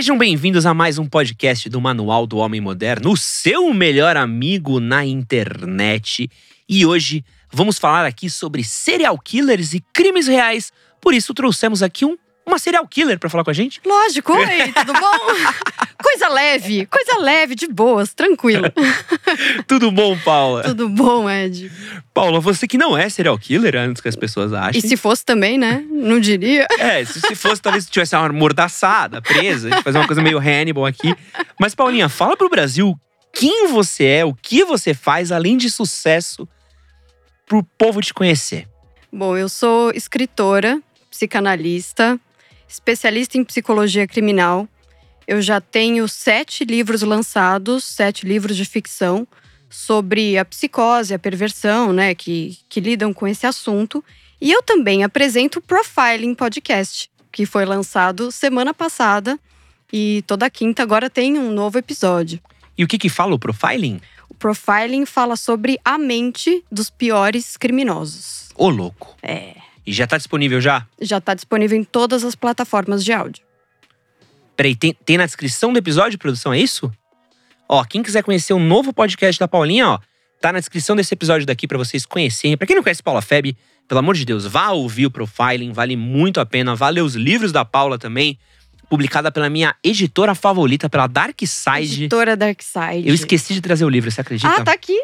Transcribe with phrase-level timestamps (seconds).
[0.00, 4.80] Sejam bem-vindos a mais um podcast do Manual do Homem Moderno, o seu melhor amigo
[4.80, 6.30] na internet.
[6.66, 7.22] E hoje
[7.52, 10.72] vamos falar aqui sobre serial killers e crimes reais.
[11.02, 12.16] Por isso trouxemos aqui um
[12.50, 13.80] uma serial killer para falar com a gente.
[13.84, 16.00] Lógico, oi, tudo bom?
[16.02, 18.64] coisa leve, coisa leve, de boas, tranquilo.
[19.66, 20.62] tudo bom, Paula?
[20.62, 21.70] Tudo bom, Ed.
[22.12, 24.78] Paula, você que não é serial killer, antes que as pessoas achem.
[24.78, 25.84] E se fosse também, né?
[25.90, 26.66] Não diria.
[26.80, 31.14] É, se, se fosse, talvez tivesse uma mordaçada, presa, fazer uma coisa meio Hannibal aqui.
[31.58, 32.98] Mas, Paulinha, fala pro Brasil
[33.32, 36.48] quem você é, o que você faz, além de sucesso,
[37.46, 38.66] pro povo te conhecer.
[39.12, 42.18] Bom, eu sou escritora, psicanalista,
[42.70, 44.68] especialista em psicologia criminal.
[45.26, 49.26] Eu já tenho sete livros lançados, sete livros de ficção
[49.68, 54.04] sobre a psicose, a perversão, né, que, que lidam com esse assunto.
[54.40, 59.38] E eu também apresento o Profiling Podcast, que foi lançado semana passada
[59.92, 62.40] e toda quinta agora tem um novo episódio.
[62.76, 64.00] E o que que fala o Profiling?
[64.28, 68.48] O Profiling fala sobre a mente dos piores criminosos.
[68.56, 69.16] Ô louco.
[69.22, 69.59] É.
[69.90, 70.86] E já tá disponível já?
[71.00, 73.42] Já tá disponível em todas as plataformas de áudio.
[74.54, 76.92] Peraí, tem, tem na descrição do episódio, produção, é isso?
[77.68, 79.98] Ó, quem quiser conhecer o um novo podcast da Paulinha, ó,
[80.40, 82.56] tá na descrição desse episódio daqui para vocês conhecerem.
[82.56, 83.56] Pra quem não conhece Paula Feb,
[83.88, 86.76] pelo amor de Deus, vá ouvir o Profiling, vale muito a pena.
[86.76, 88.38] Vá ler os livros da Paula também,
[88.88, 92.02] publicada pela minha editora favorita, pela Dark Side.
[92.02, 93.08] Editora Dark Side.
[93.08, 94.54] Eu esqueci de trazer o livro, você acredita?
[94.54, 95.02] Ah, tá aqui.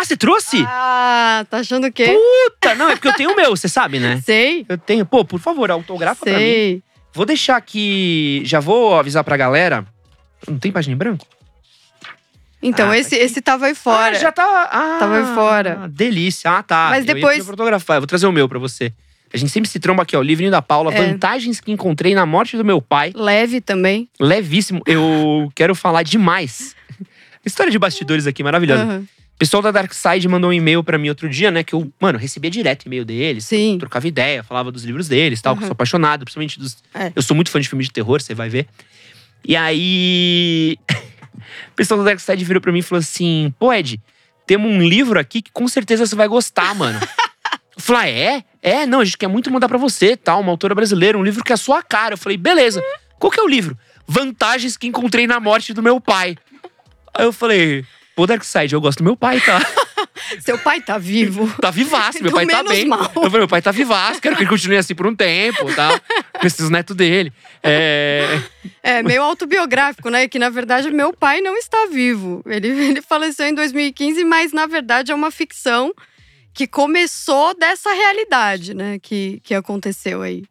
[0.00, 0.64] Ah, você trouxe?
[0.68, 2.06] Ah, tá achando o quê?
[2.06, 4.20] Puta, não, é porque eu tenho o meu, você sabe, né?
[4.24, 4.64] Sei.
[4.68, 5.04] Eu tenho.
[5.04, 6.32] Pô, por favor, autografa Sei.
[6.32, 6.82] pra mim.
[7.12, 8.42] Vou deixar aqui.
[8.44, 9.84] Já vou avisar pra galera.
[10.46, 11.26] Não tem página em branco?
[12.62, 13.24] Então, Ah, esse, aqui.
[13.24, 14.16] esse tava aí fora.
[14.16, 14.68] Ah, já tá.
[14.70, 15.88] Ah, Tava aí fora.
[15.88, 16.50] Delícia.
[16.50, 16.88] Ah, tá.
[16.90, 17.96] Mas Eu depois- pra fotografar.
[17.96, 18.92] Eu vou trazer o meu pra você.
[19.32, 20.20] A gente sempre se tromba aqui, ó.
[20.20, 20.92] O livrinho da Paula.
[20.92, 21.06] É.
[21.06, 23.12] Vantagens que encontrei na morte do meu pai.
[23.14, 24.08] Leve também.
[24.18, 24.80] Levíssimo.
[24.86, 26.74] Eu quero falar demais.
[27.44, 28.82] História de bastidores aqui, maravilhosa.
[28.84, 29.04] Aham.
[29.38, 31.62] O pessoal da Dark Side mandou um e-mail pra mim outro dia, né?
[31.62, 33.44] Que eu, mano, recebia direto e-mail deles.
[33.44, 33.76] Sim.
[33.78, 36.78] trocava ideia, falava dos livros deles, tal, que eu sou apaixonado, principalmente dos.
[36.92, 37.12] É.
[37.14, 38.66] Eu sou muito fã de filmes de terror, você vai ver.
[39.46, 40.76] E aí.
[41.70, 44.00] o pessoal do Dark Side virou pra mim e falou assim: pô, Ed,
[44.44, 46.98] temos um livro aqui que com certeza você vai gostar, mano.
[47.76, 48.44] eu falei, ah, é?
[48.60, 51.44] É, não, a gente quer muito mandar pra você, tal, uma autora brasileira, um livro
[51.44, 52.14] que é a sua cara.
[52.14, 52.82] Eu falei, beleza.
[53.20, 53.78] Qual que é o livro?
[54.04, 56.36] Vantagens que encontrei na morte do meu pai.
[57.14, 57.84] Aí eu falei,
[58.18, 59.60] pô, Dark Side, eu gosto do meu pai, tá?
[60.44, 61.48] Seu pai tá vivo.
[61.60, 62.84] Tá vivaço, meu Do pai tá bem.
[62.84, 63.00] mal.
[63.00, 66.00] Eu falei, meu pai tá vivaço, quero que ele continue assim por um tempo, tá?
[66.40, 67.32] Com esses netos dele.
[67.62, 68.40] É...
[68.82, 70.26] É meio autobiográfico, né?
[70.26, 72.42] Que na verdade meu pai não está vivo.
[72.44, 75.94] Ele, ele faleceu em 2015, mas na verdade é uma ficção
[76.52, 78.98] que começou dessa realidade, né?
[79.00, 80.42] Que, que aconteceu aí.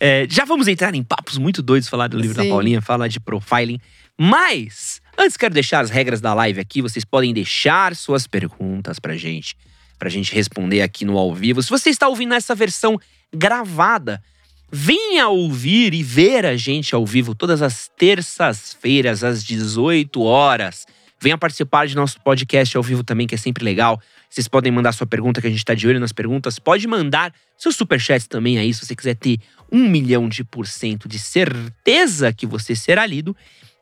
[0.00, 2.50] é, já vamos entrar em papos muito doidos, falar do livro da Sim.
[2.50, 3.78] Paulinha, falar de profiling.
[4.18, 6.80] Mas, antes quero deixar as regras da live aqui.
[6.80, 9.56] Vocês podem deixar suas perguntas pra gente,
[9.98, 11.62] pra gente responder aqui no ao vivo.
[11.62, 12.98] Se você está ouvindo essa versão
[13.34, 14.22] gravada,
[14.70, 20.86] venha ouvir e ver a gente ao vivo todas as terças-feiras, às 18 horas.
[21.20, 24.00] Venha participar de nosso podcast ao vivo também, que é sempre legal.
[24.28, 26.58] Vocês podem mandar sua pergunta, que a gente tá de olho nas perguntas.
[26.58, 29.38] Pode mandar seus superchats também aí, se você quiser ter
[29.72, 33.34] um milhão de por cento de certeza que você será lido.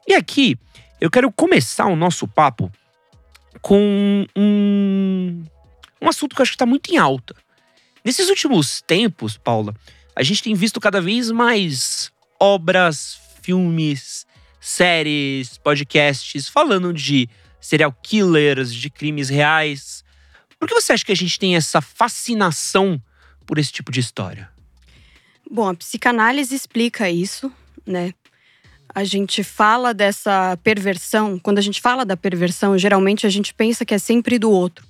[0.06, 0.58] E aqui,
[1.00, 2.70] eu quero começar o nosso papo
[3.60, 5.44] com um,
[6.00, 7.34] um assunto que eu acho que tá muito em alta.
[8.04, 9.74] Nesses últimos tempos, Paula,
[10.14, 14.26] a gente tem visto cada vez mais obras, filmes,
[14.60, 17.28] séries, podcasts falando de
[17.60, 20.04] serial killers, de crimes reais.
[20.58, 23.00] Por que você acha que a gente tem essa fascinação
[23.46, 24.50] por esse tipo de história?
[25.50, 27.52] Bom, a psicanálise explica isso,
[27.86, 28.12] né?
[28.94, 33.84] A gente fala dessa perversão, quando a gente fala da perversão, geralmente a gente pensa
[33.84, 34.84] que é sempre do outro,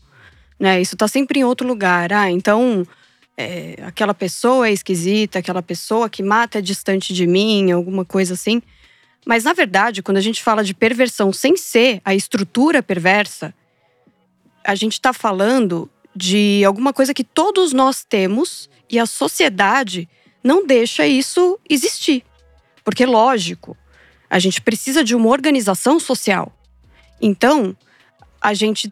[0.59, 0.81] né?
[0.81, 2.12] Isso tá sempre em outro lugar.
[2.12, 2.87] Ah, então
[3.37, 8.35] é, aquela pessoa é esquisita, aquela pessoa que mata é distante de mim, alguma coisa
[8.35, 8.61] assim.
[9.25, 13.55] Mas na verdade, quando a gente fala de perversão sem ser a estrutura perversa,
[14.65, 20.09] a gente está falando de alguma coisa que todos nós temos e a sociedade
[20.43, 22.25] não deixa isso existir.
[22.85, 23.77] Porque, lógico,
[24.32, 26.50] a gente precisa de uma organização social.
[27.20, 27.76] Então,
[28.40, 28.90] a gente,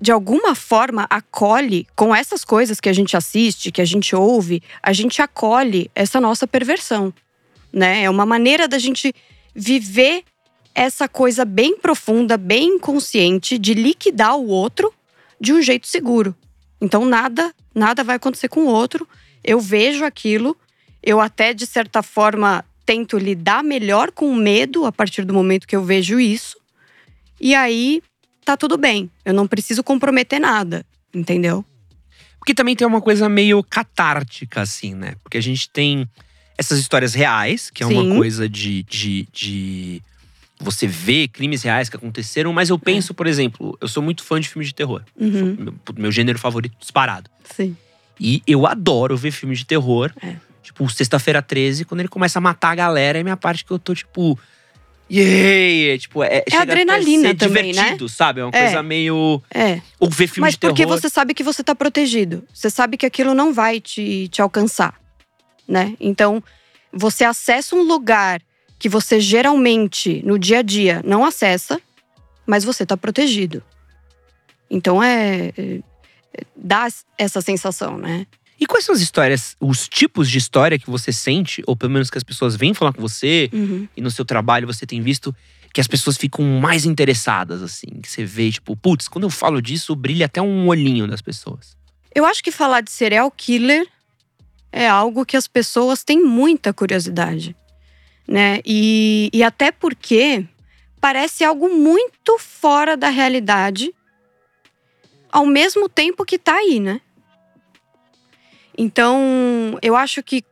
[0.00, 4.62] de alguma forma, acolhe com essas coisas que a gente assiste, que a gente ouve,
[4.80, 7.12] a gente acolhe essa nossa perversão.
[7.72, 8.04] Né?
[8.04, 9.12] É uma maneira da gente
[9.52, 10.22] viver
[10.72, 14.94] essa coisa bem profunda, bem inconsciente de liquidar o outro
[15.40, 16.36] de um jeito seguro.
[16.80, 19.08] Então nada, nada vai acontecer com o outro.
[19.42, 20.56] Eu vejo aquilo,
[21.02, 25.68] eu até de certa forma tento lidar melhor com o medo a partir do momento
[25.68, 26.56] que eu vejo isso.
[27.38, 28.02] E aí
[28.46, 29.10] tá tudo bem.
[29.26, 31.62] Eu não preciso comprometer nada, entendeu?
[32.38, 35.16] Porque também tem uma coisa meio catártica, assim, né?
[35.22, 36.08] Porque a gente tem
[36.56, 38.16] essas histórias reais, que é uma Sim.
[38.16, 40.02] coisa de, de, de
[40.58, 44.40] você ver crimes reais que aconteceram, mas eu penso, por exemplo, eu sou muito fã
[44.40, 45.02] de filmes de terror.
[45.14, 47.28] Uhum, Meu, meu gênero favorito disparado.
[47.54, 47.76] sim.
[48.18, 50.10] E eu adoro ver filmes de terror.
[50.22, 50.47] É.
[50.62, 53.78] Tipo, Sexta-feira 13, quando ele começa a matar a galera, é minha parte que eu
[53.78, 54.38] tô, tipo.
[55.10, 57.80] É, tipo, é, até adrenalina também, né?
[57.80, 58.40] divertido, sabe?
[58.40, 58.64] É uma É.
[58.64, 59.42] coisa meio.
[59.54, 59.80] É.
[59.98, 60.74] Ou ver filme Mas de terror.
[60.74, 62.44] porque você sabe que você tá protegido.
[62.52, 64.94] Você sabe que aquilo não vai te, te alcançar,
[65.66, 65.94] né?
[65.98, 66.42] Então,
[66.92, 68.42] você acessa um lugar
[68.78, 71.80] que você geralmente, no dia a dia, não acessa,
[72.46, 73.62] mas você tá protegido.
[74.70, 75.52] Então, é…
[75.56, 75.80] é-
[76.54, 78.26] dá essa sensação, né?
[78.60, 82.10] E quais são as histórias, os tipos de história que você sente, ou pelo menos
[82.10, 83.86] que as pessoas vêm falar com você, Uhum.
[83.96, 85.34] e no seu trabalho você tem visto
[85.72, 87.86] que as pessoas ficam mais interessadas, assim?
[88.02, 91.76] Que você vê, tipo, putz, quando eu falo disso, brilha até um olhinho das pessoas.
[92.14, 93.86] Eu acho que falar de serial killer
[94.72, 97.54] é algo que as pessoas têm muita curiosidade,
[98.26, 98.60] né?
[98.64, 100.44] E, e até porque
[101.00, 103.94] parece algo muito fora da realidade,
[105.30, 107.00] ao mesmo tempo que tá aí, né?
[108.78, 110.44] Então, eu acho que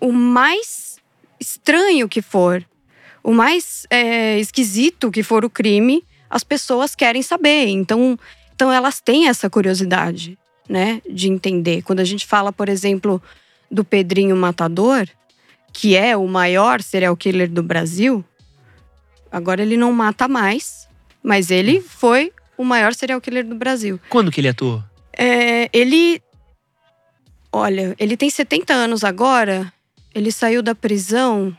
[0.00, 0.96] o mais
[1.38, 2.64] estranho que for,
[3.22, 7.68] o mais é, esquisito que for o crime, as pessoas querem saber.
[7.68, 8.18] Então,
[8.54, 11.82] então elas têm essa curiosidade né, de entender.
[11.82, 13.22] Quando a gente fala, por exemplo,
[13.70, 15.06] do Pedrinho Matador,
[15.72, 18.24] que é o maior serial killer do Brasil,
[19.30, 20.88] agora ele não mata mais,
[21.22, 24.00] mas ele foi o maior serial killer do Brasil.
[24.08, 24.82] Quando que ele atuou?
[25.12, 26.20] É, ele.
[27.56, 29.72] Olha, ele tem 70 anos agora,
[30.14, 31.56] ele saiu da prisão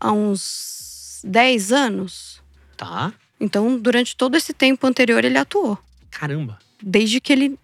[0.00, 2.42] há uns 10 anos.
[2.76, 3.12] Tá.
[3.40, 5.78] Então, durante todo esse tempo anterior, ele atuou.
[6.10, 6.58] Caramba.
[6.82, 7.56] Desde que ele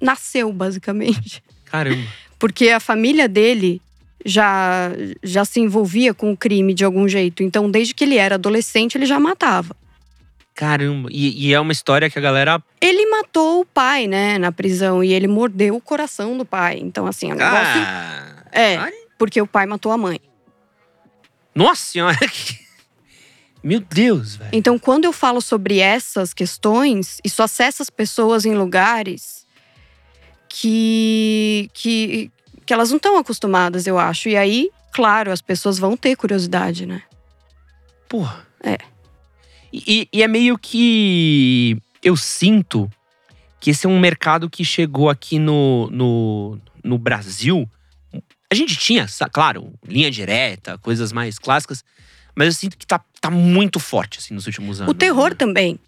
[0.00, 1.42] nasceu, basicamente.
[1.64, 2.06] Caramba.
[2.38, 3.82] Porque a família dele
[4.24, 4.92] já,
[5.24, 7.42] já se envolvia com o crime de algum jeito.
[7.42, 9.74] Então, desde que ele era adolescente, ele já matava.
[10.60, 11.08] Caramba.
[11.10, 12.62] E, e é uma história que a galera.
[12.82, 15.02] Ele matou o pai, né, na prisão.
[15.02, 16.78] E ele mordeu o coração do pai.
[16.82, 17.82] Então, assim, é um negócio.
[17.82, 20.20] Ah, É, ai, porque o pai matou a mãe.
[21.54, 22.18] Nossa senhora.
[23.64, 24.50] Meu Deus, velho.
[24.52, 29.46] Então, quando eu falo sobre essas questões, isso acessa as pessoas em lugares
[30.46, 32.30] que, que,
[32.66, 34.28] que elas não estão acostumadas, eu acho.
[34.28, 37.02] E aí, claro, as pessoas vão ter curiosidade, né?
[38.06, 38.46] Porra.
[38.62, 38.76] É.
[39.72, 41.76] E, e é meio que.
[42.02, 42.90] Eu sinto
[43.60, 47.68] que esse é um mercado que chegou aqui no, no, no Brasil.
[48.50, 51.84] A gente tinha, claro, linha direta, coisas mais clássicas,
[52.34, 54.90] mas eu sinto que tá, tá muito forte assim, nos últimos anos.
[54.90, 55.36] O terror né?
[55.36, 55.78] também.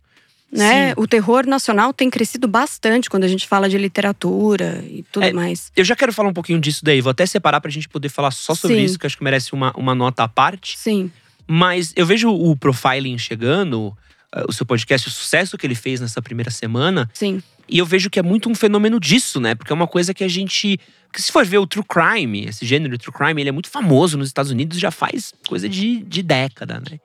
[0.53, 0.91] Né?
[0.91, 0.95] Sim.
[0.99, 5.33] O terror nacional tem crescido bastante quando a gente fala de literatura e tudo É,
[5.33, 5.73] mais.
[5.75, 8.31] Eu já quero falar um pouquinho disso daí, vou até separar pra gente poder falar
[8.31, 8.85] só sobre Sim.
[8.85, 10.79] isso, que acho que merece uma, uma nota à parte.
[10.79, 11.11] Sim,
[11.47, 13.97] Mas eu vejo o profiling chegando,
[14.35, 17.43] eh, o seu podcast, o sucesso que ele fez nessa primeira semana, sim.
[17.69, 19.55] e eu vejo que é muito um fenômeno disso, né?
[19.55, 20.79] Porque é uma coisa que a gente.
[21.07, 24.17] Porque se for ver o true crime, esse gênero true crime, ele é muito famoso
[24.17, 26.99] nos Estados Unidos já faz coisa de, de década, né?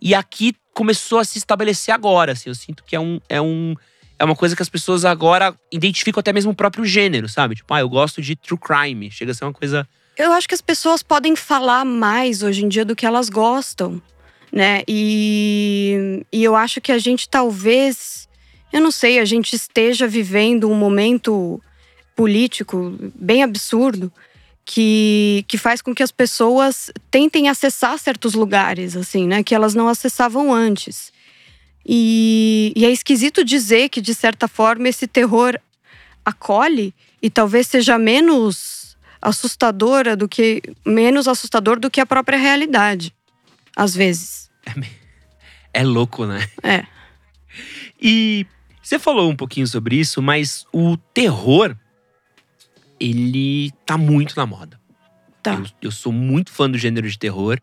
[0.00, 2.50] E aqui começou a se estabelecer agora, assim.
[2.50, 3.20] Eu sinto que é um.
[3.28, 3.76] É um
[4.18, 7.56] é uma coisa que as pessoas agora identificam até mesmo o próprio gênero, sabe?
[7.56, 9.10] Tipo, ah, eu gosto de true crime.
[9.10, 9.88] Chega a ser uma coisa.
[10.16, 14.00] Eu acho que as pessoas podem falar mais hoje em dia do que elas gostam,
[14.52, 14.82] né?
[14.86, 18.28] E, e eu acho que a gente talvez,
[18.72, 21.60] eu não sei, a gente esteja vivendo um momento
[22.14, 24.12] político bem absurdo
[24.66, 29.42] que, que faz com que as pessoas tentem acessar certos lugares, assim, né?
[29.42, 31.10] Que elas não acessavam antes.
[31.86, 35.58] E, e é esquisito dizer que, de certa forma, esse terror
[36.24, 38.81] acolhe e talvez seja menos
[39.22, 43.14] assustadora do que menos assustador do que a própria realidade,
[43.76, 44.50] às vezes.
[45.72, 46.46] É louco, né?
[46.62, 46.84] É.
[47.98, 48.44] E
[48.82, 51.74] você falou um pouquinho sobre isso, mas o terror,
[53.00, 54.78] ele tá muito na moda.
[55.42, 55.54] Tá.
[55.54, 57.58] Eu, eu sou muito fã do gênero de terror.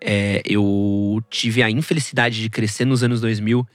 [0.00, 3.66] É, eu tive a infelicidade de crescer nos anos 2000.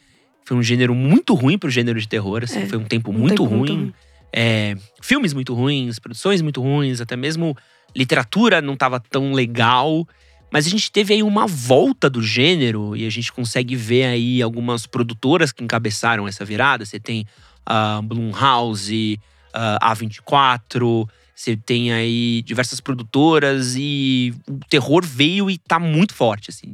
[0.45, 2.61] Foi um gênero muito ruim pro gênero de terror, assim.
[2.61, 3.93] É, foi um tempo Um muito tempo ruim.
[4.33, 7.55] É, filmes muito ruins, produções muito ruins, até mesmo
[7.95, 10.07] literatura não tava tão legal.
[10.51, 14.41] Mas a gente teve aí uma volta do gênero e a gente consegue ver aí
[14.41, 16.85] algumas produtoras que encabeçaram essa virada.
[16.85, 17.25] Você tem
[17.65, 19.17] a Blumhouse,
[19.53, 26.49] a A24, Você tem aí diversas produtoras e o terror veio e tá muito forte,
[26.49, 26.73] assim.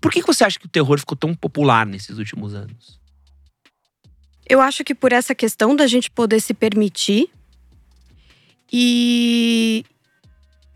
[0.00, 2.99] Por que, que você acha que o terror ficou tão popular nesses últimos anos?
[4.50, 7.30] Eu acho que por essa questão da gente poder se permitir
[8.72, 9.84] e,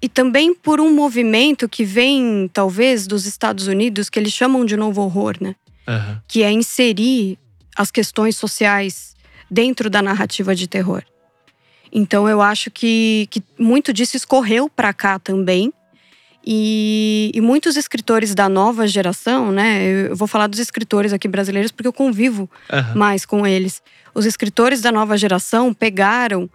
[0.00, 4.76] e também por um movimento que vem, talvez, dos Estados Unidos, que eles chamam de
[4.76, 5.56] novo horror, né?
[5.88, 6.20] Uhum.
[6.28, 7.36] Que é inserir
[7.76, 9.16] as questões sociais
[9.50, 11.02] dentro da narrativa de terror.
[11.90, 15.72] Então eu acho que, que muito disso escorreu para cá também.
[16.46, 20.08] E, e, muitos escritores da nova geração, né?
[20.10, 22.94] Eu vou falar dos escritores aqui brasileiros porque eu convivo Uhum.
[22.98, 23.82] mais com eles.
[24.14, 26.48] Os escritores da nova geração pegaram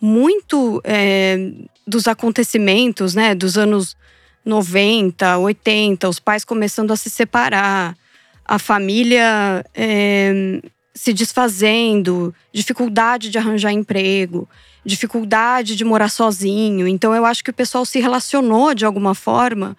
[0.00, 1.52] muito é,
[1.86, 3.34] dos acontecimentos, né?
[3.34, 3.96] Dos anos
[4.44, 7.96] 90, 80, os pais começando a se separar,
[8.44, 10.60] a família é,
[10.94, 14.48] se desfazendo, dificuldade de arranjar emprego,
[14.84, 16.86] dificuldade de morar sozinho.
[16.86, 19.76] Então eu acho que o pessoal se relacionou de alguma forma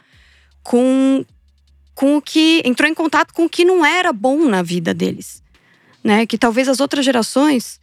[0.63, 1.25] com,
[1.95, 2.61] com o que.
[2.65, 5.41] entrou em contato com o que não era bom na vida deles.
[6.03, 6.25] Né?
[6.25, 7.79] Que talvez as outras gerações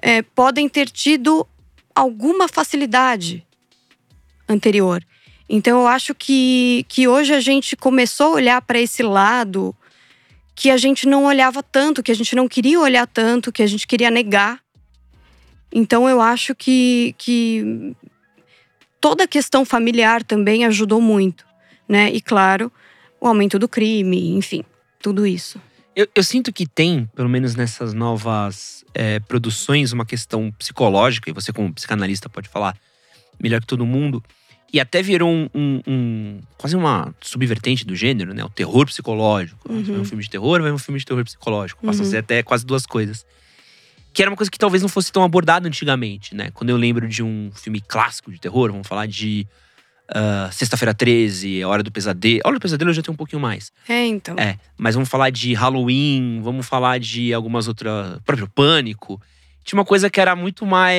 [0.00, 1.46] é, podem ter tido
[1.94, 3.46] alguma facilidade
[4.48, 5.04] anterior.
[5.48, 9.74] Então eu acho que, que hoje a gente começou a olhar para esse lado
[10.54, 13.66] que a gente não olhava tanto, que a gente não queria olhar tanto, que a
[13.66, 14.60] gente queria negar.
[15.72, 17.94] Então eu acho que, que
[19.00, 21.44] toda a questão familiar também ajudou muito,
[21.88, 22.10] né?
[22.12, 22.70] E claro,
[23.20, 24.64] o aumento do crime, enfim,
[25.00, 25.60] tudo isso.
[25.94, 31.32] Eu, eu sinto que tem, pelo menos nessas novas é, produções, uma questão psicológica, e
[31.32, 32.76] você, como psicanalista, pode falar
[33.42, 34.22] melhor que todo mundo.
[34.72, 38.44] E até virou um, um- um- quase uma subvertente do gênero, né?
[38.44, 39.70] O terror psicológico.
[39.70, 39.82] Uhum.
[39.82, 41.84] Vai um filme de terror, vai um filme de terror psicológico.
[41.84, 42.10] Passa a Uhum.
[42.10, 43.26] ser até quase duas coisas.
[44.12, 46.50] Que era uma coisa que talvez não fosse tão abordada antigamente, né?
[46.52, 49.46] Quando eu lembro de um filme clássico de terror, vamos falar de
[50.12, 52.40] ah, Sexta-feira 13, A Hora do Pesadelo.
[52.44, 53.72] A Hora do Pesadelo eu já tenho um pouquinho mais.
[53.88, 54.34] É, então.
[54.38, 58.18] É, mas vamos falar de Halloween, vamos falar de algumas outras.
[58.24, 59.20] próprio Pânico.
[59.62, 60.96] Tinha uma coisa que era muito mais.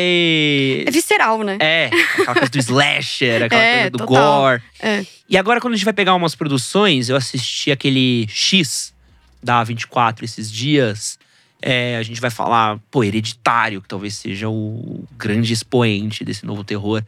[0.88, 1.58] É visceral, né?
[1.60, 1.88] É,
[2.20, 4.42] aquela coisa do slasher, aquela É, coisa do total.
[4.44, 4.62] gore.
[4.80, 5.06] É.
[5.28, 8.94] E agora, quando a gente vai pegar umas produções, eu assisti aquele X
[9.44, 11.20] da 24 esses dias.
[11.62, 16.64] É, a gente vai falar, pô, Hereditário, que talvez seja o grande expoente desse novo
[16.64, 17.04] terror.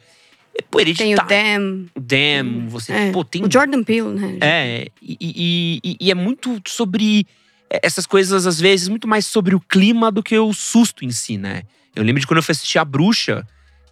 [0.56, 1.28] É, Pô, Tem o Hereditário.
[1.28, 2.94] Dam, Damn, você.
[2.94, 4.38] é, Pô, tem o Jordan Peele, né?
[4.42, 7.26] é, e, e- e- é muito sobre
[7.70, 11.38] essas coisas, às vezes, muito mais sobre o clima do que o susto em si,
[11.40, 11.64] né?
[11.96, 13.48] Eu lembro de quando eu fui assistir A Bruxa,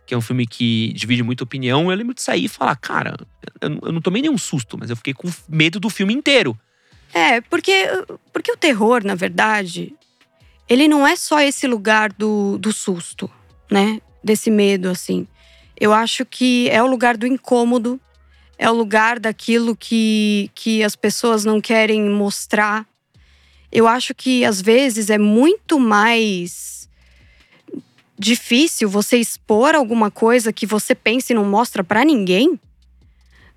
[0.05, 3.17] que é um filme que divide muita opinião, eu lembro de sair e falar, cara,
[3.59, 6.55] eu, não- eu não tomei nenhum susto, mas eu fiquei com medo do filme inteiro.
[7.13, 7.85] É, porque,
[8.31, 9.95] porque o terror, na verdade,
[10.71, 13.29] ele não é só esse lugar do, do susto,
[13.69, 13.99] né?
[14.23, 15.27] Desse medo, assim.
[15.77, 17.99] Eu acho que é o lugar do incômodo,
[18.57, 22.87] é o lugar daquilo que, que as pessoas não querem mostrar.
[23.69, 26.87] Eu acho que, às vezes, é muito mais
[28.17, 32.57] difícil você expor alguma coisa que você pensa e não mostra pra ninguém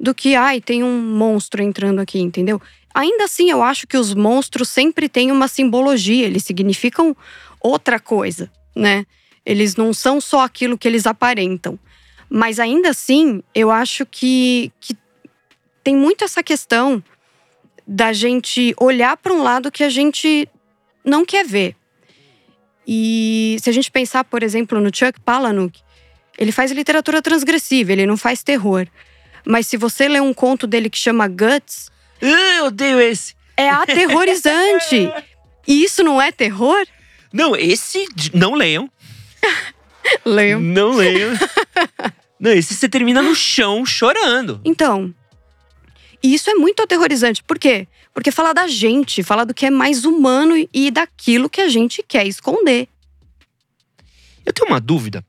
[0.00, 2.60] do que, ai, tem um monstro entrando aqui, entendeu?
[2.94, 7.16] Ainda assim, eu acho que os monstros sempre têm uma simbologia, eles significam
[7.60, 9.04] outra coisa, né?
[9.44, 11.76] Eles não são só aquilo que eles aparentam.
[12.30, 14.96] Mas ainda assim, eu acho que, que
[15.82, 17.02] tem muito essa questão
[17.86, 20.48] da gente olhar para um lado que a gente
[21.04, 21.76] não quer ver.
[22.86, 25.80] E se a gente pensar, por exemplo, no Chuck Palahniuk,
[26.38, 28.86] ele faz literatura transgressiva, ele não faz terror.
[29.44, 33.34] Mas se você ler um conto dele que chama Guts, eu odeio esse.
[33.56, 35.12] é aterrorizante.
[35.66, 36.86] E isso não é terror?
[37.32, 38.06] Não, esse.
[38.32, 38.90] Não leiam.
[40.24, 40.60] Leio.
[40.60, 41.32] Não leiam.
[42.38, 44.60] não, esse você termina no chão chorando.
[44.64, 45.14] Então,
[46.24, 47.42] e isso é muito aterrorizante.
[47.42, 47.86] Por quê?
[48.14, 52.02] Porque fala da gente, fala do que é mais humano e daquilo que a gente
[52.02, 52.88] quer esconder.
[54.46, 55.22] Eu tenho uma dúvida.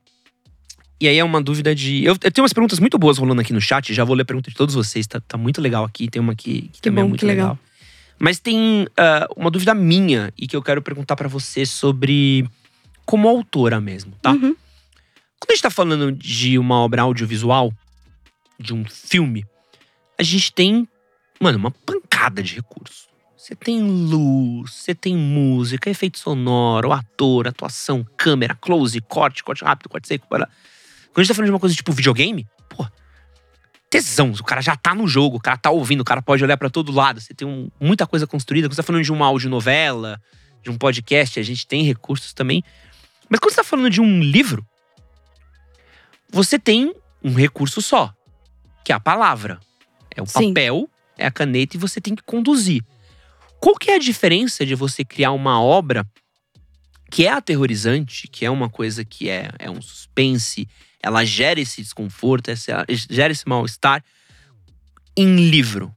[1.00, 2.04] E aí é uma dúvida de.
[2.04, 3.92] Eu, eu tenho umas perguntas muito boas rolando aqui no chat.
[3.92, 5.06] Já vou ler a pergunta de todos vocês.
[5.06, 6.08] Tá, tá muito legal aqui.
[6.08, 7.58] Tem uma aqui que, também é bom, muito que legal.
[8.18, 12.48] Mas tem ah, uma dúvida minha e que eu quero perguntar pra você sobre
[13.04, 14.32] como autora mesmo, tá?
[14.32, 14.56] Uhum.
[15.38, 17.72] Quando a gente tá falando de uma obra audiovisual,
[18.58, 19.44] de um filme,
[20.18, 20.88] a gente tem,
[21.38, 23.06] mano, uma pancada de recursos.
[23.36, 29.88] Você tem luz, você tem música, efeito sonoro, ator, atuação, câmera, close, corte, corte rápido,
[29.88, 30.26] corte seco.
[30.26, 30.48] Para...
[31.16, 32.86] Quando a gente tá falando de uma coisa tipo videogame, pô,
[33.88, 34.32] tesão.
[34.32, 36.68] O cara já tá no jogo, o cara tá ouvindo, o cara pode olhar pra
[36.68, 37.22] todo lado.
[37.22, 38.68] Você tem um- muita coisa construída.
[38.68, 40.20] Quando você tá falando de uma audionovela,
[40.62, 42.62] de um podcast, a gente tem recursos também.
[43.30, 44.62] Mas quando você tá falando de um livro,
[46.30, 46.94] você tem
[47.24, 48.12] um recurso só,
[48.84, 49.58] que é a palavra.
[50.14, 50.52] É o Sim.
[50.52, 52.84] papel, é a caneta e você tem que conduzir.
[53.58, 56.06] Qual que é a diferença de você criar uma obra
[57.10, 60.68] que é aterrorizante, que é uma coisa que é, é um suspense,
[61.06, 64.02] ela gera esse desconforto, essa, gera esse mal-estar
[65.16, 65.94] em livro?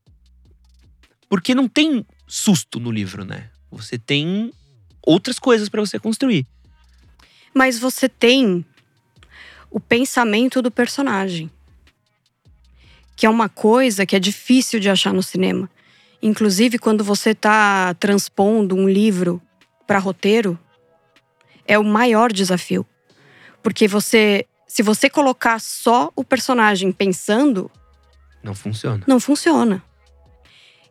[1.27, 3.49] Porque não tem susto no livro, né?
[3.71, 4.51] Você tem
[5.01, 6.45] outras coisas para você construir.
[7.53, 8.63] Mas você tem
[9.71, 11.49] o pensamento do personagem,
[13.15, 15.67] que é uma coisa que é difícil de achar no cinema.
[16.21, 19.41] Inclusive, quando você está transpondo um livro
[19.87, 20.57] para roteiro,
[21.65, 22.85] é o maior desafio.
[23.61, 27.71] Porque você, se você colocar só o personagem pensando,
[28.43, 29.03] Não funciona.
[29.07, 29.83] não funciona.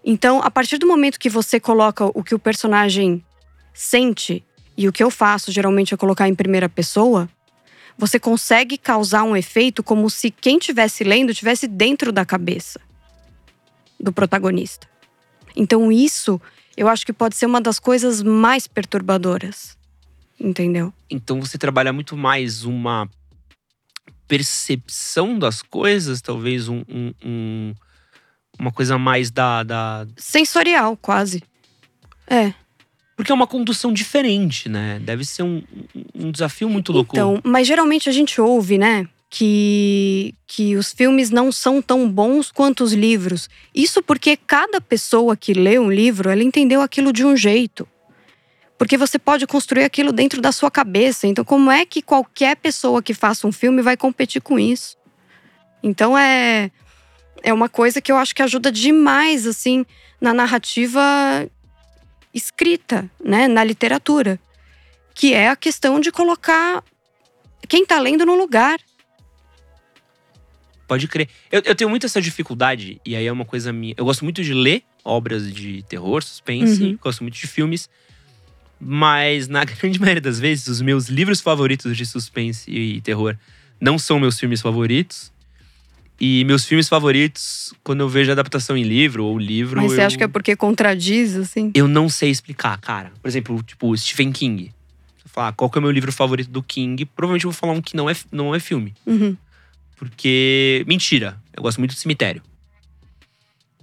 [0.05, 3.25] Então, a partir do momento que você coloca o que o personagem
[3.73, 4.45] sente,
[4.77, 7.29] e o que eu faço geralmente é colocar em primeira pessoa,
[7.97, 12.81] você consegue causar um efeito como se quem estivesse lendo estivesse dentro da cabeça
[13.99, 14.89] do protagonista.
[15.55, 16.41] Então, isso
[16.77, 19.79] eu acho que pode ser uma das coisas mais perturbadoras.
[20.41, 20.93] Entendeu?
[21.11, 23.09] Então você trabalha muito mais uma
[24.29, 27.75] percepção das coisas, talvez um, um- um-
[28.61, 30.07] uma coisa mais da, da.
[30.17, 31.43] Sensorial, quase.
[32.29, 32.53] É.
[33.17, 35.01] Porque é uma condução diferente, né?
[35.01, 35.63] Deve ser um,
[36.15, 37.17] um desafio muito louco.
[37.17, 42.53] Então, mas geralmente a gente ouve, né, que, que os filmes não são tão bons
[42.53, 43.49] quanto os livros.
[43.75, 47.89] Isso porque cada pessoa que lê um livro, ela entendeu aquilo de um jeito.
[48.79, 51.27] Porque você pode construir aquilo dentro da sua cabeça.
[51.27, 54.97] Então, como é que qualquer pessoa que faça um filme vai competir com isso?
[55.83, 56.71] Então, é,
[57.43, 59.85] é uma coisa que eu acho que ajuda demais, assim,
[60.21, 61.01] na narrativa
[62.33, 64.39] escrita, né, na literatura
[65.19, 66.85] que é a questão de colocar
[67.69, 68.79] quem tá lendo no lugar.
[70.87, 71.29] Pode crer.
[71.51, 73.95] Eu, eu tenho muito essa dificuldade, e aí é uma coisa minha.
[73.97, 76.99] Eu gosto muito de ler obras de terror, suspense, Uhum.
[77.03, 77.91] gosto muito de filmes.
[78.81, 83.37] Mas na grande maioria das vezes, os meus livros favoritos de suspense e terror
[83.81, 85.33] não são meus filmes favoritos.
[86.21, 89.81] E meus filmes favoritos, quando eu vejo adaptação em livro ou livro.
[89.81, 91.71] Mas você eu, acha que é porque contradiz, assim?
[91.75, 93.13] eu não sei explicar, cara.
[93.23, 94.65] Por exemplo, tipo, Stephen King.
[94.65, 97.57] Se eu falar qual que é o meu livro favorito do King, provavelmente eu vou
[97.57, 98.95] falar um que não é, não é filme.
[99.07, 99.37] Uhum.
[99.97, 100.85] Porque.
[100.89, 101.41] Mentira.
[101.57, 102.43] Eu gosto muito do cemitério.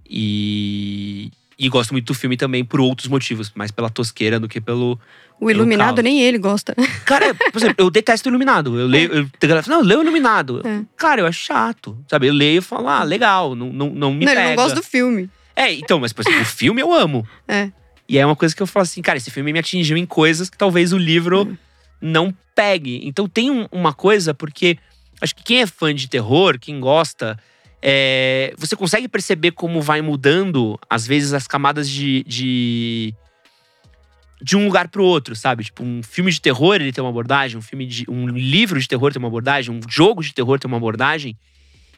[0.09, 1.31] E.
[1.57, 4.99] E gosto muito do filme também por outros motivos, mais pela tosqueira do que pelo.
[5.39, 6.75] O Iluminado nem ele gosta.
[7.05, 8.77] Cara, por exemplo, eu detesto o Iluminado.
[8.79, 9.11] Eu leio.
[9.13, 9.29] Eu,
[9.67, 10.61] não, eu leio o Iluminado.
[10.67, 10.81] É.
[10.97, 11.97] Cara, eu acho chato.
[12.09, 12.27] Sabe?
[12.27, 14.41] Eu leio e falo, ah, legal, não, não, não me não, pega.
[14.41, 15.29] ele não gosta do filme.
[15.55, 17.25] É, então, mas, por exemplo, o filme eu amo.
[17.47, 17.71] É.
[18.07, 20.49] E é uma coisa que eu falo assim, cara, esse filme me atingiu em coisas
[20.49, 21.57] que talvez o livro Hum.
[22.01, 22.99] não pegue.
[23.03, 24.77] Então tem um- uma coisa, porque
[25.21, 27.39] acho que quem é fã de terror, quem gosta,
[27.87, 32.23] é, você consegue perceber como vai mudando, às vezes, as camadas de.
[32.23, 33.13] de
[34.41, 35.63] de um lugar pro outro, sabe?
[35.63, 38.05] Tipo, um filme de terror ele tem uma abordagem, um filme de.
[38.09, 41.37] um livro de terror tem uma abordagem, um jogo de terror tem uma abordagem.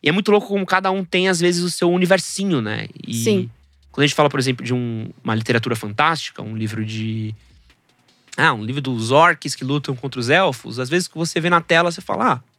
[0.04, 2.88] E é muito louco como cada um tem, às vezes, o seu universinho, né?
[3.06, 3.50] E Sim.
[3.92, 7.34] quando a gente fala, por exemplo, de um- uma literatura fantástica, um livro de.
[8.38, 11.50] Ah, um livro dos orcs que lutam contra os elfos, às vezes que você vê
[11.50, 12.57] na tela, você fala, ah.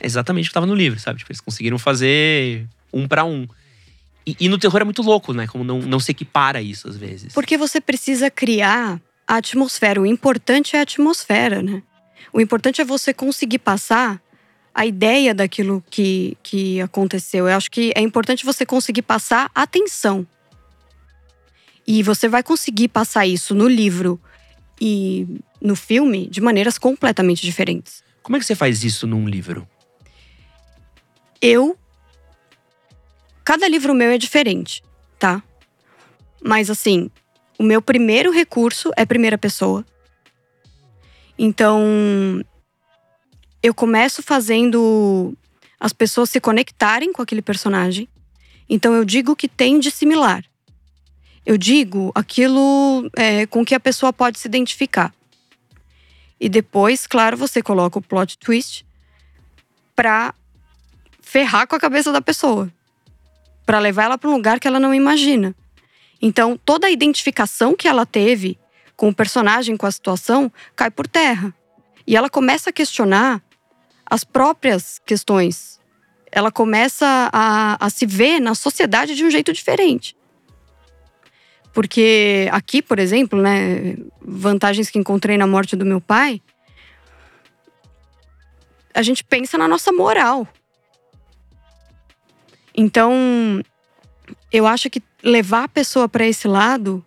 [0.00, 1.18] É exatamente o que estava no livro, sabe?
[1.18, 3.46] Tipo, eles conseguiram fazer um para um.
[4.26, 5.46] E, e no terror é muito louco, né?
[5.46, 7.32] Como não, não se equipara isso às vezes.
[7.32, 10.00] Porque você precisa criar a atmosfera.
[10.00, 11.82] O importante é a atmosfera, né?
[12.32, 14.20] O importante é você conseguir passar
[14.74, 17.48] a ideia daquilo que, que aconteceu.
[17.48, 20.26] Eu acho que é importante você conseguir passar a atenção.
[21.86, 24.20] E você vai conseguir passar isso no livro
[24.80, 25.26] e
[25.60, 28.04] no filme de maneiras completamente diferentes.
[28.22, 29.66] Como é que você faz isso num livro?
[31.40, 31.78] Eu.
[33.44, 34.82] Cada livro meu é diferente,
[35.18, 35.42] tá?
[36.42, 37.10] Mas assim,
[37.58, 39.84] o meu primeiro recurso é primeira pessoa.
[41.38, 42.44] Então,
[43.62, 45.36] eu começo fazendo
[45.78, 48.08] as pessoas se conectarem com aquele personagem.
[48.68, 50.44] Então, eu digo o que tem de similar.
[51.46, 55.14] Eu digo aquilo é, com que a pessoa pode se identificar.
[56.40, 58.84] E depois, claro, você coloca o plot twist
[59.96, 60.34] pra
[61.28, 62.72] ferrar com a cabeça da pessoa,
[63.66, 65.54] Pra levar ela para um lugar que ela não imagina.
[66.22, 68.58] Então, toda a identificação que ela teve
[68.96, 71.54] com o personagem, com a situação, cai por terra.
[72.06, 73.42] E ela começa a questionar
[74.06, 75.78] as próprias questões.
[76.32, 80.16] Ela começa a, a se ver na sociedade de um jeito diferente.
[81.74, 86.40] Porque aqui, por exemplo, né, vantagens que encontrei na morte do meu pai,
[88.94, 90.48] a gente pensa na nossa moral.
[92.80, 93.60] Então,
[94.52, 97.04] eu acho que levar a pessoa para esse lado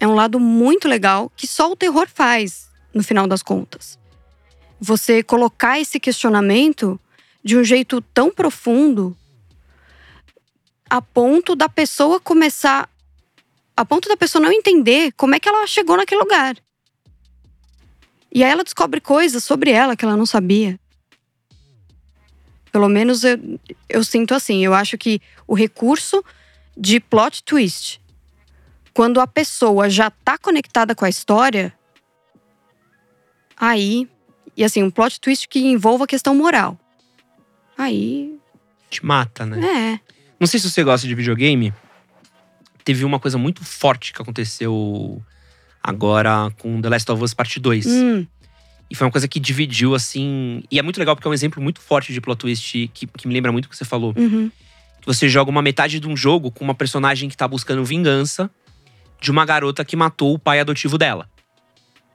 [0.00, 3.96] é um lado muito legal que só o terror faz, no final das contas.
[4.80, 6.98] Você colocar esse questionamento
[7.40, 9.16] de um jeito tão profundo
[10.90, 12.90] a ponto da pessoa começar
[13.76, 16.56] a ponto da pessoa não entender como é que ela chegou naquele lugar.
[18.32, 20.80] E aí ela descobre coisas sobre ela que ela não sabia.
[22.74, 23.38] Pelo menos eu,
[23.88, 24.64] eu sinto assim.
[24.64, 26.24] Eu acho que o recurso
[26.76, 28.00] de plot twist,
[28.92, 31.72] quando a pessoa já tá conectada com a história,
[33.56, 34.08] aí.
[34.56, 36.76] E assim, um plot twist que envolva a questão moral.
[37.78, 38.36] Aí.
[38.90, 39.60] Te mata, né?
[39.64, 40.00] É.
[40.40, 41.72] Não sei se você gosta de videogame.
[42.82, 45.22] Teve uma coisa muito forte que aconteceu
[45.80, 47.86] agora com The Last of Us Parte 2.
[47.86, 48.26] Hum,
[48.90, 50.62] E foi uma coisa que dividiu, assim.
[50.70, 53.26] E é muito legal porque é um exemplo muito forte de plot twist que, que
[53.26, 54.14] me lembra muito o que você falou.
[54.16, 54.50] uhum,
[55.06, 58.50] você joga uma metade de um jogo com uma personagem que tá buscando vingança
[59.20, 61.28] de uma garota que matou o pai adotivo dela.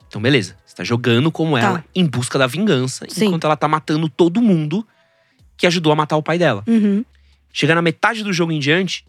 [0.07, 0.55] Então, beleza.
[0.65, 1.63] Você tá jogando como Tá.
[1.65, 3.25] ela em busca da vingança, Sim.
[3.27, 4.87] enquanto ela tá matando todo mundo
[5.57, 6.63] que ajudou a matar o pai dela.
[6.67, 7.03] uhum,
[7.51, 9.03] Chega na metade do jogo em diante,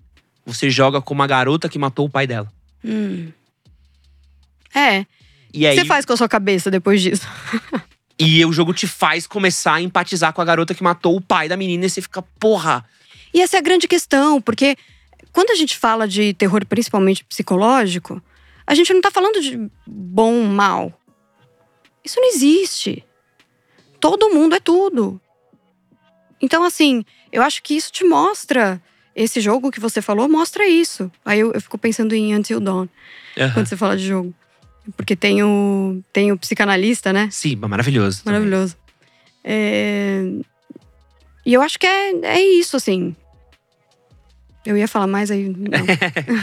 [0.44, 2.50] você joga como a garota que matou o pai dela.
[2.84, 3.28] hum.
[4.74, 5.04] É.
[5.52, 7.26] E O aí, que você faz com a sua cabeça depois disso?
[8.18, 11.48] e o jogo te faz começar a empatizar com a garota que matou o pai
[11.48, 12.84] da menina e você fica, porra,
[13.32, 14.76] E essa é a grande questão, porque
[15.32, 18.22] quando a gente fala de terror, principalmente psicológico,
[18.66, 20.92] a gente não tá falando de bom, mal.
[22.04, 23.04] Isso não existe.
[24.00, 25.20] Todo mundo é tudo.
[26.40, 28.80] Então, assim, eu acho que isso te mostra.
[29.14, 31.10] Esse jogo que você falou mostra isso.
[31.24, 32.88] Aí eu, eu fico pensando em Until Dawn,
[33.52, 34.34] quando você fala de jogo.
[34.96, 37.28] Porque tem o, tem o psicanalista, né?
[37.30, 38.22] Sim, maravilhoso.
[38.24, 38.76] Maravilhoso.
[39.44, 40.22] É,
[41.46, 43.14] E eu acho que é, é isso, assim.
[44.66, 45.48] Eu ia falar mais aí.
[45.48, 45.86] Não.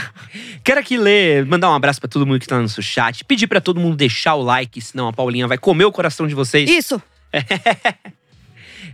[0.63, 3.23] Quero aqui ler, mandar um abraço pra todo mundo que tá no nosso chat.
[3.23, 6.33] Pedir pra todo mundo deixar o like, senão a Paulinha vai comer o coração de
[6.33, 6.69] vocês.
[6.69, 7.01] isso!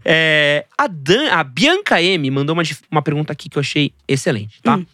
[0.06, 4.62] É, a, Dan, a Bianca M mandou uma, uma pergunta aqui que eu achei excelente,
[4.62, 4.75] tá?
[4.75, 4.86] Hum.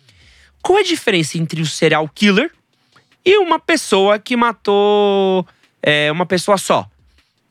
[0.61, 2.51] Qual é a diferença entre o serial killer
[3.25, 5.45] e uma pessoa que matou
[5.81, 6.87] é, uma pessoa só?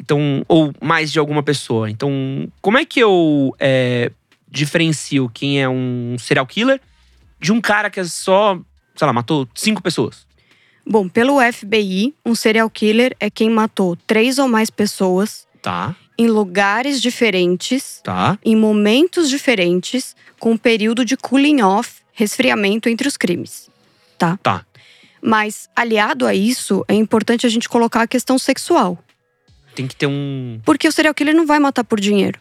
[0.01, 1.91] Então, ou mais de alguma pessoa.
[1.91, 2.11] Então,
[2.61, 4.11] como é que eu é,
[4.49, 6.81] diferencio quem é um serial killer
[7.41, 8.59] de um cara que é só,
[8.97, 10.27] sei lá, matou cinco pessoas?
[10.87, 16.27] Bom, pelo FBI, um serial killer é quem matou três ou mais pessoas Tá, em
[16.27, 18.37] lugares diferentes, tá.
[18.45, 23.71] em momentos diferentes, com um período de cooling off, resfriamento entre os crimes.
[24.19, 24.37] Tá?
[24.43, 24.67] Tá.
[25.21, 28.99] Mas, aliado a isso, é importante a gente colocar a questão sexual.
[29.75, 30.61] Tem que ter um.
[30.65, 32.41] Porque o serial killer não vai matar por dinheiro.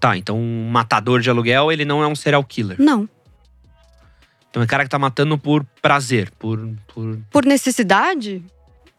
[0.00, 2.76] Tá, então um matador de aluguel, ele não é um serial killer.
[2.80, 3.08] Não.
[4.50, 6.58] Então é um cara que tá matando por prazer, por.
[6.92, 7.18] por...
[7.30, 8.42] por necessidade,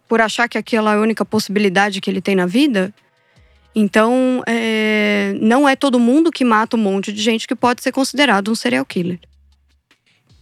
[0.07, 2.93] por achar que aquela é a única possibilidade que ele tem na vida.
[3.75, 7.91] Então, é, não é todo mundo que mata um monte de gente que pode ser
[7.91, 9.19] considerado um serial killer.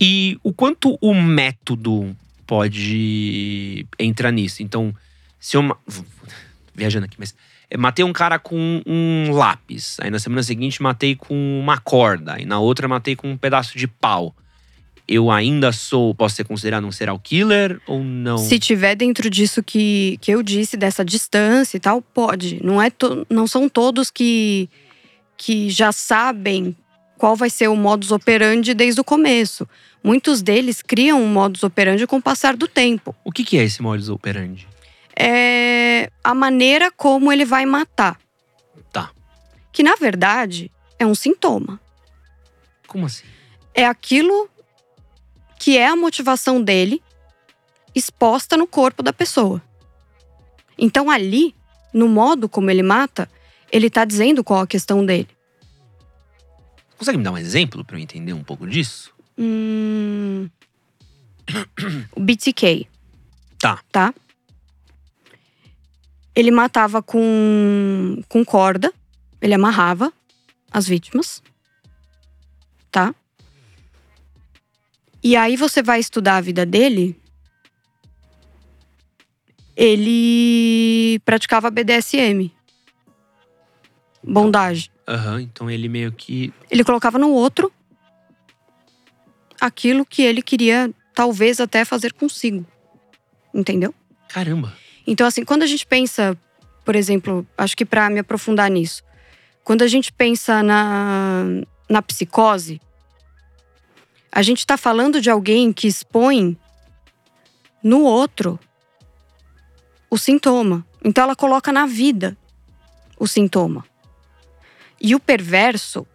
[0.03, 2.15] E o quanto o método
[2.47, 4.63] pode entrar nisso?
[4.63, 4.93] Então,
[5.39, 5.77] se eu.
[6.73, 7.35] Viajando aqui, mas.
[7.69, 9.97] é, Matei um cara com um lápis.
[10.01, 12.39] Aí na semana seguinte matei com uma corda.
[12.39, 14.35] E na outra matei com um pedaço de pau.
[15.07, 16.15] Eu ainda sou.
[16.15, 18.37] Posso ser considerado um serial killer ou não?
[18.37, 22.63] Se tiver dentro disso que, que eu disse, dessa distância e tal, pode.
[22.63, 24.69] Não, é to- não são todos que,
[25.37, 26.75] que já sabem
[27.21, 29.69] qual vai ser o modus operandi desde o começo.
[30.03, 33.15] Muitos deles criam um modus operandi com o passar do tempo.
[33.23, 34.67] O que, que é esse modus operandi?
[35.23, 38.19] é a maneira como ele vai matar.
[38.91, 39.11] Tá.
[39.71, 41.79] Que na verdade é um sintoma.
[42.87, 43.25] Como assim?
[43.71, 44.49] É aquilo
[45.59, 47.03] que é a motivação dele
[47.93, 49.61] exposta no corpo da pessoa.
[50.75, 51.53] Então ali,
[51.93, 53.29] no modo como ele mata,
[53.71, 55.29] ele tá dizendo qual a questão dele.
[57.01, 59.11] Consegue me dar um exemplo pra eu entender um pouco disso?
[59.35, 60.47] Hum...
[62.15, 62.87] O BTK.
[63.57, 63.81] Tá.
[63.91, 64.13] Tá?
[66.35, 68.93] Ele matava com, com corda,
[69.41, 70.13] ele amarrava
[70.71, 71.41] as vítimas.
[72.91, 73.15] Tá?
[75.23, 77.19] E aí você vai estudar a vida dele.
[79.75, 82.51] Ele praticava BDSM.
[84.23, 84.91] Bondagem.
[85.11, 86.53] Aham, então ele meio que.
[86.69, 87.71] Ele colocava no outro
[89.59, 92.65] aquilo que ele queria, talvez até fazer consigo.
[93.53, 93.93] Entendeu?
[94.29, 94.73] Caramba.
[95.05, 96.37] Então, assim, quando a gente pensa
[96.83, 99.03] por exemplo, acho que para me aprofundar nisso,
[99.63, 101.43] quando a gente pensa na,
[101.89, 102.81] na psicose,
[104.31, 106.57] a gente está falando de alguém que expõe
[107.83, 108.59] no outro
[110.09, 110.85] o sintoma.
[111.03, 112.37] Então ela coloca na vida
[113.19, 113.85] o sintoma.
[115.01, 116.05] E o perverso,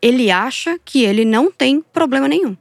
[0.00, 2.56] ele acha que ele não tem problema nenhum.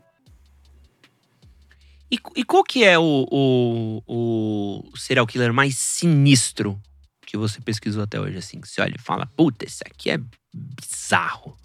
[2.11, 6.79] E, e qual que é o, o, o serial killer mais sinistro
[7.25, 8.61] que você pesquisou até hoje, assim?
[8.61, 10.19] Que você olha e fala, puta, esse aqui é
[10.53, 11.57] bizarro.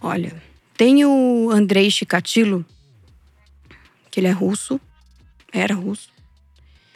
[0.00, 0.40] Olha,
[0.76, 2.64] tem o Andrei Chikatilo,
[4.10, 4.80] que ele é russo,
[5.52, 6.10] era russo.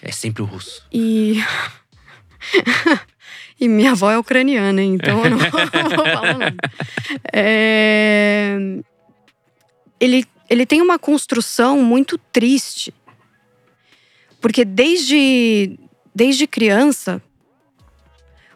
[0.00, 0.86] É sempre o russo.
[0.92, 1.36] E.
[3.60, 6.56] e minha avó é ucraniana, então eu não, vou falar nada.
[7.32, 8.56] É...
[10.00, 12.92] Ele, ele tem uma construção muito triste.
[14.40, 15.78] Porque desde,
[16.12, 17.22] desde criança,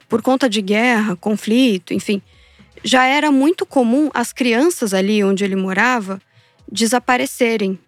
[0.08, 2.20] por conta de guerra, conflito, enfim,
[2.82, 6.20] já era muito comum as crianças ali onde ele morava
[6.70, 7.78] desaparecerem.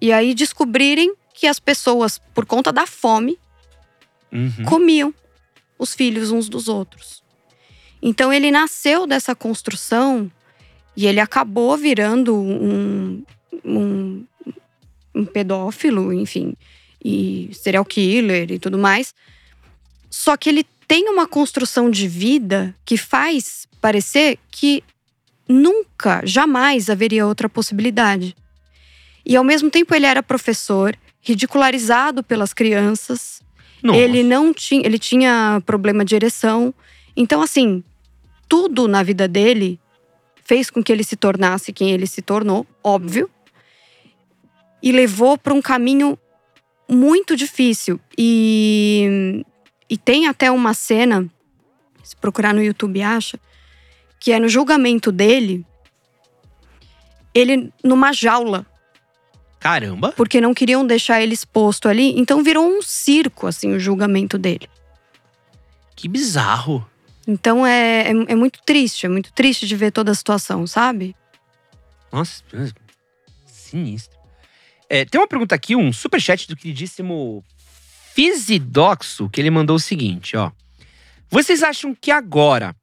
[0.00, 3.38] E aí descobrirem que as pessoas, por conta da fome,
[4.30, 4.64] Uhum.
[4.66, 5.14] comiam
[5.78, 7.22] os filhos uns dos outros.
[8.02, 10.30] Então ele nasceu dessa construção
[10.96, 13.22] e ele acabou virando um,
[13.64, 14.24] um,
[15.14, 16.54] um pedófilo, enfim,
[17.04, 19.14] e serial killer e tudo mais.
[20.10, 24.82] Só que ele tem uma construção de vida que faz parecer que
[25.48, 28.34] nunca, jamais haveria outra possibilidade.
[29.24, 33.37] E ao mesmo tempo ele era professor, ridicularizado pelas crianças.
[33.82, 33.98] Nossa.
[33.98, 36.74] Ele não tinha, ele tinha problema de ereção.
[37.16, 37.82] Então assim,
[38.48, 39.78] tudo na vida dele
[40.44, 43.30] fez com que ele se tornasse quem ele se tornou, óbvio.
[44.82, 46.18] E levou para um caminho
[46.88, 48.00] muito difícil.
[48.16, 49.44] E,
[49.90, 51.28] e tem até uma cena,
[52.02, 53.38] se procurar no YouTube acha,
[54.18, 55.66] que é no julgamento dele,
[57.34, 58.66] ele numa jaula
[59.58, 60.12] Caramba.
[60.12, 64.68] porque não queriam deixar ele exposto ali, então virou um circo, assim, o julgamento dele.
[65.96, 66.88] Que bizarro.
[67.26, 71.14] Então é, é, é muito triste, é muito triste de ver toda a situação, sabe?
[72.10, 72.42] Nossa,
[73.46, 74.16] sinistro.
[74.88, 77.44] É, tem uma pergunta aqui, um superchat do queridíssimo
[78.14, 80.50] Fisidoxo, que ele mandou o seguinte, ó.
[81.30, 82.74] Vocês acham que agora,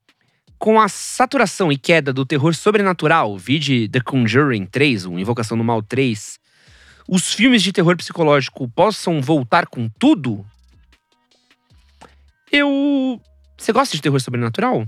[0.59, 5.63] com a saturação e queda do terror sobrenatural, vide The Conjuring 3, o Invocação do
[5.63, 6.37] Mal 3,
[7.07, 10.45] os filmes de terror psicológico possam voltar com tudo?
[12.51, 13.21] Eu.
[13.57, 14.87] Você gosta de terror sobrenatural?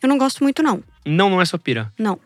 [0.00, 0.82] Eu não gosto muito, não.
[1.04, 1.92] Não, não é sua pira.
[1.98, 2.18] Não.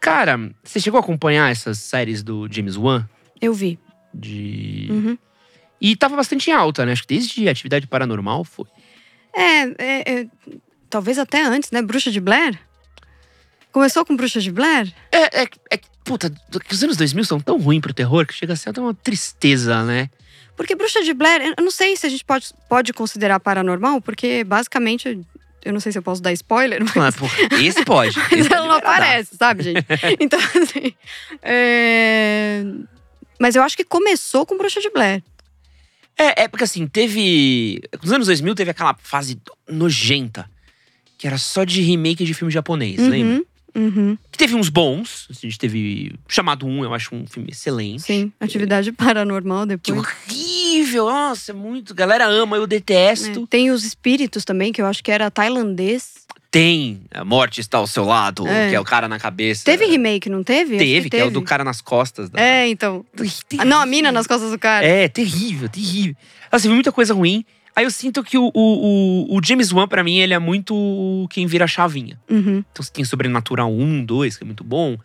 [0.00, 3.08] Cara, você chegou a acompanhar essas séries do James Wan?
[3.40, 3.78] Eu vi.
[4.12, 4.88] De.
[4.90, 5.18] Uhum.
[5.80, 6.92] E tava bastante em alta, né?
[6.92, 8.66] Acho que desde Atividade Paranormal foi.
[9.34, 10.26] É, é, é,
[10.88, 11.82] talvez até antes, né?
[11.82, 12.58] Bruxa de Blair?
[13.72, 14.92] Começou com Bruxa de Blair?
[15.12, 18.52] É, é, é puta, que os anos 2000 são tão ruins pro terror que chega
[18.52, 20.08] a ser até uma tristeza, né?
[20.56, 24.42] Porque Bruxa de Blair, eu não sei se a gente pode, pode considerar paranormal, porque
[24.44, 25.20] basicamente,
[25.64, 27.26] eu não sei se eu posso dar spoiler, mas Ah, pô,
[27.60, 28.16] esse pode.
[28.18, 29.84] Mas Esse ela não pode aparece, sabe, gente?
[30.20, 30.94] Então, assim.
[31.42, 32.64] é,
[33.38, 35.22] Mas eu acho que começou com Bruxa de Blair.
[36.16, 37.82] É, é porque assim, teve.
[38.02, 39.38] Nos anos 2000 teve aquela fase
[39.68, 40.48] nojenta,
[41.18, 43.44] que era só de remake de filme japonês, lembra?
[43.76, 45.26] Uhum, Que teve uns bons.
[45.30, 48.02] assim, A gente teve Chamado 1, eu acho um filme excelente.
[48.02, 48.32] sim.
[48.40, 49.98] Atividade paranormal Que depois.
[50.26, 51.06] horrível!
[51.06, 51.94] Nossa, é muito.
[51.94, 53.42] Galera ama, eu detesto.
[53.42, 56.26] É, Tem os espíritos também, que eu acho que era tailandês.
[56.50, 58.70] Tem A Morte Está ao Seu Lado, É.
[58.70, 59.64] que é o cara na cabeça.
[59.64, 60.78] Teve remake, não teve?
[60.78, 62.30] Teve, que, é o do cara nas costas.
[62.30, 62.40] Da...
[62.40, 63.04] É, então.
[63.58, 64.86] Ah, não, a mina nas costas do cara.
[64.86, 66.16] É, terrível, terrível.
[66.50, 67.44] Assim, muita coisa ruim.
[67.76, 71.46] Aí eu sinto que o, o, o, James Wan, pra mim, ele é muito quem
[71.46, 72.18] vira a chavinha.
[72.30, 72.64] Uhum.
[72.72, 74.96] Então você tem Sobrenatural 1, 2, que é muito bom.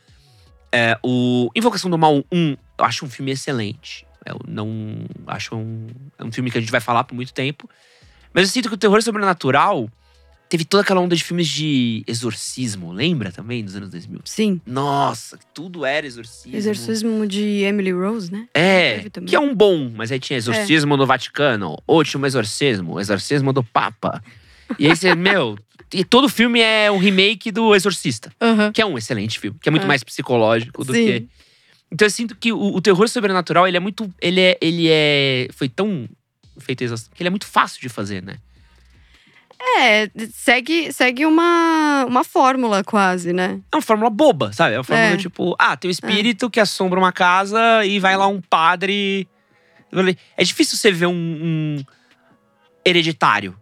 [0.71, 4.07] É, o Invocação do Mal 1, eu acho um filme excelente.
[4.25, 7.69] Eu não acho um, é um filme que a gente vai falar por muito tempo.
[8.33, 9.89] Mas eu sinto que o terror sobrenatural
[10.51, 14.19] teve toda aquela onda de filmes de exorcismo, lembra também, dos anos 2000?
[14.25, 14.59] Sim.
[14.65, 16.57] Nossa, tudo era exorcismo.
[16.57, 18.49] Exorcismo de Emily Rose, né?
[18.53, 23.63] É, que é um bom, mas aí tinha exorcismo do Vaticano, último exorcismo, exorcismo do
[23.63, 24.21] Papa.
[24.77, 25.57] E aí você, meu,
[25.93, 28.29] e todo filme é um remake do Exorcista,
[28.73, 29.87] que é um excelente filme, que é muito É.
[29.87, 31.05] mais psicológico do Sim.
[31.05, 31.27] que.
[31.89, 34.13] Então eu sinto que o, o terror sobrenatural, ele é muito.
[34.21, 34.57] Ele é.
[34.61, 35.47] Ele é.
[35.53, 36.07] Foi tão
[36.57, 38.35] feito exaust- que ele é muito fácil de fazer, né?
[39.77, 43.59] É, segue, segue uma, uma fórmula quase, né?
[43.71, 44.73] É uma fórmula boba, sabe?
[44.75, 45.17] É uma fórmula É.
[45.17, 49.27] tipo, ah, tem um espírito que assombra uma casa e vai lá um padre.
[50.35, 51.83] É difícil você ver um, um
[52.85, 53.55] hereditário.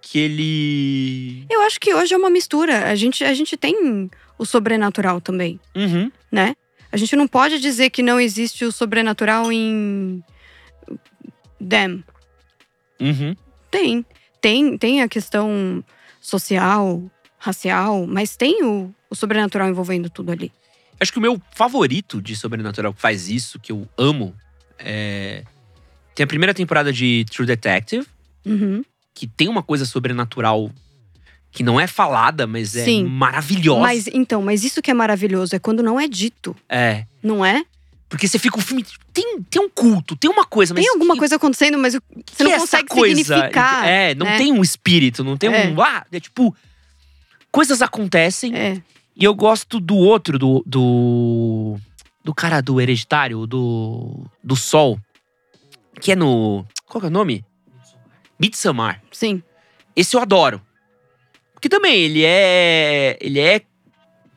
[0.00, 1.46] que ele.
[1.50, 2.86] Eu acho que hoje é uma mistura.
[2.88, 6.10] A gente, a gente tem o sobrenatural também, Uhum.
[6.32, 6.56] né?
[6.90, 10.24] A gente não pode dizer que não existe o sobrenatural em
[11.60, 12.02] Them.
[13.00, 13.36] Uhum.
[13.70, 14.04] Tem.
[14.40, 15.84] Tem, tem a questão
[16.20, 17.02] social,
[17.38, 20.52] racial, mas tem o, o sobrenatural envolvendo tudo ali.
[21.00, 24.34] Acho que o meu favorito de Sobrenatural que faz isso, que eu amo,
[24.78, 25.44] é.
[26.14, 28.06] Tem a primeira temporada de True Detective,
[28.44, 28.82] Uhum.
[29.14, 30.70] que tem uma coisa sobrenatural
[31.50, 33.04] que não é falada, mas é Sim.
[33.04, 33.80] maravilhosa.
[33.80, 37.06] Mas então, mas isso que é maravilhoso é quando não é dito, É.
[37.22, 37.64] não é?
[38.10, 38.84] Porque você fica o filme.
[39.12, 40.84] Tem, tem um culto, tem uma coisa, mas.
[40.84, 43.14] Tem alguma que- coisa acontecendo, mas você não consegue coisa?
[43.24, 43.86] significar.
[43.88, 44.36] É, não né?
[44.36, 45.68] tem um espírito, não tem É.
[45.68, 45.80] um.
[45.80, 46.54] Ah, é tipo.
[47.52, 48.54] Coisas acontecem.
[48.54, 48.82] É.
[49.16, 50.62] E eu gosto do outro, do.
[50.66, 51.78] Do,
[52.24, 54.26] do cara do hereditário, do.
[54.42, 54.98] Do Sol.
[56.00, 56.66] Que é no.
[56.86, 57.44] Qual que é o nome?
[58.40, 59.00] Midsommar.
[59.12, 59.40] Sim.
[59.94, 60.60] Esse eu adoro.
[61.54, 63.16] Porque também ele é.
[63.20, 63.62] Ele é.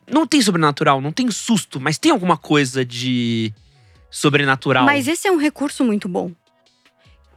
[0.08, 3.52] Não tem sobrenatural, não tem susto, mas tem alguma coisa de
[4.14, 4.84] sobrenatural.
[4.84, 6.30] Mas esse é um recurso muito bom.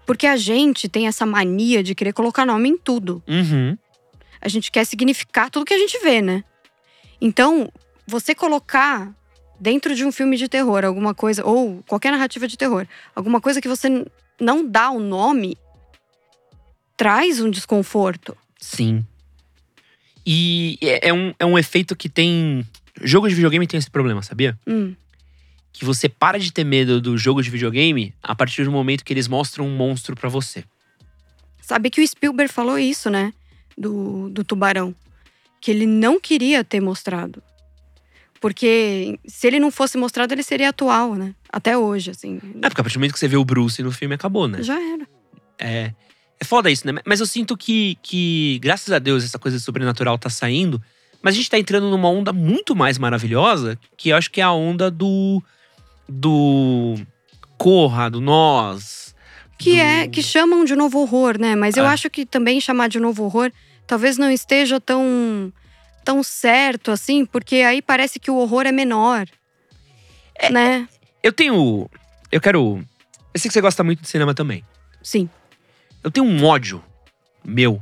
[0.05, 3.21] Porque a gente tem essa mania de querer colocar nome em tudo.
[3.27, 3.75] Uhum.
[4.39, 6.43] A gente quer significar tudo que a gente vê, né?
[7.19, 7.71] Então,
[8.05, 9.11] você colocar
[9.59, 12.85] dentro de um filme de terror alguma coisa, ou qualquer narrativa de terror,
[13.15, 14.05] alguma coisa que você
[14.39, 15.57] não dá o nome,
[16.95, 18.37] traz um desconforto.
[18.59, 19.03] Sim.
[20.23, 22.63] E é, é um, é um efeito que tem.
[23.01, 24.57] Jogo de videogame tem esse problema, sabia?
[24.67, 24.93] Hum,
[25.77, 29.13] Que você para de ter medo do jogo de videogame a partir do momento que
[29.13, 30.63] eles mostram um monstro pra você.
[31.61, 33.31] Sabe que o Spielberg falou isso, né?
[33.77, 34.95] Do, do tubarão.
[35.61, 37.43] Que ele não queria ter mostrado.
[38.39, 41.35] Porque se ele não fosse mostrado, ele seria atual, né?
[41.51, 42.39] Até hoje, assim.
[42.61, 44.63] É, porque a partir do momento que você vê o Bruce no filme, acabou, né?
[44.63, 45.07] Já era.
[45.59, 45.93] É,
[46.39, 46.99] é foda isso, né?
[47.05, 50.81] Mas eu sinto que, que, graças a Deus, essa coisa sobrenatural tá saindo.
[51.21, 54.43] Mas a gente tá entrando numa onda muito mais maravilhosa, que eu acho que é
[54.43, 55.43] a onda do.
[56.09, 56.95] Do.
[57.57, 59.15] Corra, do Nós.
[59.57, 61.55] Que do- é que chamam de novo horror, né?
[61.55, 61.89] Mas eu É.
[61.89, 63.51] acho que também chamar de novo horror
[63.87, 65.51] talvez não esteja tão
[66.05, 69.25] tão certo assim, porque aí parece que o horror é menor.
[70.51, 70.87] né?
[71.23, 71.89] Eu tenho.
[72.31, 72.85] Eu quero.
[73.33, 74.63] Eu sei que você gosta muito de cinema também.
[75.01, 75.27] Sim.
[76.03, 76.81] Eu tenho um ódio
[77.43, 77.81] meu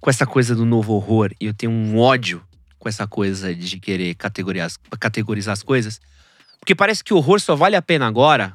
[0.00, 1.30] com essa coisa do novo horror.
[1.40, 2.42] E eu tenho um ódio
[2.76, 6.00] com essa coisa de querer categorizar, categorizar as coisas.
[6.62, 8.54] Porque parece que o horror só vale a pena agora.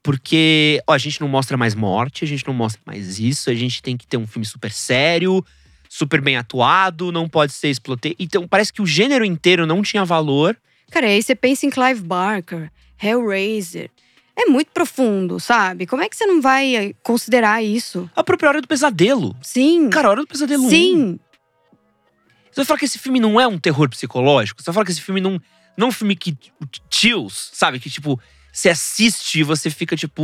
[0.00, 3.54] Porque ó, a gente não mostra mais morte, a gente não mostra mais isso, a
[3.54, 5.44] gente tem que ter um filme super sério,
[5.88, 8.14] super bem atuado, não pode ser explote.
[8.16, 10.56] Então parece que o gênero inteiro não tinha valor.
[10.88, 12.70] Cara, aí você pensa em Clive Barker,
[13.02, 13.90] Hellraiser.
[14.36, 15.84] É muito profundo, sabe?
[15.84, 18.08] Como é que você não vai eh, considerar isso?
[18.14, 19.34] A própria Hora do Pesadelo.
[19.42, 19.90] Sim.
[19.90, 20.70] Cara, a Hora do Pesadelo 1.
[20.70, 21.18] Sim.
[22.52, 24.62] Você vai falar que esse filme não é um terror psicológico?
[24.62, 25.40] Você vai falar que esse filme não,
[25.78, 26.36] não um filme que
[26.90, 27.78] chills, sabe?
[27.78, 28.20] Que tipo,
[28.52, 30.22] você assiste e você fica tipo,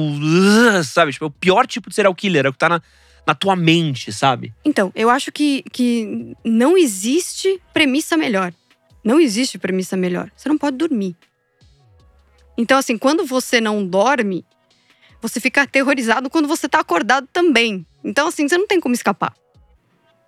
[0.84, 1.12] sabe?
[1.12, 2.82] Tipo, é o pior tipo de serial killer, é o que tá na,
[3.24, 4.52] na tua mente, sabe?
[4.64, 8.52] Então, eu acho que, que não existe premissa melhor.
[9.04, 10.28] Não existe premissa melhor.
[10.34, 11.16] Você não pode dormir.
[12.58, 14.44] Então, assim, quando você não dorme,
[15.22, 17.86] você fica aterrorizado quando você tá acordado também.
[18.02, 19.34] Então, assim, você não tem como escapar.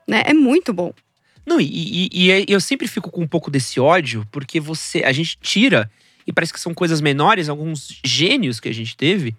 [0.06, 0.22] Né?
[0.24, 0.92] É muito bom.
[1.46, 5.04] Não, e, e- e é- eu sempre fico com um pouco desse ódio, porque você.
[5.04, 5.88] A gente tira,
[6.26, 9.34] e parece que são coisas menores, alguns gênios que a gente teve.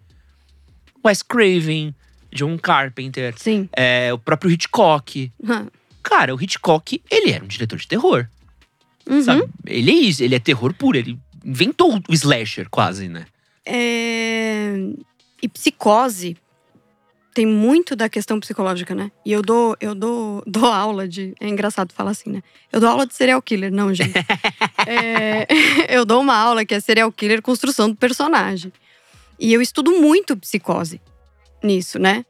[1.06, 1.94] Wes Craven,
[2.34, 3.70] John Carpenter, Sim.
[3.76, 5.32] é, o próprio Hitchcock.
[5.48, 5.68] Hã.
[6.02, 8.28] Cara, o Hitchcock, ele era um diretor de terror.
[9.10, 9.22] Uhum.
[9.22, 9.44] Sabe?
[9.66, 13.26] Ele é isso, ele é terror puro, ele inventou o slasher quase, né?
[13.66, 14.74] É...
[15.42, 16.36] E psicose
[17.38, 19.12] tem muito da questão psicológica, né?
[19.24, 21.36] E eu dou, eu dou, dou aula de.
[21.40, 22.42] É engraçado falar assim, né?
[22.72, 24.14] Eu dou aula de serial killer, não, gente.
[24.90, 25.46] É,
[25.94, 28.72] eu dou uma aula que é serial killer construção do personagem.
[29.38, 31.02] E eu estudo muito psicose
[31.62, 32.26] nisso, né?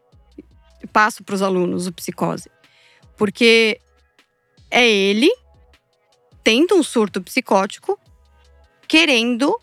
[0.91, 2.49] Passo para os alunos o psicose.
[3.15, 3.79] Porque
[4.71, 5.29] é ele
[6.43, 7.99] tendo um surto psicótico,
[8.87, 9.55] querendo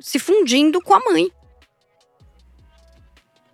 [0.00, 1.30] se fundindo com a mãe.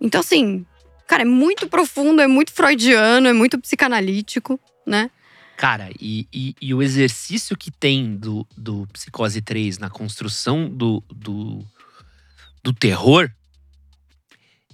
[0.01, 0.65] Então, assim,
[1.07, 5.09] cara, é muito profundo, é muito freudiano, é muito psicanalítico, né?
[5.57, 11.03] Cara, e, e- e o exercício que tem do, do Psicose 3 na construção do,
[11.13, 11.63] do,
[12.63, 13.29] do terror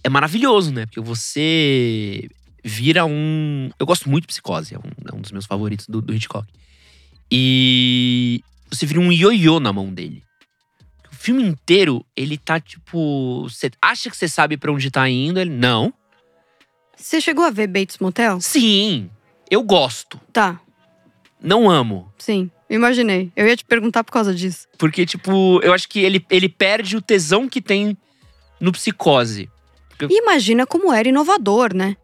[0.03, 0.85] é maravilhoso, né?
[0.85, 2.29] Porque você
[2.63, 3.69] vira um.
[3.77, 6.47] Eu gosto muito de Psicose, é um, é um dos meus favoritos do, do Hitchcock.
[7.31, 10.23] E você vira um ioiô na mão dele.
[11.11, 13.43] O filme inteiro, ele tá tipo.
[13.43, 15.49] Você acha que você sabe pra onde tá indo, ele.
[15.51, 15.93] Não.
[16.99, 18.39] Você chegou a ver Bates Motel?
[18.41, 19.09] Sim,
[19.49, 20.19] eu gosto.
[20.33, 20.59] Tá,
[21.41, 22.11] Não amo.
[22.17, 22.49] sim.
[22.69, 23.31] Imaginei.
[23.35, 24.67] Eu ia te perguntar por causa disso.
[24.77, 27.97] Porque, tipo, eu acho que ele, ele perde o tesão que tem
[28.59, 29.49] no psicose.
[30.07, 31.97] E imagina como era inovador, né?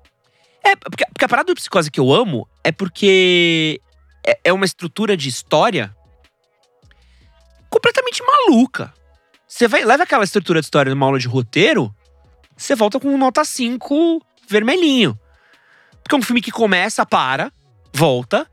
[0.64, 3.80] É, porque, porque a parada do psicose que eu amo é porque
[4.26, 5.96] é, é uma estrutura de história
[7.70, 8.92] completamente maluca.
[9.48, 11.94] Você vai, leva aquela estrutura de história numa aula de roteiro,
[12.58, 15.18] você volta com nota 5 vermelhinho.
[16.02, 17.52] Porque é um filme que começa, para,
[17.94, 18.48] volta,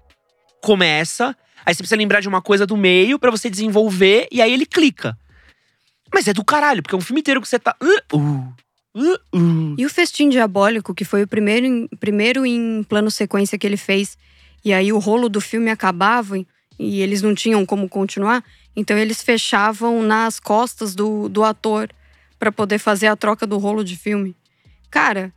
[0.62, 1.36] começa,
[1.66, 4.64] aí você precisa lembrar de uma coisa do meio pra você desenvolver e aí ele
[4.64, 5.16] clica.
[6.14, 7.74] Mas é do caralho, porque é um filme inteiro que você tá.
[7.82, 8.54] Uh, uh,
[8.94, 9.74] uh, uh.
[9.78, 13.76] E o Festim Diabólico, que foi o primeiro em, primeiro em plano sequência que ele
[13.76, 14.16] fez,
[14.64, 16.46] e aí o rolo do filme acabava e-
[16.78, 18.44] eles não tinham como continuar,
[18.76, 21.90] então eles fechavam nas costas do, do ator
[22.38, 24.36] pra poder fazer a troca do rolo de filme.
[24.90, 25.32] Cara,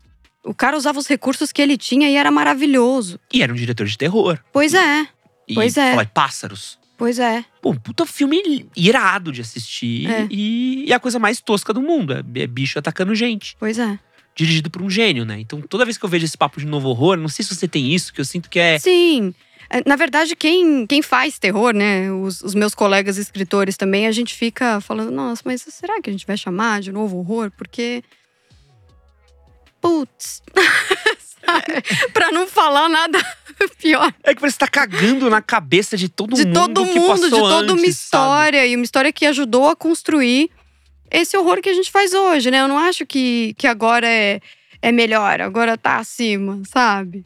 [0.45, 3.19] o cara usava os recursos que ele tinha e era maravilhoso.
[3.33, 4.39] E era um diretor de terror.
[4.53, 5.07] Pois é,
[5.47, 5.91] E Pois é.
[5.91, 6.79] fala, pássaros.
[6.97, 7.43] pois é.
[7.61, 10.09] Pô, puta filme irado de assistir.
[10.09, 10.27] É.
[10.29, 12.13] E, e a coisa mais tosca do mundo.
[12.13, 13.55] É, é bicho atacando gente.
[13.59, 13.99] Pois é.
[14.35, 15.39] Dirigido por um gênio, né?
[15.39, 17.67] Então, toda vez que eu vejo esse papo de novo horror, não sei se você
[17.67, 18.77] tem isso, que eu sinto que é.
[18.79, 19.33] Sim.
[19.69, 22.11] É, Na verdade, quem, quem faz terror, né?
[22.11, 26.13] Os, os meus colegas escritores também, a gente fica falando, nossa, mas será que a
[26.13, 27.49] gente vai chamar de novo horror?
[27.57, 28.03] Porque.
[29.89, 30.41] Putz.
[32.13, 33.19] Pra não falar nada
[33.79, 34.11] pior.
[34.23, 36.53] É que você tá cagando na cabeça de todo De mundo.
[36.53, 37.87] todo que mundo, de toda uma antes, sabe?
[37.89, 38.65] história.
[38.65, 40.49] E uma história que ajudou a construir
[41.11, 42.61] esse horror que a gente faz hoje, né?
[42.61, 44.41] Eu não acho que, que agora é,
[44.81, 47.23] é melhor, agora tá acima, sabe?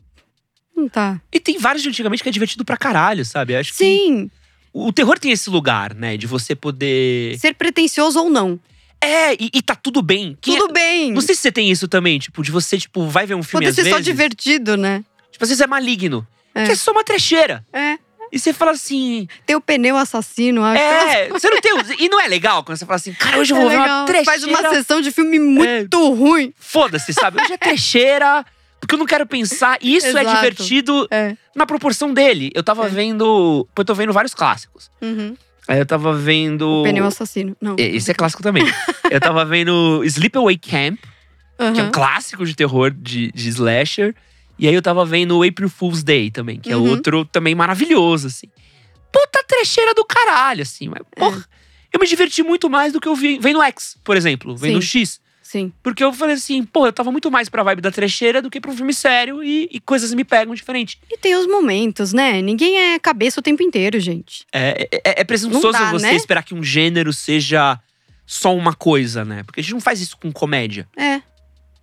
[0.75, 1.21] Não tá.
[1.31, 3.55] E tem vários de antigamente que é divertido pra caralho, sabe?
[3.55, 4.29] Acho que Sim,
[4.73, 6.17] o terror tem esse lugar, né?
[6.17, 7.39] De você poder.
[7.39, 8.59] ser pretencioso ou não.
[9.01, 10.37] É, e, e tá tudo bem.
[10.41, 11.11] Quem é- Tudo bem.
[11.13, 13.65] Não sei se você tem isso também, tipo, de você, tipo, vai ver um filme
[13.65, 13.97] Pode às ser vezes.
[13.97, 15.03] só divertido, né?
[15.31, 16.27] Tipo, às vezes é maligno.
[16.53, 16.65] É.
[16.65, 17.63] Que é só uma trecheira.
[17.71, 17.97] É.
[18.31, 19.27] E você fala assim.
[19.45, 20.79] Tem o pneu assassino, acho.
[20.81, 21.71] É, você não tem.
[21.99, 23.83] E não é legal quando você fala assim, cara, hoje eu É vou ver uma
[23.83, 24.05] legal.
[24.05, 24.25] trecheira.
[24.25, 26.53] Faz uma sessão de filme muito ruim.
[26.59, 27.41] Foda-se, sabe?
[27.41, 28.45] Hoje é trecheira.
[28.79, 29.77] Porque eu não quero pensar.
[29.81, 31.35] E isso é divertido É.
[31.55, 32.51] na proporção dele.
[32.53, 32.89] Eu tava É.
[32.89, 33.67] vendo.
[33.77, 34.91] Eu tô vendo vários clássicos.
[35.01, 35.35] Uhum.
[35.69, 36.67] Aí eu tava vendo.
[36.67, 37.55] O pneu assassino.
[37.61, 37.75] Não.
[37.77, 38.63] É, Esse é clássico também.
[39.11, 40.99] eu tava vendo Sleepaway Camp,
[41.73, 44.15] que é um clássico de terror de, de slasher.
[44.57, 46.89] E aí eu tava vendo April Fool's Day também, que é Uhum.
[46.89, 48.47] outro também maravilhoso, assim.
[49.11, 50.89] Puta trecheira do caralho, assim.
[50.89, 51.19] Mas, É.
[51.19, 51.45] porra,
[51.93, 54.99] eu me diverti muito mais do que eu vi vendo X, por exemplo, vendo Sim.
[55.05, 55.21] X.
[55.49, 55.73] Sim.
[55.81, 58.61] Porque eu falei assim, pô, eu tava muito mais pra vibe da trecheira do que
[58.61, 60.99] pra um filme sério e, e coisas me pegam diferente.
[61.09, 62.39] E tem os momentos, né?
[62.39, 64.45] Ninguém é cabeça o tempo inteiro, gente.
[64.53, 66.13] É, é, é presunçoso Não dá, você né?
[66.13, 67.79] esperar que um gênero seja
[68.27, 69.41] só uma coisa, né?
[69.41, 70.87] Porque a gente não faz isso com comédia.
[70.95, 71.19] É.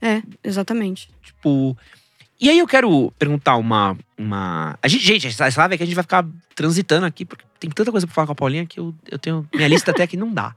[0.00, 1.10] É, exatamente.
[1.20, 1.76] Tipo.
[2.40, 3.98] E aí eu quero perguntar uma.
[4.16, 4.78] uma...
[4.80, 7.68] A gente, gente, essa live é que a gente vai ficar transitando aqui, porque tem
[7.68, 9.44] tanta coisa pra falar com a Paulinha que eu, eu tenho.
[9.52, 10.54] Minha lista até que não dá.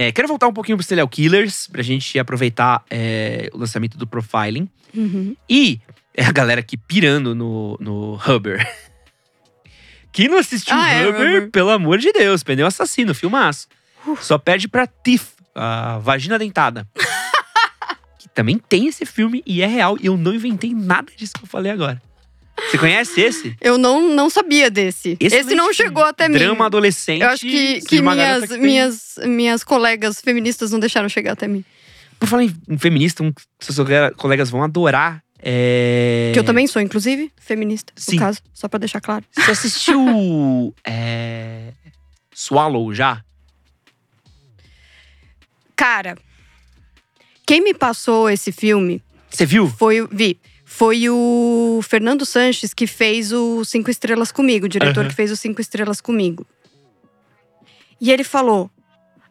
[0.00, 4.06] É, quero voltar um pouquinho pro Serial Killers, pra gente aproveitar é, o lançamento do
[4.06, 4.68] Profiling.
[4.94, 5.34] Uhum.
[5.50, 5.80] E
[6.14, 8.64] é a galera aqui pirando no, no Huber.
[10.12, 11.50] Quem não assistiu Ah, é, Huber, Huber.
[11.50, 13.66] pelo amor de Deus, pneu assassino, filmaço.
[14.06, 14.16] Uh.
[14.20, 16.86] Só perde pra Tiff, a vagina dentada.
[18.20, 19.96] que também tem esse filme e é real.
[20.00, 22.00] E eu não inventei nada disso que eu falei agora.
[22.70, 23.56] Você conhece esse?
[23.60, 25.16] Eu não, não sabia desse.
[25.20, 26.38] Esse, não chegou até mim.
[26.38, 27.22] Drama adolescente.
[27.22, 31.46] Eu acho que, que minhas, que tem- minhas, minhas colegas feministas não deixaram chegar até
[31.48, 31.64] mim.
[32.18, 35.22] Por falar em em feminista, um, seus colega- colegas vão adorar.
[35.40, 36.30] É...
[36.34, 38.16] Que eu também sou, inclusive, feminista, Sim.
[38.16, 38.40] no caso.
[38.52, 39.24] Só pra deixar claro.
[39.32, 41.72] Você assistiu é...
[42.34, 43.22] Swallow já?
[45.76, 46.16] Cara,
[47.46, 49.00] quem me passou esse filme
[49.30, 49.68] Você viu?
[49.68, 50.08] foi o.
[50.10, 50.38] Vi.
[50.78, 55.08] Foi o Fernando Sanches que fez o Cinco Estrelas comigo, o diretor Aham.
[55.08, 56.46] que fez o Cinco Estrelas comigo.
[58.00, 58.70] E ele falou: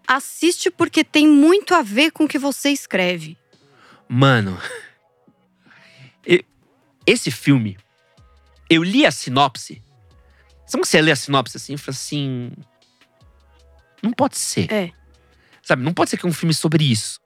[0.06, 3.38] assiste porque tem muito a ver com o que você escreve.
[4.10, 4.60] Mano.
[7.08, 7.78] Esse filme.
[8.70, 9.82] Eu li a sinopse.
[10.66, 12.52] Sabe que você lê a sinopse assim e fala assim.
[14.04, 14.70] Não pode ser.
[14.70, 14.92] É.
[15.64, 15.82] Sabe?
[15.82, 17.22] Não pode ser que é um filme sobre isso.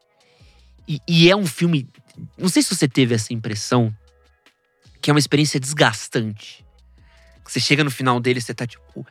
[0.87, 1.89] E, e é um filme.
[2.37, 3.91] Não sei se você teve essa impressão.
[5.01, 6.65] Que é uma experiência desgastante.
[7.45, 9.05] Você chega no final dele e você tá tipo.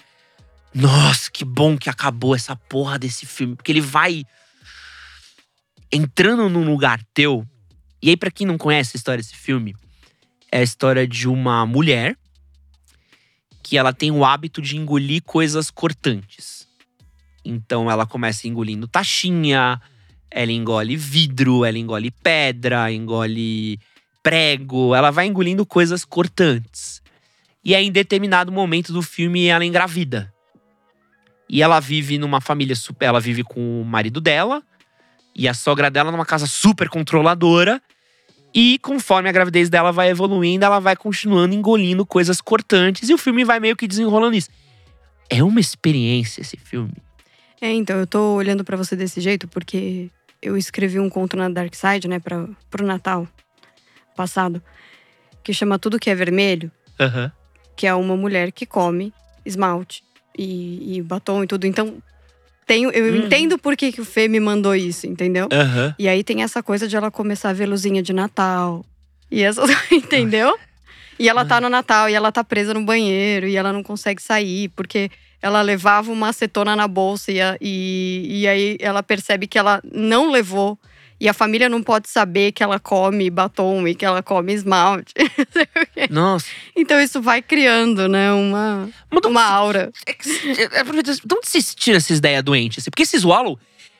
[0.72, 3.57] Nossa, que bom que acabou essa porra desse filme.
[3.57, 4.24] Porque ele vai
[5.93, 7.47] entrando num lugar teu.
[8.01, 9.74] E aí, pra quem não conhece a história desse filme,
[10.51, 12.16] é a história de uma mulher
[13.62, 16.66] que ela tem o hábito de engolir coisas cortantes.
[17.45, 19.80] Então ela começa engolindo taxinha,
[20.30, 23.78] ela engole vidro, ela engole pedra, engole
[24.23, 27.03] prego, ela vai engolindo coisas cortantes.
[27.64, 30.33] E aí, em determinado momento do filme, ela engravida.
[31.49, 33.07] E ela vive numa família super.
[33.07, 34.62] Ela vive com o marido dela
[35.35, 37.83] e a sogra dela numa casa super controladora.
[38.55, 43.18] E conforme a gravidez dela vai evoluindo, ela vai continuando engolindo coisas cortantes e o
[43.18, 44.49] filme vai meio que desenrolando isso.
[45.29, 46.93] É uma experiência esse filme.
[47.61, 50.11] É, então, eu tô olhando pra você desse jeito porque
[50.41, 53.29] eu escrevi um conto na Dark Side, né, pra, pro Natal
[54.17, 54.63] passado,
[55.43, 57.33] que chama Tudo Que É Vermelho, Aham.
[57.77, 59.13] que é uma mulher que come
[59.45, 60.03] esmalte
[60.37, 61.67] e, e batom e tudo.
[61.67, 61.97] Então,
[62.67, 63.25] tenho, eu Hum.
[63.27, 65.49] entendo por que, que o Fê me mandou isso, entendeu?
[65.53, 65.95] Aham.
[65.99, 68.85] E aí tem essa coisa de ela começar a ver luzinha de Natal.
[69.31, 70.57] E essa, entendeu?
[71.19, 74.23] E ela tá no Natal e ela tá presa no banheiro e ela não consegue
[74.23, 75.11] sair porque
[75.43, 80.31] ela levava uma acetona na bolsa e, e, e aí ela percebe que ela não
[80.31, 80.79] levou.
[81.21, 85.12] E a família não pode saber que ela come batom e que ela come esmalte.
[86.09, 86.47] Nossa.
[86.75, 89.93] Então isso vai criando, né, uma, Mas uma onde- aura.
[90.07, 92.79] é é, aproveita- de onde vocês tiram essa ideia doente?
[92.81, 92.91] assim?
[92.91, 93.59] Porque esse Swallow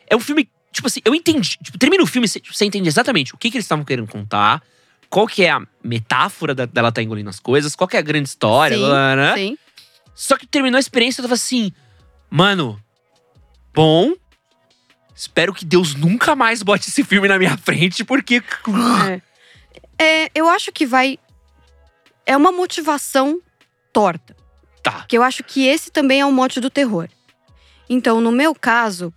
[0.09, 0.49] é um filme.
[0.73, 1.59] Tipo assim, eu entendi.
[1.63, 4.63] Tipo, termina o filme, você, você entende exatamente o que, que eles estavam querendo contar,
[5.11, 8.03] qual que é a metáfora da- dela tá engolindo as coisas, qual que é a
[8.03, 9.35] grande história, Sim, blá, blá, blá.
[9.35, 9.59] Sim.
[10.15, 11.71] Só que terminou a experiência, eu tava assim,
[12.31, 12.81] mano,
[13.75, 14.15] bom.
[15.21, 18.43] Espero que Deus nunca mais bote esse filme na minha frente, porque.
[19.07, 19.21] É.
[20.25, 21.19] É, eu acho que vai.
[22.25, 23.39] É uma motivação
[23.93, 24.35] torta.
[24.83, 25.05] Tá.
[25.07, 27.07] Que eu acho que esse também é o mote do terror.
[27.87, 29.13] Então, no meu caso,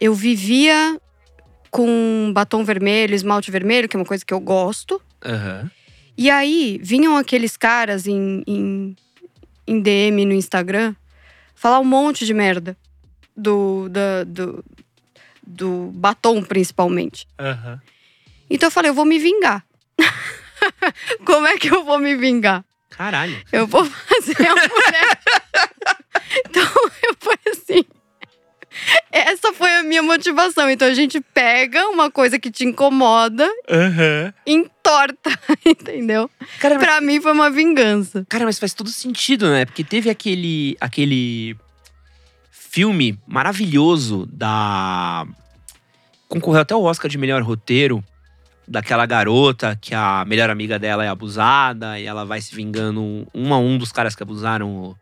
[0.00, 1.00] eu vivia
[1.68, 5.02] com batom vermelho, esmalte vermelho, que é uma coisa que eu gosto.
[5.24, 5.68] Aham.
[6.16, 8.96] E aí vinham aqueles caras em, em,
[9.66, 10.94] em DM no Instagram
[11.56, 12.76] falar um monte de merda
[13.36, 14.64] do, da- do,
[15.50, 17.26] do batom, principalmente.
[17.38, 17.80] Aham.
[18.48, 19.64] Então eu falei, eu vou me vingar.
[21.24, 22.64] Como é que eu vou me vingar?
[22.90, 23.40] Caralho.
[23.52, 25.20] Eu vou fazer a mulher.
[26.46, 26.62] então
[27.02, 27.84] eu fui assim.
[29.10, 30.68] Essa foi a minha motivação.
[30.70, 34.32] Então a gente pega uma coisa que te incomoda, Aham.
[34.46, 35.30] entorta,
[35.64, 36.30] entendeu?
[36.60, 38.24] Cara, mas, Pra mim foi uma vingança.
[38.28, 39.64] cara, mas faz todo sentido, né?
[39.64, 40.76] Porque teve aquele.
[40.80, 41.56] aquele
[42.50, 45.26] filme maravilhoso da.
[46.30, 48.02] Concorreu até o Oscar de melhor roteiro.
[48.66, 53.52] Daquela garota que a melhor amiga dela é abusada e ela vai se vingando um
[53.52, 54.96] a um dos caras que abusaram o.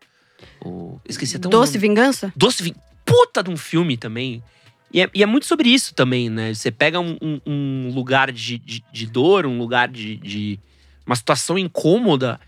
[0.67, 1.89] o- esqueci até o Doce nome.
[1.89, 2.33] vingança?
[2.35, 2.75] Doce Vin...
[3.05, 4.43] Puta de um filme também.
[4.91, 6.55] E é, e é muito sobre isso também, né?
[6.55, 10.59] Você pega um, um- um lugar de, de, de dor, um lugar de, de.
[11.07, 12.41] uma situação incômoda.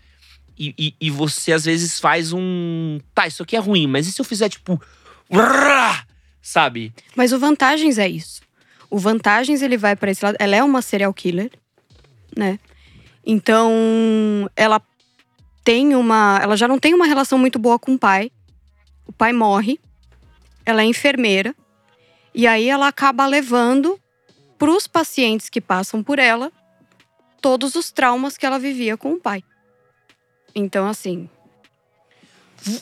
[0.57, 2.99] E, e, e você às vezes faz um.
[3.13, 4.81] Tá, isso aqui é ruim, mas e se eu fizer tipo.
[6.41, 6.91] Sabe?
[7.15, 8.40] Mas o Vantagens é isso.
[8.91, 10.35] O Vantagens, ele vai pra esse lado.
[10.37, 11.49] Ela é uma serial killer,
[12.37, 12.59] né?
[13.25, 13.71] Então,
[14.55, 14.81] ela
[15.63, 16.39] tem uma.
[16.43, 18.29] Ela já não tem uma relação muito boa com o pai.
[19.07, 19.79] O pai morre.
[20.65, 21.55] Ela é enfermeira.
[22.35, 23.99] E aí ela acaba levando
[24.57, 26.51] pros pacientes que passam por ela
[27.41, 29.43] todos os traumas que ela vivia com o pai.
[30.53, 31.29] Então, assim,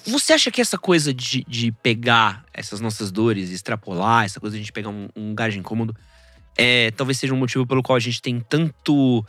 [0.07, 4.55] Você acha que essa coisa de, de pegar essas nossas dores e extrapolar, essa coisa
[4.55, 5.95] de a gente pegar um, um lugar de incômodo,
[6.57, 9.25] é, talvez seja um motivo pelo qual a gente tem tanto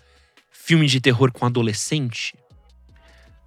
[0.51, 2.35] filme de terror com adolescente?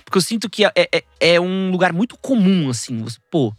[0.06, 3.00] Porque eu sinto que é, é- é um lugar muito comum, assim.
[3.04, 3.54] Você, pô,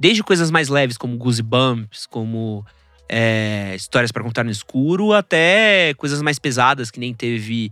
[0.00, 2.64] desde coisas mais leves como Goosebumps, como
[3.08, 7.70] é, histórias pra contar no escuro, até coisas mais pesadas, que nem teve.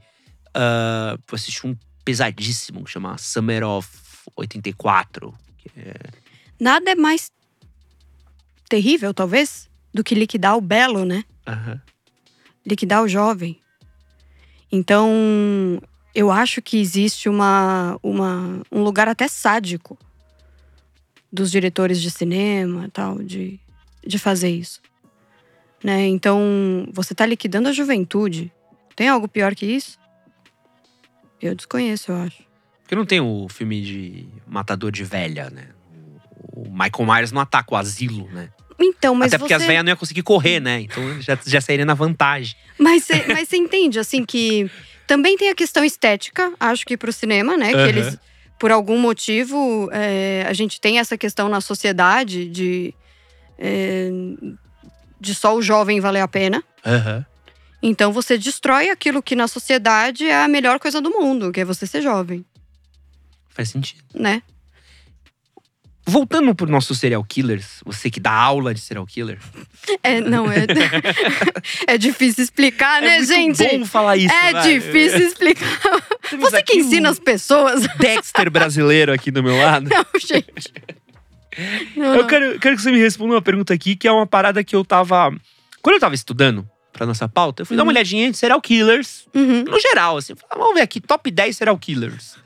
[0.55, 3.89] ah, eu assisti um pesadíssimo que chama Summer of
[4.37, 5.35] 84.
[6.61, 7.31] nada é mais
[8.69, 11.25] terrível, talvez, do que liquidar o belo, né?
[11.47, 11.81] Aham.
[12.67, 13.61] liquidar o jovem.
[14.73, 15.81] Então,
[16.15, 19.99] eu acho que existe uma, uma, um lugar até sádico
[21.31, 23.61] dos diretores de cinema tal, de,
[24.07, 24.81] de fazer isso.
[25.83, 26.07] Né?
[26.07, 28.51] Então, você está liquidando a juventude.
[28.97, 29.99] Tem algo pior que isso?
[31.43, 32.43] Eu desconheço, eu acho.
[32.85, 35.69] Porque não tem o filme de matador de velha, né?
[36.53, 38.51] O Michael Myers não ataca o asilo, né?
[38.79, 39.63] Então, mas Até porque você...
[39.63, 40.83] as velhas não iam conseguir correr, né?
[40.83, 42.55] Então já, já sairia na vantagem.
[42.79, 44.71] Mas você mas você entende, assim, que
[45.07, 47.71] também tem a questão estética, acho que pro cinema, né?
[47.71, 47.89] Que Aham.
[47.89, 48.19] eles,
[48.59, 52.95] por algum motivo, é, a gente tem essa questão na sociedade de.
[53.59, 54.11] é,
[55.19, 56.63] de só o jovem valer a pena.
[56.85, 57.25] Aham.
[57.83, 61.65] Então você destrói aquilo que na sociedade é a melhor coisa do mundo, que é
[61.65, 62.45] você ser jovem,
[63.55, 64.03] Faz sentido.
[64.15, 64.43] né?
[66.07, 69.39] voltando pro nosso serial killers, você que dá aula de serial killer.
[70.03, 70.67] É, não, é.
[71.89, 73.79] é difícil explicar, né, é muito gente?
[73.79, 74.35] bom falar isso.
[74.35, 75.81] é difícil explicar.
[76.29, 77.87] Temos Você que ensina um as pessoas.
[77.99, 79.89] Dexter brasileiro aqui do meu lado.
[79.89, 80.75] Não, gente.
[81.97, 82.27] Não, Eu não.
[82.27, 84.85] quero, quero que você me responda uma pergunta aqui, que é uma parada que eu
[84.85, 85.31] tava.
[85.81, 87.95] Quando eu tava estudando pra nossa pauta, eu fui dar uma Uhum.
[87.97, 89.65] olhadinha em serial killers, Uhum.
[89.65, 90.35] no geral, assim.
[90.37, 92.37] Falei, vamos ver aqui, top 10 serial killers.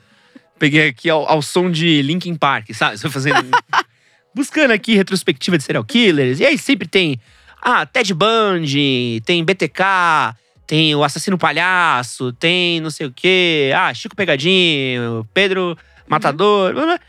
[0.59, 2.95] Peguei aqui ao, ao som de Linkin Park, sabe?
[2.95, 3.49] Estou fazendo.
[4.33, 6.39] buscando aqui retrospectiva de serial killers.
[6.39, 7.19] E aí sempre tem.
[7.61, 10.35] Ah, Ted Bundy, tem BTK,
[10.65, 13.71] tem o Assassino Palhaço, tem não sei o quê.
[13.75, 16.73] Ah, Chico Pegadinho, Pedro Matador.
[16.73, 16.99] blá.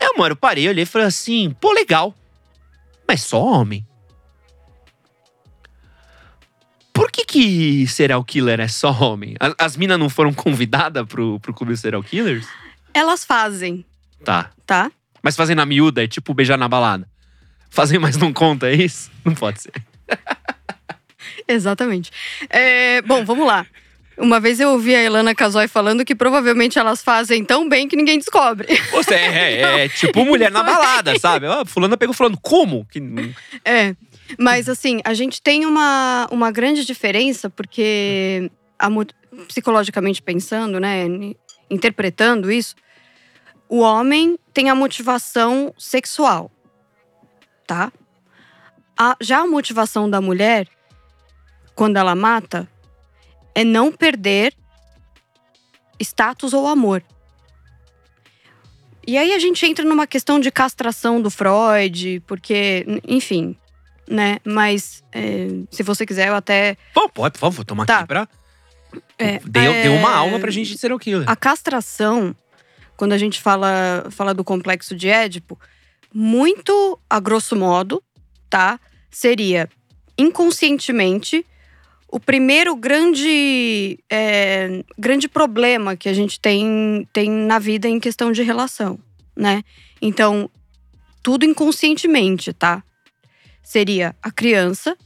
[0.00, 2.14] Aí, mano, eu parei, olhei e falei assim, pô, legal.
[3.06, 3.86] Mas só homem.
[6.92, 9.36] Por que que serial killer é só homem?
[9.38, 12.46] As, as minas não foram convidadas pro, pro clube serial killers?
[12.94, 13.84] Elas fazem,
[14.24, 14.50] Tá.
[14.66, 14.90] tá?
[15.22, 17.08] Mas fazem na miúda, é tipo beijar na balada.
[17.70, 19.10] Fazem, mas não conta, é isso?
[19.24, 19.72] Não pode ser.
[21.46, 22.10] Exatamente.
[22.48, 23.66] É, bom, vamos lá.
[24.16, 27.96] Uma vez eu ouvi a Ilana Casoy falando que provavelmente elas fazem tão bem que
[27.96, 28.68] ninguém descobre.
[28.90, 31.46] Você é, é, é tipo mulher na balada, sabe?
[31.46, 32.38] Ó, fulano pegou fulano.
[32.40, 32.84] Como?
[32.86, 33.00] Que,
[33.64, 33.94] É.
[34.38, 38.88] Mas assim, a gente tem uma, uma grande diferença, porque a
[39.48, 41.06] psicologicamente pensando, né?
[41.70, 42.74] Interpretando isso,
[43.68, 46.50] o homem tem a motivação sexual,
[47.66, 47.92] tá?
[48.98, 50.66] A- já a motivação da mulher,
[51.74, 52.68] quando ela mata,
[53.54, 54.52] é não perder
[56.00, 57.02] status ou amor.
[59.06, 63.56] E aí a gente entra numa questão de castração do Freud, porque, enfim,
[64.08, 64.38] né?
[64.44, 66.76] Mas é, se você quiser, eu até.
[66.92, 67.98] Pô, pode, por favor, toma Tá.
[68.00, 68.28] aqui pra.
[69.18, 71.28] É, deu, é, deu uma aula pra gente de serial killer.
[71.28, 72.34] A castração,
[72.96, 75.58] quando a gente fala, fala do complexo de Édipo,
[76.12, 78.02] muito a grosso modo,
[78.48, 78.80] tá?
[79.10, 79.68] Seria
[80.18, 81.44] inconscientemente
[82.08, 88.32] o primeiro grande, é, grande problema que a gente tem, tem na vida em questão
[88.32, 88.98] de relação,
[89.36, 89.62] né?
[90.02, 90.50] Então,
[91.22, 92.82] tudo inconscientemente, tá?
[93.62, 94.96] Seria a criança,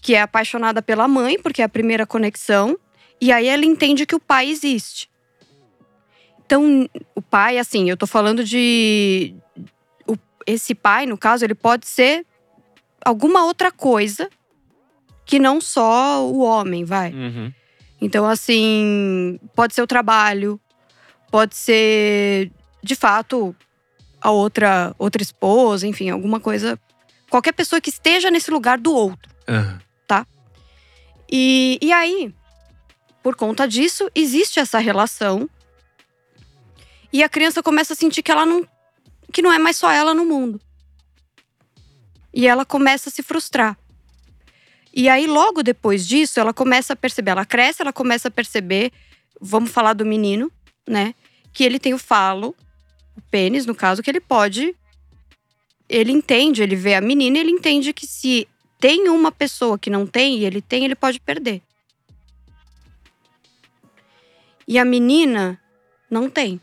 [0.00, 2.78] que é apaixonada pela mãe, porque é a primeira conexão,
[3.22, 5.08] e aí ela entende que o pai existe.
[6.44, 9.32] Então, o pai, assim, eu tô falando de.
[10.08, 12.26] o- esse pai, no caso, ele pode ser
[13.04, 14.28] alguma outra coisa
[15.24, 17.12] que não só o homem, vai.
[17.12, 17.52] Uhum.
[18.00, 20.60] Então, assim, pode ser o trabalho,
[21.30, 22.50] pode ser,
[22.82, 23.54] de fato,
[24.20, 26.76] a outra, outra esposa, enfim, alguma coisa.
[27.30, 29.30] Qualquer pessoa que esteja nesse lugar do outro.
[29.48, 29.80] Aham.
[31.34, 32.34] E, e aí,
[33.22, 35.48] por conta disso, existe essa relação.
[37.12, 38.66] E a criança começa a sentir que ela não.
[39.32, 40.60] que não é mais só ela no mundo.
[42.34, 43.78] E ela começa a se frustrar.
[44.92, 48.92] E aí, logo depois disso, ela começa a perceber, ela cresce, ela começa a perceber,
[49.40, 50.52] vamos falar do menino,
[50.86, 51.14] né?
[51.52, 52.54] Que ele tem o falo,
[53.16, 54.74] o pênis, no caso, que ele pode.
[55.88, 58.48] Ele entende, ele vê a menina, ele entende que se
[58.78, 61.62] tem uma pessoa que não tem e ele tem, ele pode perder.
[64.66, 65.58] E a menina
[66.10, 66.60] não tem.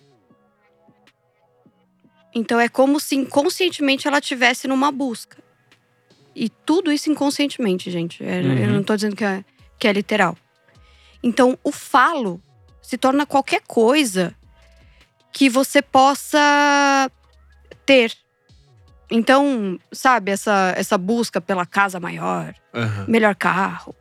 [2.33, 5.37] Então é como se inconscientemente ela tivesse numa busca.
[6.35, 8.23] E tudo isso inconscientemente, gente.
[8.23, 8.73] É, Eu Uhum.
[8.75, 9.43] não tô dizendo que é,
[9.77, 10.37] que é literal.
[11.21, 12.41] Então o falo
[12.81, 14.33] se torna qualquer coisa
[15.31, 17.11] que você possa
[17.85, 18.13] ter.
[19.11, 23.05] Então, sabe, essa, essa busca pela casa maior, Aham.
[23.07, 23.95] melhor carro.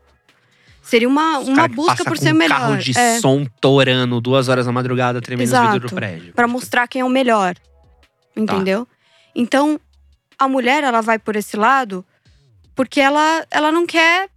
[0.89, 2.59] Seria uma, Os uma busca por ser um melhor.
[2.59, 5.95] carro de é, som torando duas horas da madrugada, tremendo os vidros do Exato.
[5.95, 6.33] prédio.
[6.33, 7.55] para mostrar quem é o melhor.
[8.35, 8.89] Entendeu?
[9.35, 9.79] Então,
[10.39, 12.03] a mulher, ela vai por esse lado
[12.75, 14.31] porque ela, ela não quer.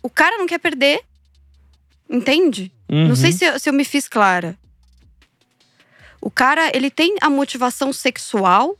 [0.00, 1.00] O cara não quer perder.
[2.08, 2.70] Entende?
[2.88, 3.36] Não sei Uhum.
[3.36, 4.56] se, eu- se eu me fiz clara.
[6.20, 8.78] O cara, ele tem a motivação sexual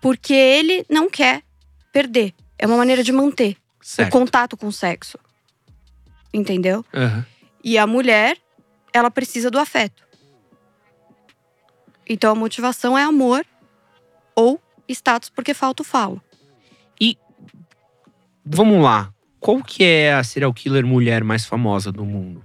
[0.00, 1.42] porque ele não quer
[1.92, 2.32] perder.
[2.56, 3.56] É uma maneira de manter
[3.88, 4.12] o Certo.
[4.12, 5.18] contato com o sexo.
[6.32, 6.84] Entendeu?
[6.94, 7.24] Aham.
[7.64, 8.36] E a mulher,
[8.92, 10.06] ela precisa do afeto.
[12.08, 13.44] Então a motivação é amor
[14.34, 16.22] ou status porque falta o falo.
[18.50, 19.12] Vamos lá.
[19.38, 22.42] Qual que é a serial killer mulher mais famosa do mundo?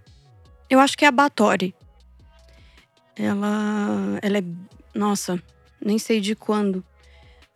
[0.69, 1.73] Eu acho que é a Batori.
[3.15, 4.43] Ela, ela é,
[4.93, 5.41] nossa,
[5.83, 6.83] nem sei de quando.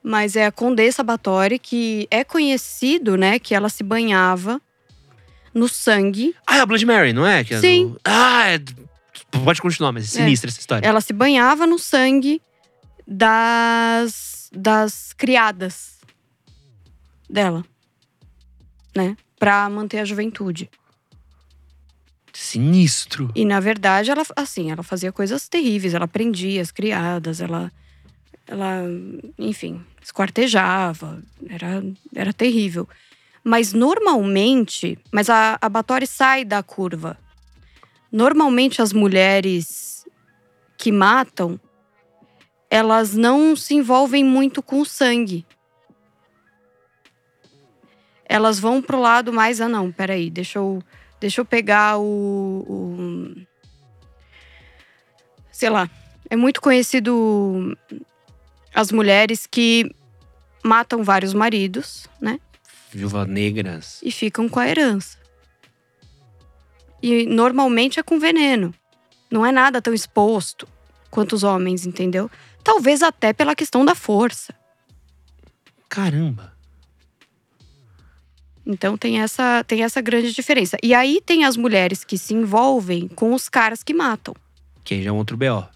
[0.08, 4.62] Mas é a Condessa Batori que é conhecido, né, que ela se banhava
[5.53, 6.34] no sangue.
[6.47, 7.41] Ah, é a Blood Mary, não é?
[7.41, 7.89] É Sim.
[7.89, 8.60] do- Ah, é...
[9.43, 10.88] pode continuar, mas é sinistra essa história.
[10.88, 12.41] Ela se banhava no sangue
[13.05, 15.97] das, das criadas
[17.30, 17.66] dela,
[18.95, 19.18] né?
[19.38, 20.70] Pra manter a juventude.
[22.32, 23.30] Sinistro.
[23.36, 27.70] E na verdade, ela assim, ela fazia coisas terríveis, ela prendia as criadas, ela
[28.48, 28.82] ela,
[29.38, 31.84] enfim, esquartejava, era
[32.16, 32.88] era terrível.
[33.43, 37.18] Mas normalmente, mas a, a Batori sai da curva.
[38.12, 40.06] Normalmente as mulheres
[40.78, 41.60] que matam,
[42.70, 45.45] elas não se envolvem muito com o sangue.
[48.26, 50.84] Elas vão pro lado mais, ah não, peraí, deixa eu,
[51.20, 53.36] deixa eu pegar o, o
[55.52, 55.89] sei lá,
[56.30, 57.78] é muito conhecido
[58.78, 59.91] as mulheres que
[60.63, 62.39] matam vários maridos, né?
[62.91, 63.99] Viúvas negras.
[64.03, 65.17] E ficam com a herança.
[67.01, 68.71] E normalmente é com veneno.
[69.32, 70.67] Não é nada tão exposto
[71.09, 72.30] quanto os homens, entendeu?
[72.63, 74.53] Talvez até pela questão da força.
[75.89, 76.53] Caramba.
[78.63, 80.78] Então tem essa, tem essa grande diferença.
[80.84, 84.36] E aí tem as mulheres que se envolvem com os caras que matam.
[84.84, 85.67] Que aí já é um outro BO.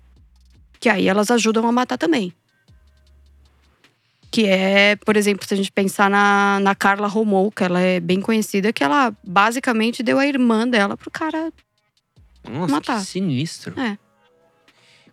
[0.79, 2.31] Que aí elas ajudam a matar também.
[4.31, 7.99] Que é, por exemplo, se a gente pensar na, na Carla Romou, que ela é
[7.99, 11.51] bem conhecida, que ela basicamente deu a irmã dela pro cara
[12.49, 12.99] Nossa, matar.
[12.99, 13.77] que sinistro.
[13.77, 13.97] É.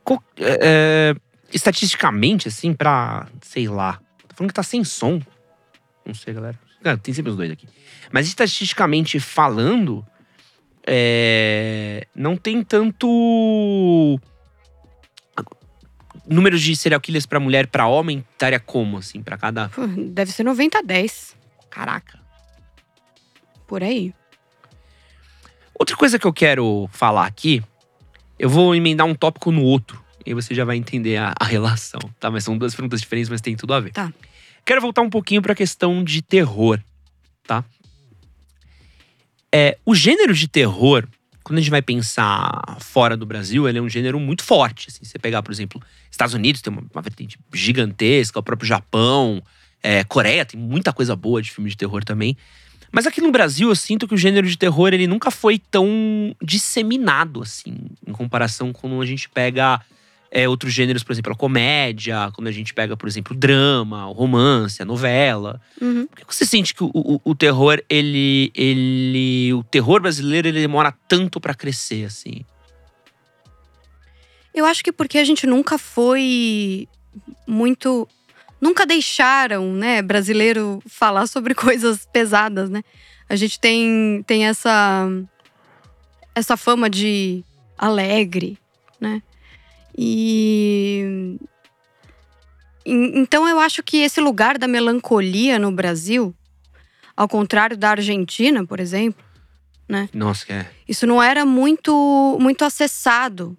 [0.04, 1.14] Co- é, é,
[1.52, 3.26] estatisticamente, assim, pra.
[3.42, 4.00] Sei lá.
[4.28, 5.20] Tô falando que tá sem som.
[6.06, 6.58] Não sei, galera.
[6.80, 7.66] Cara, tem sempre os dois aqui.
[8.12, 10.06] Mas estatisticamente falando,
[10.86, 14.18] é, não tem tanto.
[16.28, 19.70] Números de serial killers pra mulher e pra homem estaria como, assim, pra cada.
[20.12, 21.36] Deve ser 90 a 10,
[21.70, 22.18] Caraca.
[23.66, 24.12] por aí.
[25.78, 27.62] Outra coisa que eu quero falar aqui,
[28.38, 30.02] eu vou emendar um tópico no outro.
[30.26, 32.30] E aí você já vai entender a, a relação, tá?
[32.30, 33.92] Mas são duas perguntas diferentes, mas tem tudo a ver.
[33.92, 34.12] Tá.
[34.64, 36.78] Quero voltar um pouquinho pra questão de terror,
[37.46, 37.64] tá?
[39.54, 41.08] É, o gênero de terror,
[41.48, 44.88] quando a gente vai pensar fora do Brasil, ele é um gênero muito forte.
[44.90, 45.80] Assim, você pegar, por exemplo,
[46.10, 49.42] Estados Unidos tem uma, uma vertente gigantesca, o próprio Japão,
[49.82, 52.36] é, Coreia tem muita coisa boa de filme de terror também.
[52.92, 56.36] Mas aqui no Brasil eu sinto que o gênero de terror ele nunca foi tão
[56.42, 57.74] disseminado assim,
[58.06, 59.80] em comparação com quando a gente pega
[60.30, 64.06] é, outros gêneros, por exemplo, a comédia, quando a gente pega, por exemplo, o drama,
[64.08, 65.60] o romance, a novela.
[65.80, 66.06] Uhum.
[66.06, 69.52] Por que você sente que o, o- o terror, ele, ele.
[69.54, 72.44] O terror brasileiro, ele demora tanto pra crescer, assim?
[74.54, 76.88] Eu acho que porque a gente nunca foi
[77.46, 78.08] muito.
[78.60, 82.82] Nunca deixaram, né, brasileiro falar sobre coisas pesadas, né?
[83.28, 85.06] A gente tem, tem essa,
[86.34, 87.44] essa fama de
[87.76, 88.58] alegre,
[89.00, 89.22] né?
[90.00, 91.38] E.
[92.86, 96.32] en- Então eu acho que esse lugar da melancolia no Brasil,
[97.16, 99.22] ao contrário da Argentina, por exemplo,
[100.14, 100.70] Nossa, que é.
[100.86, 103.56] isso não era muito muito acessado.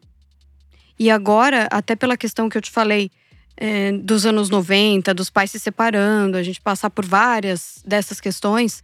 [0.98, 3.10] E agora, até pela questão que eu te falei
[3.58, 8.84] é, dos anos 90, dos pais se separando, a gente passar por várias dessas questões,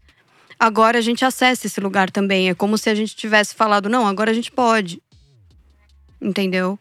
[0.60, 2.50] agora a gente acessa esse lugar também.
[2.50, 5.02] É como se a gente tivesse falado, não, agora a gente pode.
[6.22, 6.78] Entendeu?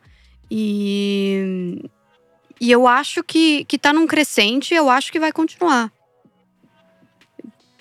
[0.57, 1.82] E,
[2.61, 5.90] e eu acho que, que tá num crescente e eu acho que vai continuar.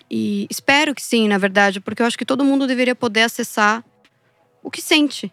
[0.10, 3.84] E espero que sim, na verdade, porque eu acho que todo mundo deveria poder acessar
[4.64, 5.32] o que sente,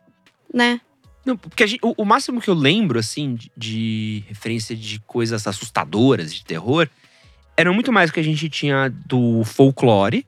[0.53, 0.83] né?
[1.25, 5.01] Não, porque a gente- o, o máximo que eu lembro, assim, de, de referência de
[5.01, 6.91] coisas assustadoras, de terror,
[7.57, 10.27] era muito mais o que a gente tinha do folclore,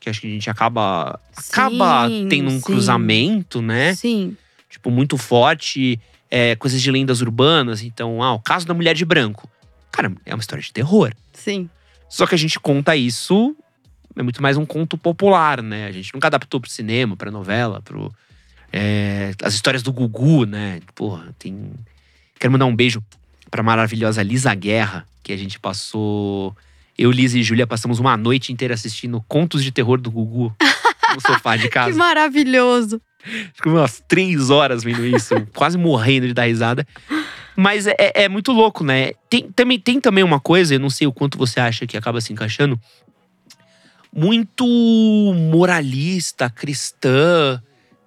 [0.00, 2.60] que acho que a gente acaba, acaba Sim, tendo um sim.
[2.62, 3.94] cruzamento, né?
[3.94, 4.34] Sim.
[4.74, 6.00] Tipo, muito forte.
[6.36, 7.80] É, coisas de lendas urbanas.
[7.80, 9.48] Então, ah, o caso da mulher de branco.
[9.92, 11.12] Cara, é uma história de terror.
[11.32, 11.70] Sim.
[12.10, 13.54] Só que a gente conta isso.
[14.16, 15.86] É muito mais um conto popular, né?
[15.86, 18.12] A gente nunca adaptou pro cinema, pra novela, pro.
[18.72, 20.80] é, as histórias do Gugu, né?
[20.94, 21.70] Porra, tem.
[22.38, 23.00] Quero mandar um beijo
[23.48, 26.56] pra maravilhosa Lisa Guerra, que a gente passou.
[26.98, 30.52] Eu, Lisa e Júlia passamos uma noite inteira assistindo contos de terror do Gugu
[31.14, 31.96] no sofá de Que casa.
[31.96, 33.00] maravilhoso.
[33.54, 36.86] Ficou umas três horas vendo isso, quase morrendo de dar risada.
[37.56, 39.12] Mas é, é muito louco, né?
[39.30, 42.20] Tem, também, tem também uma coisa, eu não sei o quanto você acha que acaba
[42.20, 42.78] se encaixando,
[44.12, 44.64] muito
[45.34, 47.60] moralista, cristã,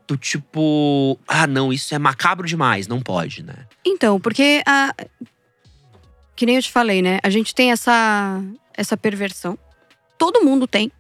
[0.08, 3.56] do tipo, ah, não, isso é macabro demais, não pode, né?
[3.86, 4.94] Então, porque a.
[6.36, 7.20] Que nem eu te falei, né?
[7.24, 8.42] A gente tem essa,
[8.74, 9.58] essa perversão.
[10.18, 10.92] Todo mundo tem.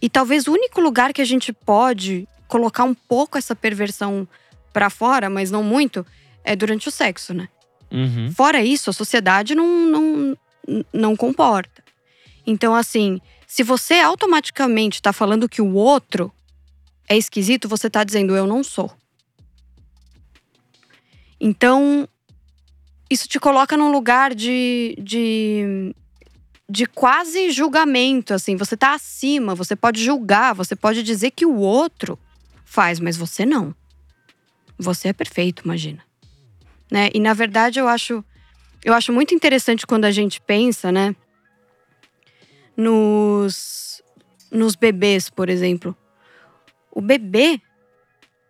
[0.00, 4.26] E talvez o único lugar que a gente pode colocar um pouco essa perversão
[4.72, 6.04] pra fora, mas não muito,
[6.42, 7.48] é durante o sexo, né?
[7.90, 8.32] Uhum.
[8.32, 10.36] Fora isso, a sociedade não, não,
[10.92, 11.82] não comporta.
[12.44, 16.32] Então, assim, se você automaticamente está falando que o outro
[17.08, 18.92] é esquisito, você está dizendo eu não sou.
[21.40, 22.08] Então,
[23.08, 25.94] isso te coloca num lugar de, de,
[26.68, 28.56] de quase julgamento, assim.
[28.56, 32.18] Você tá acima, você pode julgar, você pode dizer que o outro
[32.70, 33.74] faz, mas você não.
[34.78, 36.04] Você é perfeito, imagina.
[36.88, 37.10] Né?
[37.12, 38.24] E na verdade eu acho
[38.84, 41.14] eu acho muito interessante quando a gente pensa, né,
[42.76, 44.00] nos
[44.52, 45.96] nos bebês, por exemplo.
[46.92, 47.60] O bebê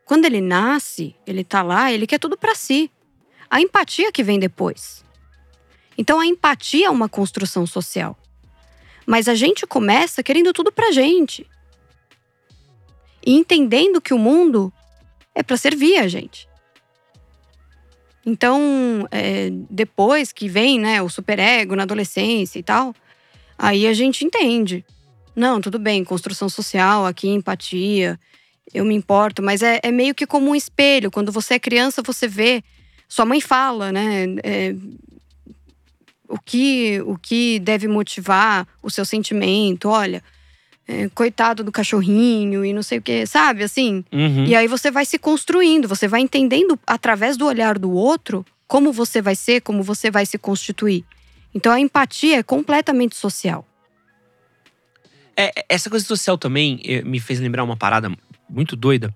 [0.04, 2.90] quando ele nasce, ele tá lá, ele quer tudo para si.
[3.48, 5.02] A empatia que vem depois.
[5.96, 8.18] Então a empatia é uma construção social.
[9.06, 11.48] Mas a gente começa querendo tudo pra gente.
[13.24, 14.72] E entendendo que o mundo
[15.34, 16.48] é para servir a gente.
[18.24, 22.94] Então, é, depois que vem né, o superego na adolescência e tal,
[23.58, 24.84] aí a gente entende.
[25.34, 28.18] Não, tudo bem, construção social, aqui empatia,
[28.72, 31.10] eu me importo, mas é, é meio que como um espelho.
[31.10, 32.62] Quando você é criança, você vê,
[33.08, 34.26] sua mãe fala, né?
[34.44, 34.74] É,
[36.28, 40.22] o que, o que deve motivar o seu sentimento, olha,
[40.90, 43.62] é, coitado do cachorrinho e não sei o que, sabe?
[43.62, 44.04] Assim.
[44.12, 44.44] Uhum.
[44.44, 48.92] E aí você vai se construindo, você vai entendendo através do olhar do outro como
[48.92, 51.04] você vai ser, como você vai se constituir.
[51.54, 53.64] Então a empatia é completamente social.
[55.36, 58.12] É, essa coisa social também eh, me fez lembrar uma parada
[58.48, 59.14] muito doida.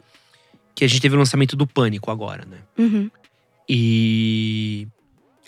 [0.75, 2.59] Que a gente teve o lançamento do Pânico agora, né?
[2.77, 3.11] Uhum.
[3.69, 4.89] E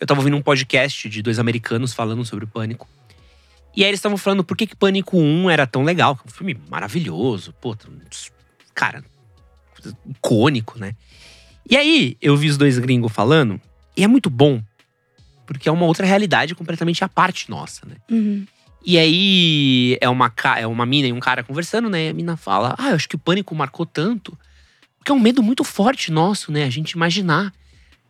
[0.00, 2.88] eu tava ouvindo um podcast de dois americanos falando sobre o Pânico.
[3.76, 6.18] E aí eles estavam falando por que, que Pânico 1 era tão legal.
[6.26, 7.76] Um filme maravilhoso, pô,
[8.74, 9.04] cara,
[10.08, 10.94] icônico, né?
[11.68, 13.60] E aí eu vi os dois gringos falando,
[13.96, 14.62] e é muito bom,
[15.46, 17.96] porque é uma outra realidade completamente à parte nossa, né?
[18.10, 18.46] Uhum.
[18.84, 22.06] E aí é uma, é uma mina e um cara conversando, né?
[22.06, 24.38] E a mina fala: Ah, eu acho que o pânico marcou tanto.
[24.96, 26.64] Porque é um medo muito forte nosso, né?
[26.64, 27.52] A gente imaginar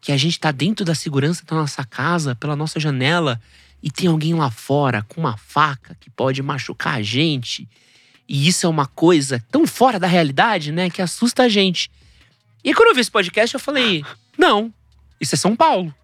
[0.03, 3.41] que a gente tá dentro da segurança da nossa casa, pela nossa janela,
[3.83, 7.69] e tem alguém lá fora com uma faca que pode machucar a gente.
[8.29, 10.91] E isso é uma coisa tão fora da realidade, né?
[10.91, 11.91] Que assusta a gente.
[12.65, 14.05] E aí, quando eu vi esse podcast, eu falei:
[14.37, 14.73] não,
[15.21, 15.95] isso é São Paulo.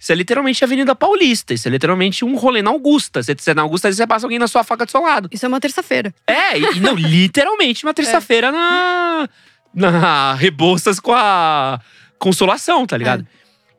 [0.00, 1.52] Isso é literalmente a Avenida Paulista.
[1.52, 3.20] Isso é literalmente um rolê na Augusta.
[3.20, 5.28] Você, você na Augusta, você passa alguém na sua faca do seu lado.
[5.32, 6.14] Isso é uma terça-feira.
[6.24, 9.28] É, e, não, literalmente uma terça-feira na,
[9.74, 11.80] na Rebouças com a
[12.16, 13.26] Consolação, tá ligado?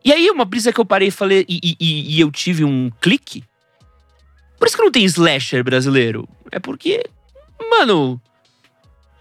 [0.03, 2.89] E aí, uma brisa que eu parei e falei, e, e- e eu tive um
[3.01, 3.43] clique.
[4.57, 6.27] Por isso que não tem slasher brasileiro.
[6.51, 7.03] É porque,
[7.69, 8.21] mano,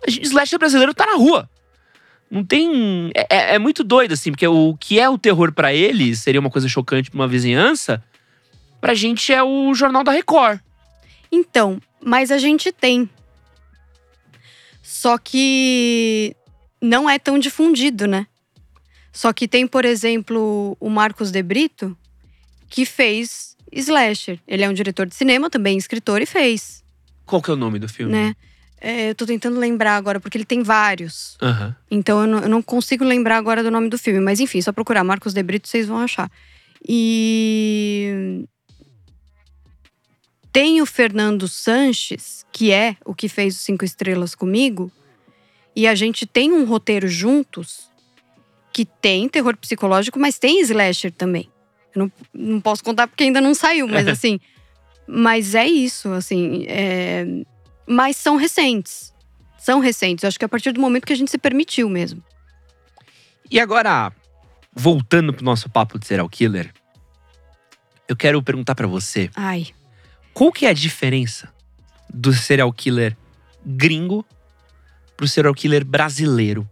[0.07, 1.49] slasher brasileiro tá na rua.
[2.31, 3.11] Não tem.
[3.15, 6.41] É, é- é muito doido, assim, porque o que é o terror pra eles seria
[6.41, 8.03] uma coisa chocante pra uma vizinhança.
[8.81, 10.61] Pra gente é o Jornal da Record.
[11.33, 13.09] Então, mas a gente tem.
[14.83, 16.35] Só que
[16.81, 18.27] não é tão difundido, né?
[19.19, 21.99] Só que tem, por exemplo, o Marcos De Brito,
[22.69, 24.39] que fez Slasher.
[24.47, 26.85] Ele é um diretor de cinema, também escritor, e fez,
[27.27, 28.13] Qual que é o nome do filme?
[28.13, 28.37] né?
[28.81, 31.37] É, eu tô tentando lembrar agora, porque ele tem vários.
[31.43, 31.75] Aham.
[31.91, 34.21] Então eu não, eu não consigo lembrar agora do nome do filme.
[34.21, 36.31] Mas enfim, só procurar Marcos De Brito, vocês vão achar.
[36.89, 38.47] E.
[40.53, 44.93] Tem o Fernando Sanches, que é o que fez os Cinco Estrelas comigo.
[45.75, 47.89] E a gente tem um roteiro juntos
[48.79, 51.51] que tem terror psicológico, mas tem slasher também.
[51.93, 54.39] Eu não, não posso contar porque ainda não saiu, mas assim.
[55.05, 56.65] Mas é isso, assim.
[56.69, 57.27] é,
[57.85, 59.13] Mas são recentes.
[59.59, 60.23] São recentes.
[60.23, 62.23] Eu acho que é a partir do momento que a gente se permitiu mesmo.
[63.51, 64.13] E agora,
[64.73, 66.73] voltando pro nosso papo de serial killer,
[68.07, 69.67] eu quero perguntar pra você, Ai.
[70.33, 71.53] qual que é a diferença
[72.09, 73.17] do serial killer
[73.67, 74.25] gringo
[75.17, 76.71] pro serial killer brasileiro?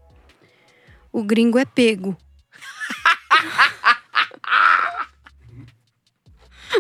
[1.17, 2.15] O gringo é pego.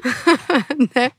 [0.94, 1.10] né?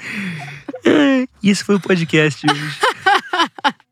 [1.44, 2.78] Esse foi o podcast hoje.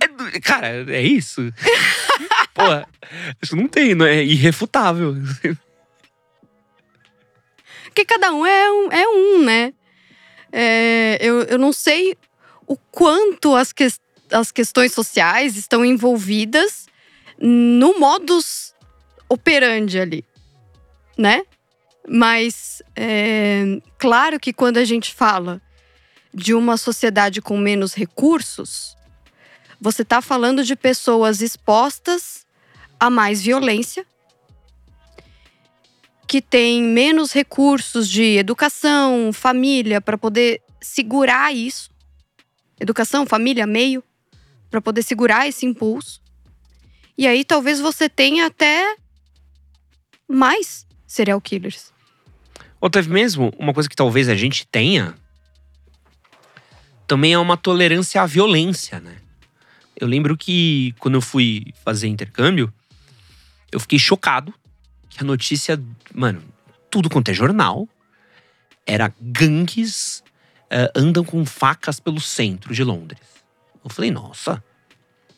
[0.00, 1.52] É Cara, é isso?
[2.54, 2.88] Porra,
[3.42, 5.14] isso não tem, não é irrefutável.
[7.94, 9.72] Porque cada um é um, é um né?
[10.50, 12.18] É, eu, eu não sei
[12.66, 13.86] o quanto as, que,
[14.32, 16.86] as questões sociais estão envolvidas
[17.38, 18.74] no modus
[19.28, 20.24] operandi ali,
[21.16, 21.44] né?
[22.08, 25.62] Mas é, claro que quando a gente fala
[26.32, 28.96] de uma sociedade com menos recursos,
[29.80, 32.44] você está falando de pessoas expostas
[32.98, 34.04] a mais violência,
[36.34, 41.88] que têm menos recursos de educação, família, para poder segurar isso.
[42.80, 44.02] Educação, família, meio,
[44.68, 46.20] para poder segurar esse impulso.
[47.16, 48.96] E aí talvez você tenha até
[50.26, 51.92] mais serial killers.
[52.80, 55.14] Ou teve mesmo uma coisa que talvez a gente tenha
[57.06, 59.18] também é uma tolerância à violência, né?
[59.94, 62.74] Eu lembro que quando eu fui fazer intercâmbio,
[63.70, 64.52] eu fiquei chocado
[65.14, 65.80] que a notícia,
[66.12, 66.42] mano,
[66.90, 67.88] tudo quanto é jornal,
[68.84, 70.22] era gangues
[70.64, 73.20] uh, andam com facas pelo centro de Londres.
[73.82, 74.62] Eu falei, nossa,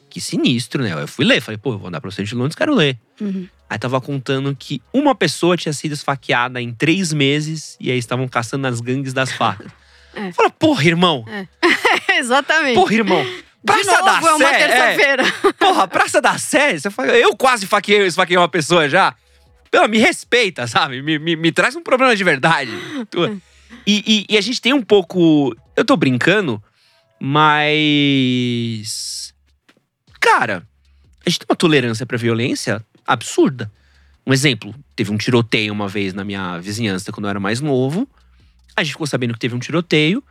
[0.08, 0.92] que sinistro, né?
[0.94, 2.98] Eu fui ler, falei, pô, eu vou andar pro centro de Londres, quero ler.
[3.20, 3.46] Uhum.
[3.68, 8.26] Aí tava contando que uma pessoa tinha sido esfaqueada em três meses e aí estavam
[8.26, 9.70] caçando as gangues das facas.
[10.18, 10.32] É.
[10.32, 11.26] Fala, porra, irmão!
[12.16, 12.74] Exatamente.
[12.74, 13.22] Porra, irmão!
[13.66, 15.24] Praça de novo, da é uma Sé, terça-feira.
[15.58, 19.14] Porra, Praça da Sé, você fala, eu quase faquei, esfaquei uma pessoa já.
[19.70, 21.02] Pô, me respeita, sabe?
[21.02, 22.70] Me, me, me traz um problema de verdade.
[23.86, 25.54] E, e- e a gente tem um pouco.
[25.76, 26.62] Eu tô brincando,
[27.66, 29.34] mas.
[30.20, 30.66] Cara,
[31.24, 33.70] a gente tem uma tolerância pra violência absurda.
[34.26, 38.08] Um exemplo: teve um tiroteio uma vez na minha vizinhança quando eu era mais novo.
[38.76, 40.22] A gente ficou sabendo que teve um tiroteio.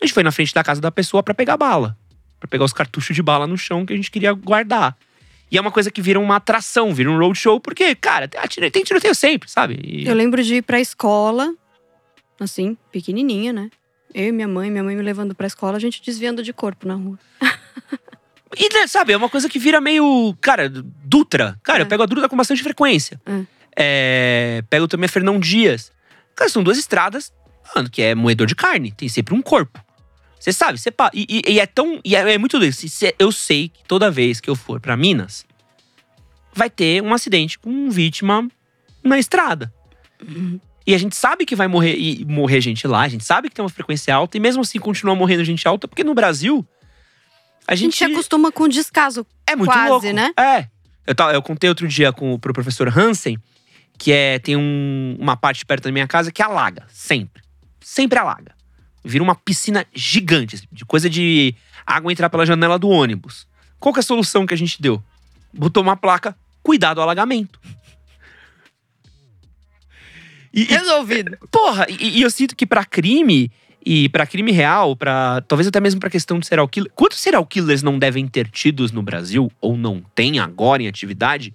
[0.00, 1.96] A gente foi na frente da casa da pessoa pra pegar bala.
[2.40, 4.96] Pra pegar os cartuchos de bala no chão que a gente queria guardar.
[5.52, 8.70] E é uma coisa que vira uma atração, vira um roadshow, porque, cara, tem tiro-
[8.70, 9.78] tem tiroteio sempre, sabe?
[9.84, 11.54] E- Eu lembro de ir pra escola,
[12.40, 13.68] assim, pequenininha, né?
[14.14, 16.88] Eu e minha mãe, minha mãe me levando pra escola, a gente desviando de corpo
[16.88, 17.18] na rua.
[18.56, 20.36] E, né, sabe, é uma coisa que vira meio.
[20.40, 21.58] Cara, Dutra.
[21.62, 21.82] Cara, É.
[21.82, 23.20] eu pego a Dutra com bastante frequência.
[23.26, 23.42] É.
[23.76, 25.90] É, pego também a Fernão Dias.
[26.34, 27.32] Cara, são duas estradas,
[27.74, 28.92] mano, que é moedor de carne.
[28.92, 29.82] Tem sempre um corpo.
[30.42, 32.00] Você sabe, você pa- e, e- e é tão.
[32.04, 32.74] E é, é muito doido.
[33.16, 35.46] Eu sei que toda vez que eu for pra Minas,
[36.52, 38.48] vai ter um acidente com vítima
[39.04, 39.72] na estrada.
[40.84, 43.54] E a gente sabe que vai morrer e morrer gente lá, a gente sabe que
[43.54, 46.66] tem uma frequência alta, e mesmo assim continua morrendo gente alta, porque no Brasil.
[47.68, 49.24] A A gente gente se acostuma com descaso.
[49.46, 50.12] é muito Quase, louco.
[50.12, 50.32] né?
[50.36, 50.66] É.
[51.06, 53.38] Eu, eu contei outro dia com, pro professor Hansen
[53.96, 57.40] que é, tem um- uma parte perto da minha casa que alaga, sempre.
[57.80, 58.52] Sempre alaga.
[59.04, 61.54] Vira uma piscina gigante, assim, de coisa de
[61.86, 63.46] água entrar pela janela do ônibus.
[63.80, 65.02] Qual que é a solução que a gente deu?
[65.52, 67.60] Botou uma placa, cuidado ao alagamento.
[70.52, 71.36] E, e- Resolvido.
[71.50, 73.50] Porra, e, e eu sinto que pra crime
[73.84, 77.44] e pra crime real, para talvez até mesmo pra questão de serial killer, quantos serial
[77.44, 81.52] killers não devem ter tidos no Brasil ou não tem agora em atividade?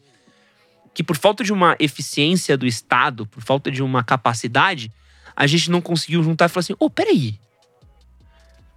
[0.94, 4.92] Que por falta de uma eficiência do Estado, por falta de uma capacidade,
[5.38, 7.40] a gente não conseguiu juntar e falar assim: ô, peraí.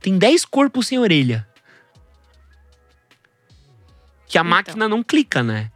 [0.01, 1.47] Tem 10 corpos sem orelha.
[4.29, 4.51] Que a Então.
[4.51, 5.71] máquina não clica, né?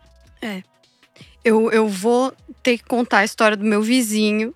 [1.43, 2.33] Eu, eu vou
[2.63, 4.55] ter que contar a história do meu vizinho.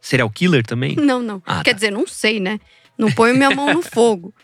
[0.00, 0.96] Serial killer também?
[0.96, 1.42] Não, não.
[1.46, 1.74] Ah, Quer tá.
[1.74, 2.58] dizer, não sei, né?
[2.96, 4.34] Não ponho minha mão no fogo.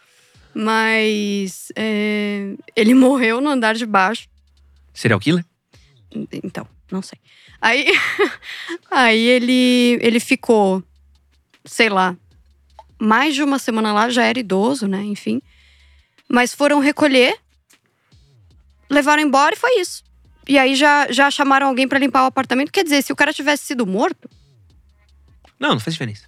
[0.54, 4.28] Mas é, ele morreu no andar de baixo.
[4.94, 5.44] Serial killer?
[6.42, 7.18] Então, não sei.
[7.60, 7.86] Aí,
[8.90, 10.82] aí ele, ele ficou,
[11.66, 12.16] sei lá,
[12.98, 15.02] mais de uma semana lá, já era idoso, né?
[15.04, 15.42] Enfim.
[16.28, 17.36] Mas foram recolher,
[18.90, 20.04] levaram embora e foi isso.
[20.48, 22.70] E aí já, já chamaram alguém pra limpar o apartamento.
[22.72, 24.28] Quer dizer, se o cara tivesse sido morto,
[25.58, 26.26] Não, não faz diferença.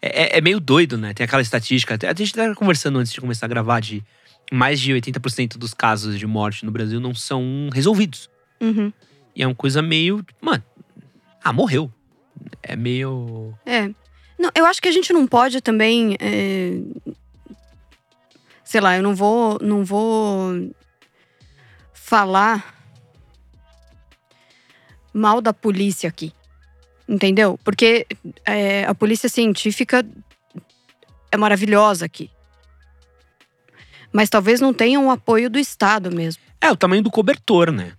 [0.00, 1.12] É, é- é meio doido, né?
[1.14, 1.94] Tem aquela estatística.
[1.94, 4.04] até A gente tava conversando antes de começar a gravar de
[4.52, 8.28] mais de 80% dos casos de morte no Brasil não são resolvidos.
[8.60, 8.92] uhum,
[9.34, 10.24] E é uma coisa meio.
[10.40, 10.62] Mano,
[11.42, 11.92] ah, morreu.
[12.62, 13.54] É meio.
[13.64, 13.88] É.
[14.38, 16.16] Não, eu acho que a gente não pode também.
[16.20, 16.80] é,
[18.64, 20.70] Sei lá, eu não vou, não vou
[21.94, 22.74] falar
[25.12, 26.32] mal da polícia aqui.
[27.08, 27.58] Entendeu?
[27.64, 28.06] Porque
[28.44, 30.06] é, a polícia científica
[31.32, 32.30] é maravilhosa aqui.
[34.12, 36.42] Mas talvez não tenha um apoio do Estado mesmo.
[36.60, 37.92] É o tamanho do cobertor, né?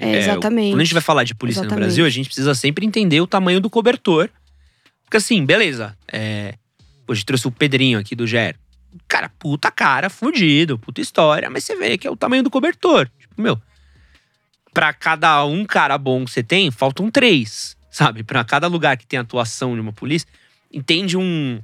[0.00, 0.72] É, exatamente.
[0.72, 1.86] Quando a gente vai falar de polícia no Exatamente.
[1.86, 4.30] Brasil, a gente precisa sempre entender o tamanho do cobertor.
[5.04, 5.96] Porque assim, beleza.
[6.10, 6.54] É,
[7.14, 8.56] gente trouxe o Pedrinho aqui do GER.
[9.06, 11.48] Cara, puta cara, fudido, puta história.
[11.50, 13.10] Mas você vê que é o tamanho do cobertor.
[13.18, 13.60] Tipo, meu,
[14.72, 17.76] pra cada um cara bom que você tem, faltam três.
[17.90, 18.22] Sabe?
[18.22, 20.28] Pra cada lugar que tem atuação de uma polícia,
[20.72, 21.60] entende um.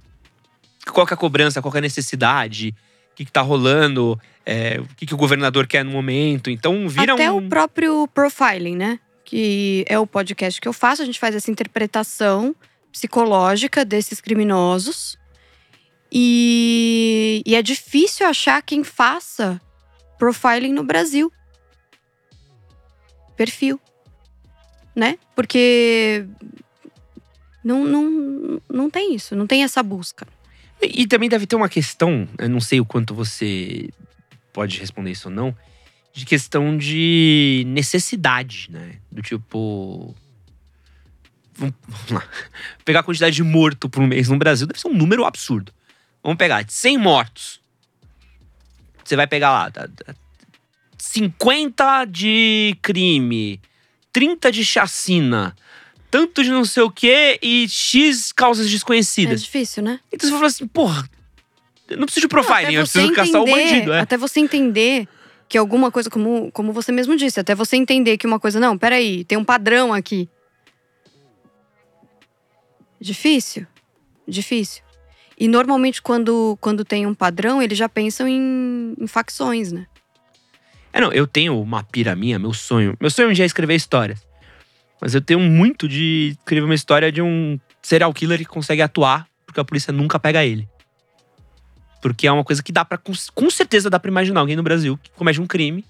[0.92, 2.74] Qual que é a cobrança, qual que é a necessidade,
[3.16, 6.50] que, que tá rolando, é, o que, que o governador quer no momento.
[6.50, 7.38] Então vira Até um.
[7.38, 9.00] o próprio profiling, né?
[9.24, 11.02] Que é o podcast que eu faço.
[11.02, 12.54] A gente faz essa interpretação
[12.92, 15.18] psicológica desses criminosos.
[16.12, 19.60] E, e é difícil achar quem faça
[20.18, 21.32] profiling no Brasil.
[23.34, 23.80] Perfil.
[24.94, 25.18] Né?
[25.34, 26.24] Porque
[27.64, 30.26] não, não, não tem isso, não tem essa busca.
[30.82, 33.88] E, também deve ter uma questão, eu não sei o quanto você
[34.52, 35.56] pode responder isso ou não,
[36.12, 38.96] de questão de necessidade, né?
[39.10, 40.14] Do tipo.
[41.54, 41.74] Vamos
[42.10, 42.26] lá.
[42.84, 45.72] Pegar a quantidade de morto por mês no Brasil deve ser um número absurdo.
[46.22, 47.60] Vamos pegar 100 mortos.
[49.04, 50.14] Você vai pegar lá, tá, tá,
[50.98, 53.60] 50 de crime,
[54.12, 55.54] 30 de chacina,
[56.10, 59.42] tanto de não sei o quê e X causas É desconhecidas.
[59.42, 60.00] difícil, né?
[60.12, 61.08] Então você fala assim, porra,
[61.88, 63.92] eu não preciso de Não, profiling, até eu preciso caçar o entender- bandido.
[63.92, 64.00] É.
[64.00, 65.08] Até você entender
[65.48, 68.76] que alguma coisa, como, como você mesmo disse, até você entender que uma coisa, não,
[68.76, 70.28] peraí, tem um padrão aqui.
[73.00, 73.66] Difícil.
[74.26, 74.82] Difícil.
[75.38, 79.86] E normalmente, quando, quando tem um padrão, eles já pensam em, em facções, né?
[80.92, 82.96] É, não, eu tenho uma pira minha, meu sonho.
[82.98, 84.25] Meu sonho um dia é escrever histórias.
[85.00, 89.28] Mas eu tenho muito de escrever uma história de um serial killer que consegue atuar,
[89.44, 90.68] porque a polícia nunca pega ele.
[92.00, 92.98] Porque é uma coisa que dá pra.
[93.34, 95.84] Com certeza dá pra imaginar alguém no Brasil que comete um crime.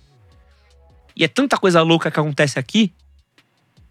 [1.14, 2.92] E é tanta coisa louca que acontece aqui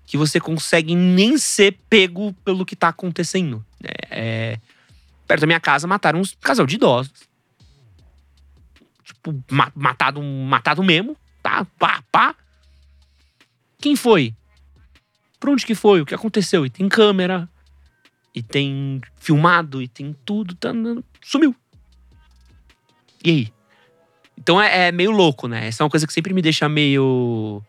[0.06, 3.66] que você consegue nem ser pego pelo que tá acontecendo.
[3.84, 3.94] É,
[4.54, 4.60] é,
[5.28, 7.12] perto da minha casa mataram um casal de idosos.
[9.04, 11.66] Tipo, ma- matado, matado mesmo, tá?
[11.80, 12.36] Pá, pá.
[13.80, 14.34] Quem foi?
[15.46, 16.02] Pra onde que foi?
[16.02, 16.66] O que aconteceu?
[16.66, 17.48] E tem câmera,
[18.34, 20.56] e tem filmado, e tem tudo.
[20.56, 20.72] Tá,
[21.22, 21.56] sumiu.
[23.24, 23.54] E aí?
[24.36, 25.68] Então é, é meio louco, né?
[25.68, 27.62] Essa é uma coisa que sempre me deixa meio.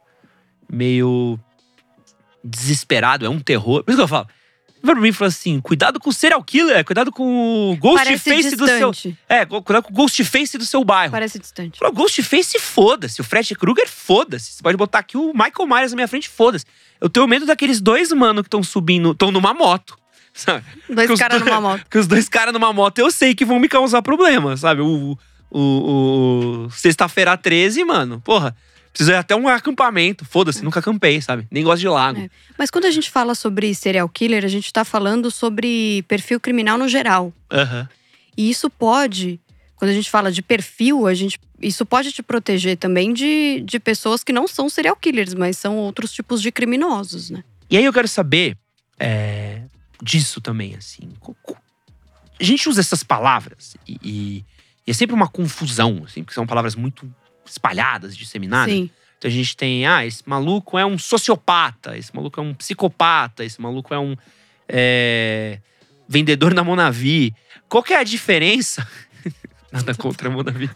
[0.72, 1.38] meio.
[2.42, 3.26] desesperado.
[3.26, 3.84] É um terror.
[3.84, 4.26] Por isso que eu falo.
[4.82, 8.56] Pra mim, fala assim: cuidado com o serial killer, cuidado com o ghost Parece face
[8.56, 8.92] do seu.
[9.28, 11.10] É, cuidado com o ghost face do seu bairro.
[11.10, 11.78] Parece distante.
[11.78, 13.20] Falou, Ghostface, foda-se.
[13.20, 14.52] O Fred Krueger, foda-se.
[14.52, 16.64] Você pode botar aqui o Michael Myers na minha frente, foda-se.
[17.00, 19.98] Eu tenho medo daqueles dois mano que estão subindo, estão numa moto.
[20.32, 20.64] Sabe?
[20.88, 21.80] Dois Que caras numa moto.
[21.84, 24.82] Porque os dois caras numa moto eu sei que vão me causar problema, sabe?
[24.82, 25.18] O,
[25.50, 28.54] o, o- o- Sexta-feira 13, mano, porra.
[28.96, 30.24] Preciso ir até um acampamento.
[30.24, 31.46] Foda-se, nunca acampei, sabe?
[31.50, 32.18] Nem gosto de lago.
[32.18, 32.30] É.
[32.58, 36.78] Mas quando a gente fala sobre serial killer, a gente tá falando sobre perfil criminal
[36.78, 37.30] no geral.
[37.52, 37.86] Aham.
[38.38, 39.38] E isso pode,
[39.76, 43.78] quando a gente fala de perfil, a gente, isso pode te proteger também de, de
[43.78, 47.44] pessoas que não são serial killers, mas são outros tipos de criminosos, né?
[47.68, 48.56] E aí eu quero saber
[48.98, 49.60] é,
[50.02, 51.10] disso também, assim.
[52.40, 54.44] A gente usa essas palavras e, e-
[54.86, 57.06] e é sempre uma confusão, assim, porque são palavras muito
[57.46, 58.74] espalhadas, disseminadas.
[58.74, 58.90] Sim.
[59.18, 63.44] Então a gente tem, ah, esse maluco é um sociopata, esse maluco é um psicopata,
[63.44, 64.14] esse maluco é um
[64.68, 65.58] é,
[66.08, 67.34] vendedor na Monavi.
[67.68, 68.86] Qual que é a diferença?
[69.72, 70.70] Nada contra a Monavi,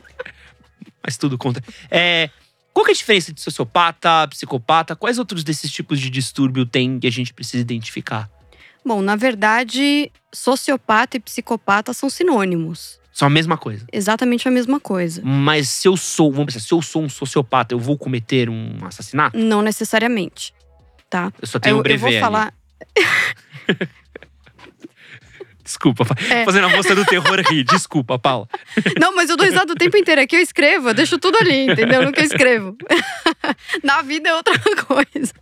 [1.02, 1.62] mas tudo contra.
[1.90, 2.30] É,
[2.72, 4.96] qual que é a diferença de sociopata, psicopata?
[4.96, 8.30] Quais outros desses tipos de distúrbio tem que a gente precisa identificar?
[8.84, 12.99] Bom, na verdade, sociopata e psicopata são sinônimos.
[13.12, 13.84] São a mesma coisa.
[13.92, 15.20] Exatamente a mesma coisa.
[15.24, 18.76] Mas se eu sou, vamos pensar, se eu sou um sociopata, eu vou cometer um
[18.82, 19.36] assassinato?
[19.36, 20.54] Não necessariamente,
[21.08, 21.32] tá?
[21.40, 22.20] Eu só tenho Eu, um eu brevet vou ali.
[22.20, 22.54] falar.
[25.62, 26.44] Desculpa, É.
[26.44, 27.62] fazendo a moça do terror aqui.
[27.62, 28.48] Desculpa, Paula.
[28.98, 30.20] Não, mas eu dou risada o tempo inteiro.
[30.20, 32.02] Aqui eu escrevo, eu deixo tudo ali, entendeu?
[32.02, 32.76] No que eu escrevo.
[33.84, 34.54] na vida é outra
[34.84, 35.32] coisa.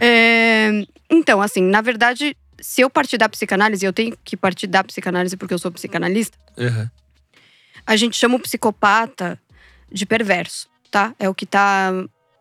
[0.00, 4.82] É, Então, assim, na verdade, se eu partir da psicanálise, eu tenho que partir da
[4.84, 6.38] psicanálise porque eu sou psicanalista,
[7.86, 9.38] a gente chama o psicopata
[9.90, 11.14] de perverso, tá?
[11.18, 11.92] É o que tá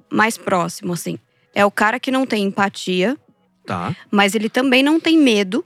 [0.09, 1.19] mais próximo, assim.
[1.53, 3.17] É o cara que não tem empatia,
[3.65, 3.95] Tá.
[4.11, 5.65] mas ele também não tem medo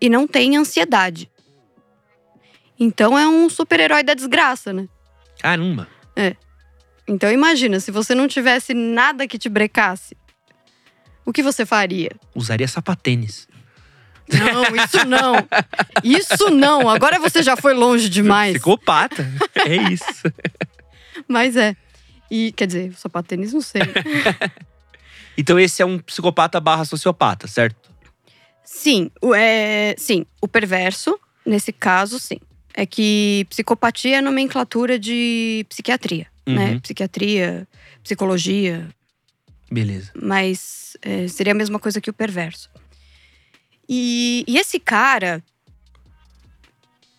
[0.00, 1.30] e não tem ansiedade.
[2.78, 4.88] Então é um super-herói da desgraça, né?
[5.40, 5.88] Caramba.
[7.06, 10.16] Então imagina, se você não tivesse nada que te brecasse,
[11.26, 12.10] o que você faria?
[12.34, 13.48] Usaria sapatênis.
[14.38, 15.34] Não, isso não.
[16.02, 16.88] Isso não.
[16.88, 18.52] Agora você já foi longe demais.
[18.52, 19.26] Psicopata.
[19.54, 20.04] É isso.
[21.28, 21.76] Mas é.
[22.30, 23.82] E quer dizer, sapatênis não sei.
[25.36, 27.90] Então esse é um psicopata barra sociopata, certo?
[28.62, 32.38] Sim, o, é, sim, o perverso, nesse caso, sim.
[32.74, 36.72] É que psicopatia é nomenclatura de psiquiatria, né?
[36.72, 36.80] Uhum.
[36.80, 37.66] Psiquiatria,
[38.02, 38.86] psicologia,
[39.70, 40.12] Beleza.
[40.14, 42.70] mas é, seria a mesma coisa que o perverso.
[43.92, 45.42] E, e esse cara,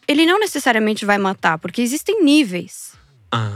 [0.08, 2.94] ele não necessariamente vai matar, porque existem níveis,
[3.30, 3.52] Ah.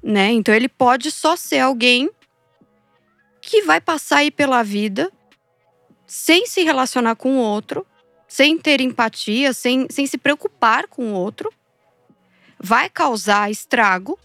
[0.00, 0.30] né?
[0.30, 2.08] Então ele pode só ser alguém
[3.40, 5.10] que vai passar aí pela vida
[6.06, 7.84] sem se relacionar com o outro,
[8.28, 11.52] sem ter empatia, sem, sem se preocupar com o outro,
[12.56, 14.16] vai causar estrago,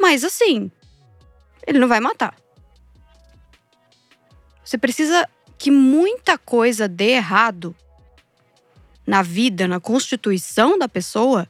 [0.00, 0.68] mas assim,
[1.64, 2.34] ele não vai matar.
[4.64, 5.28] Você precisa
[5.62, 7.72] que muita coisa dê errado
[9.06, 11.48] na vida, na constituição da pessoa,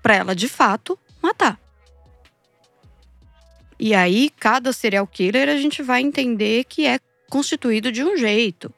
[0.00, 1.58] para ela de fato matar.
[3.76, 8.72] E aí, cada serial killer a gente vai entender que é constituído de um jeito,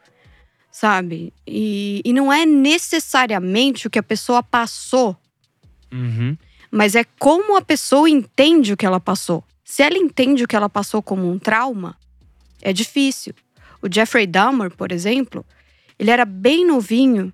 [0.70, 1.34] sabe?
[1.46, 5.14] E, e não é necessariamente o que a pessoa passou,
[5.92, 6.34] Uhum.
[6.70, 9.44] mas é como a pessoa entende o que ela passou.
[9.62, 11.94] Se ela entende o que ela passou como um trauma,
[12.62, 13.34] é difícil.
[13.82, 15.44] O Jeffrey Dahmer, por exemplo,
[15.98, 17.32] ele era bem novinho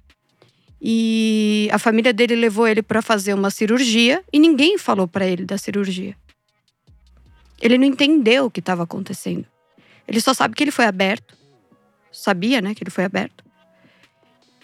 [0.81, 5.45] e a família dele levou ele para fazer uma cirurgia e ninguém falou para ele
[5.45, 6.17] da cirurgia.
[7.61, 9.47] Ele não entendeu o que estava acontecendo.
[10.07, 11.37] Ele só sabe que ele foi aberto.
[12.11, 13.45] Sabia, né, que ele foi aberto.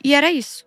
[0.03, 0.65] E era isso.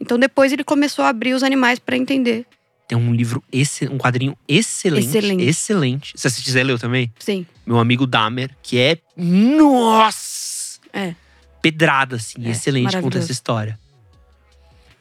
[0.00, 2.46] Então depois ele começou a abrir os animais para entender.
[2.92, 5.06] Tem um livro, esse, um quadrinho excelente.
[5.06, 5.42] Excelente.
[5.44, 6.12] Excelente.
[6.14, 7.10] Se você quiser ler também.
[7.18, 7.46] Sim.
[7.64, 8.98] Meu amigo Dahmer, que é.
[9.16, 10.78] Nossa!
[10.92, 11.14] É.
[11.62, 12.44] Pedrada, assim.
[12.44, 13.78] É, excelente conta essa história.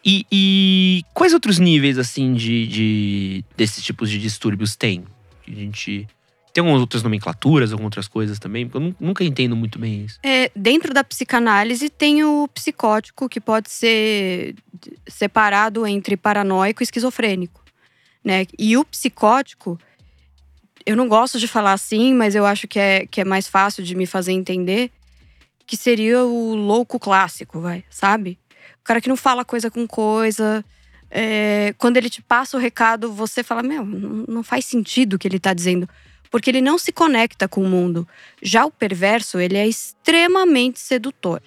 [0.06, 5.04] E, e quais outros níveis, assim, de, de desses tipos de distúrbios tem?
[5.46, 6.08] A gente.
[6.54, 8.66] Tem algumas outras nomenclaturas, algumas outras coisas também?
[8.68, 10.18] Porque eu nu- nunca entendo muito bem isso.
[10.24, 14.56] É, dentro da psicanálise tem o psicótico, que pode ser
[15.08, 17.60] separado entre paranoico e esquizofrênico.
[18.24, 18.46] Né?
[18.58, 19.80] E o psicótico,
[20.86, 23.84] eu não gosto de falar assim, mas eu acho que é, que é mais fácil
[23.84, 24.92] de me fazer entender,
[25.66, 28.38] que seria o louco clássico, vai, sabe?
[28.82, 30.66] O cara que não fala coisa com coisa.
[31.10, 35.28] é, quando ele te passa o recado, você fala: Meu, não, faz sentido o que
[35.28, 35.88] ele tá dizendo.
[36.30, 38.08] Porque ele não se conecta com o mundo.
[38.42, 41.42] Já o perverso, ele é extremamente sedutor.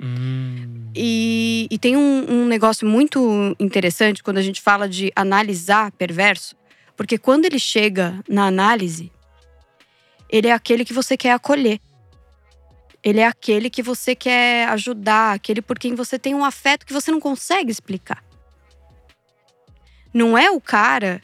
[0.00, 0.90] Hum.
[0.94, 6.56] E, e tem um, um negócio muito interessante quando a gente fala de analisar perverso,
[6.96, 9.12] porque quando ele chega na análise,
[10.28, 11.80] ele é aquele que você quer acolher.
[13.02, 16.92] Ele é aquele que você quer ajudar, aquele por quem você tem um afeto que
[16.92, 18.22] você não consegue explicar.
[20.12, 21.22] Não é o cara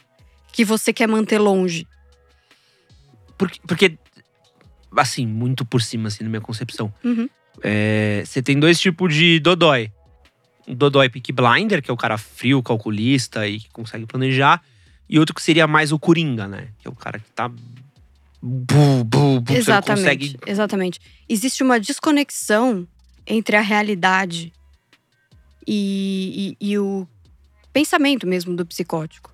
[0.51, 1.85] que você quer manter longe.
[3.37, 3.97] Porque, porque,
[4.95, 6.93] assim, muito por cima, assim, na minha concepção.
[7.03, 7.29] Uhum.
[7.63, 9.91] É, você tem dois tipos de dodói.
[10.67, 14.61] Um dodói pick blinder, que é o cara frio, calculista e que consegue planejar.
[15.07, 16.69] E outro que seria mais o coringa, né?
[16.79, 17.47] Que é o cara que tá.
[18.41, 20.39] Bu, bu, bu, Exatamente, consegue.
[20.45, 20.99] exatamente.
[21.29, 22.87] Existe uma desconexão
[23.27, 24.51] entre a realidade
[25.67, 27.07] e, e- e o
[27.73, 29.31] pensamento mesmo do psicótico.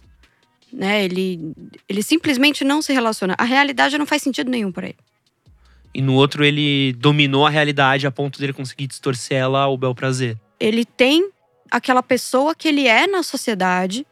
[0.72, 1.04] Né?
[1.04, 1.54] Ele,
[1.90, 3.36] ele simplesmente não se relaciona.
[3.38, 4.98] A realidade não faz sentido nenhum para ele.
[5.94, 9.94] E no outro, ele dominou a realidade a ponto dele conseguir distorcer ela ao bel
[9.94, 10.40] prazer.
[10.60, 11.30] Ele tem
[11.70, 14.06] aquela pessoa que ele é na sociedade,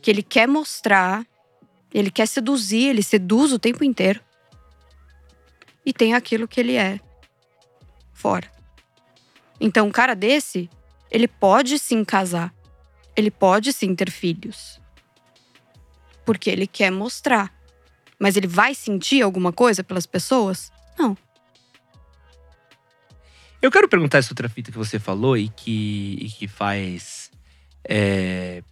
[0.00, 1.26] que ele quer mostrar,
[1.92, 4.20] ele quer seduzir, ele seduz o tempo inteiro.
[5.84, 7.00] E tem aquilo que ele é
[8.12, 8.50] fora.
[9.60, 10.68] Então, um cara desse,
[11.10, 12.54] ele pode sim casar.
[13.16, 14.80] Ele pode sim ter filhos.
[16.24, 17.52] Porque ele quer mostrar.
[18.18, 20.72] Mas ele vai sentir alguma coisa pelas pessoas?
[20.98, 21.16] Não.
[23.60, 27.30] Eu quero perguntar essa outra fita que você falou e que, e que faz
[27.84, 28.62] é,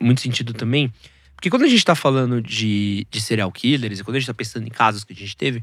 [0.00, 0.92] muito sentido também.
[1.34, 4.34] Porque quando a gente tá falando de, de serial killers e quando a gente tá
[4.34, 5.62] pensando em casos que a gente teve,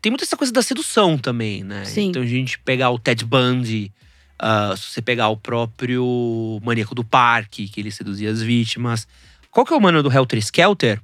[0.00, 1.84] tem muita essa coisa da sedução também, né?
[1.84, 2.08] Sim.
[2.08, 3.92] Então a gente pegar o Ted Bundy,
[4.38, 9.08] ah, se você pegar o próprio Maníaco do Parque, que ele seduzia as vítimas.
[9.50, 11.00] Qual que é o mano do Helter Skelter?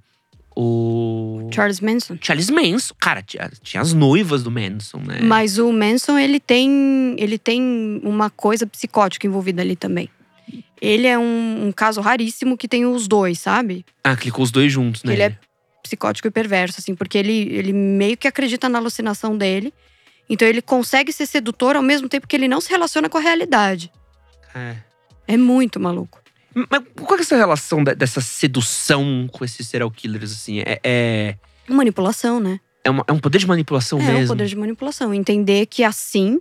[0.57, 1.49] O.
[1.53, 2.17] Charles Manson.
[2.21, 2.95] Charles Manson.
[3.01, 5.21] Cara, tinha, tinha as noivas do Manson, né?
[5.23, 10.09] Mas o Manson, ele tem, ele tem uma coisa psicótica envolvida ali também.
[10.81, 13.85] Ele é um, um caso raríssimo que tem os dois, sabe?
[14.03, 15.15] Ah, clicou os dois juntos, né?
[15.15, 15.39] Ele é
[15.83, 19.73] psicótico e perverso, assim, porque ele, ele meio que acredita na alucinação dele.
[20.29, 23.21] Então ele consegue ser sedutor ao mesmo tempo que ele não se relaciona com a
[23.21, 23.91] realidade.
[24.55, 24.77] É.
[25.27, 26.24] É muito maluco.
[26.55, 30.61] Mas qual é essa relação de- dessa sedução com esses serial killers, assim?
[30.61, 31.37] É, é,
[31.69, 32.61] Manipulação, né?
[32.85, 34.25] é, uma- é um poder de manipulação é mesmo?
[34.25, 35.13] um poder de manipulação.
[35.15, 36.41] Entender que assim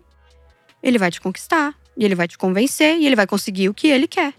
[0.81, 1.73] ele vai te conquistar.
[1.95, 4.33] E ele vai te convencer e ele vai conseguir o que ele quer.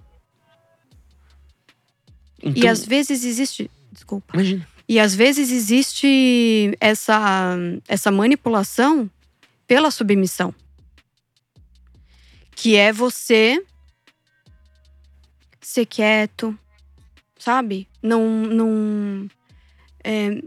[2.42, 3.70] Então, E às vezes existe.
[3.92, 4.34] Desculpa.
[4.34, 4.66] Imagina.
[4.88, 7.56] E às vezes existe essa,
[7.88, 9.08] essa manipulação
[9.66, 10.54] pela submissão.
[12.54, 13.64] Que é você
[15.66, 16.56] ser quieto,
[17.38, 17.88] sabe?
[18.02, 18.26] Não.
[18.28, 19.28] não
[20.02, 20.42] é,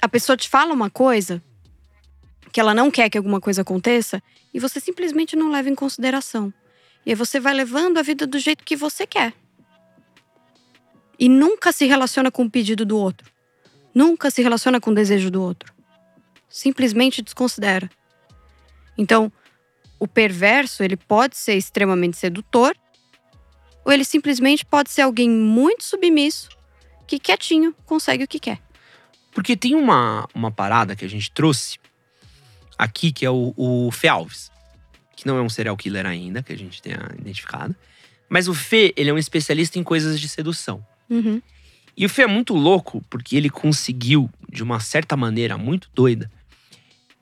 [0.00, 1.42] a pessoa te fala uma coisa
[2.52, 4.22] que ela não quer que alguma coisa aconteça,
[4.52, 6.52] e você simplesmente não leva em consideração.
[7.06, 9.32] E aí você vai levando a vida do jeito que você quer.
[11.18, 13.30] E nunca se relaciona com o pedido do outro.
[13.94, 15.72] Nunca se relaciona com o desejo do outro.
[16.48, 17.88] Simplesmente desconsidera.
[18.98, 19.32] Então,
[19.98, 22.74] o perverso, ele pode ser extremamente sedutor,
[23.84, 26.48] ou ele simplesmente pode ser alguém muito submisso,
[27.06, 28.60] que quietinho consegue o que quer.
[29.32, 31.78] Porque tem uma, uma parada que a gente trouxe
[32.76, 34.50] aqui, que é o, o Fê Alves.
[35.16, 37.74] Que não é um serial killer ainda, que a gente tenha identificado.
[38.28, 40.84] Mas o Fê, ele é um especialista em coisas de sedução.
[41.08, 41.42] Uhum.
[41.96, 46.30] E o Fê é muito louco porque ele conseguiu, de uma certa maneira muito doida,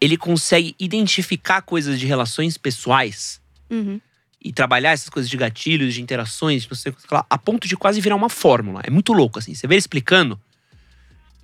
[0.01, 3.41] ele consegue identificar coisas de relações pessoais
[3.71, 4.01] Uhum.
[4.41, 8.15] E trabalhar essas coisas de gatilhos, de interações, não sei a ponto de quase virar
[8.15, 8.81] uma fórmula.
[8.85, 9.55] É muito louco, assim.
[9.55, 10.39] Você vê ele explicando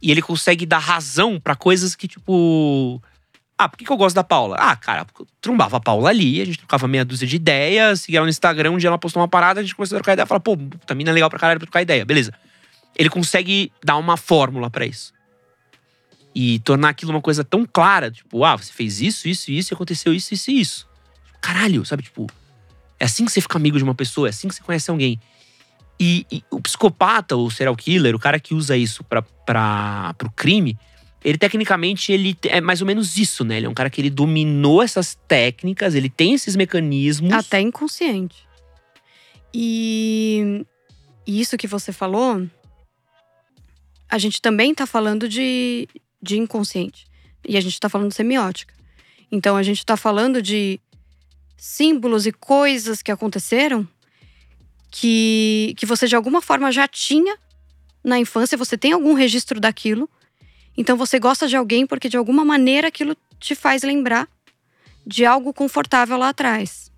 [0.00, 3.02] e ele consegue dar razão pra coisas que, tipo.
[3.56, 4.56] Ah, por que, que eu gosto da Paula?
[4.58, 5.06] Ah, cara,
[5.40, 8.72] trombava a Paula ali, a gente trocava meia dúzia de ideias, seguia ela no Instagram,
[8.72, 10.94] um dia ela postou uma parada, a gente começou a trocar ideia, fala, pô, puta
[10.94, 12.34] mina é legal pra caralho pra trocar ideia, beleza.
[12.96, 15.12] Ele consegue dar uma fórmula pra isso.
[16.34, 19.74] E tornar aquilo uma coisa tão clara, tipo, ah, você fez isso, isso, isso, e
[19.74, 20.88] aconteceu isso, isso e isso.
[21.40, 22.26] Caralho, sabe, tipo,
[22.98, 25.20] é assim que você fica amigo de uma pessoa, é assim que você conhece alguém.
[25.98, 29.22] E, e o psicopata, o serial killer, o cara que usa isso pra,
[30.14, 30.76] pro crime,
[31.24, 33.56] ele tecnicamente ele é mais ou menos isso, né?
[33.56, 37.32] Ele é um cara que ele dominou essas técnicas, ele tem esses mecanismos.
[37.32, 38.46] Até inconsciente.
[39.52, 40.66] E
[41.26, 42.46] isso que você falou,
[44.08, 45.88] a gente também tá falando de,
[46.20, 47.06] de inconsciente.
[47.46, 48.74] E a gente tá falando semiótica.
[49.30, 50.78] Então a gente tá falando de
[51.56, 53.88] símbolos e coisas que aconteceram
[54.90, 57.36] que, que você de alguma forma já tinha
[58.02, 60.08] na infância, você tem algum registro daquilo.
[60.76, 64.28] Então você gosta de alguém porque de alguma maneira aquilo te faz lembrar
[65.06, 66.92] de algo confortável lá atrás.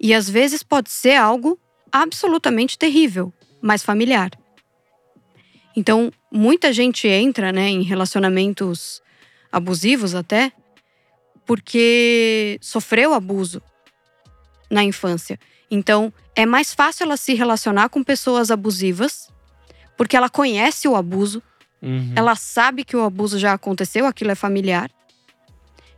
[0.00, 1.58] E às vezes pode ser algo
[1.92, 4.30] absolutamente terrível, mas familiar.
[5.76, 9.00] Então, muita gente entra, né, em relacionamentos
[9.52, 10.52] abusivos até
[11.46, 13.62] porque sofreu abuso
[14.70, 15.38] na infância.
[15.70, 19.28] Então, é mais fácil ela se relacionar com pessoas abusivas
[19.96, 21.42] porque ela conhece o abuso,
[21.82, 22.12] Uhum.
[22.16, 24.90] ela sabe que o abuso já aconteceu, aquilo é familiar.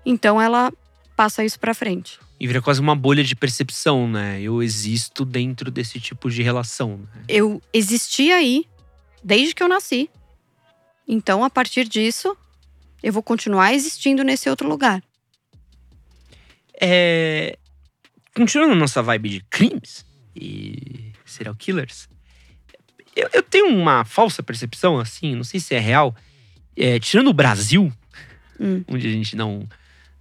[0.05, 0.73] Então ela
[1.17, 2.19] passa isso pra frente.
[2.41, 4.41] E vira quase uma bolha de percepção, né?
[4.41, 6.99] Eu existo dentro desse tipo de relação.
[6.99, 7.23] Né?
[7.29, 8.65] Eu existi aí
[9.23, 10.11] desde que eu nasci.
[11.07, 12.37] Então, a partir disso,
[13.03, 15.01] eu vou continuar existindo nesse outro lugar.
[16.81, 17.57] É...
[18.35, 22.09] Continuando nossa vibe de crimes e serial killers,
[23.15, 26.15] eu, eu tenho uma falsa percepção, assim, não sei se é real.
[26.77, 27.93] É, tirando o Brasil,
[28.59, 28.85] Hum.
[28.87, 29.69] onde a gente não,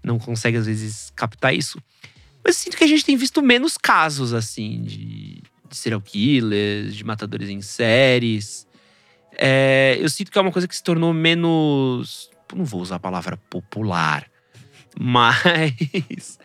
[0.04, 1.82] não consegue às vezes captar isso,
[2.44, 7.04] mas sinto que a gente tem visto menos casos, assim, de, de serial killers, de
[7.04, 8.68] matadores em séries.
[9.34, 12.30] É, eu sinto que é uma coisa que se tornou menos.
[12.54, 14.30] Não vou usar a palavra popular,
[15.00, 16.40] mas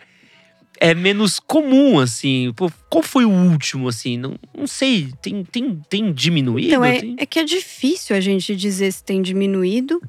[0.78, 2.52] é menos comum, assim.
[2.54, 4.16] Pô, qual foi o último, assim?
[4.16, 5.12] Não, não sei.
[5.20, 6.68] Tem, tem, tem diminuído?
[6.68, 10.00] Então, é, Tem- é que é difícil a gente dizer se tem diminuído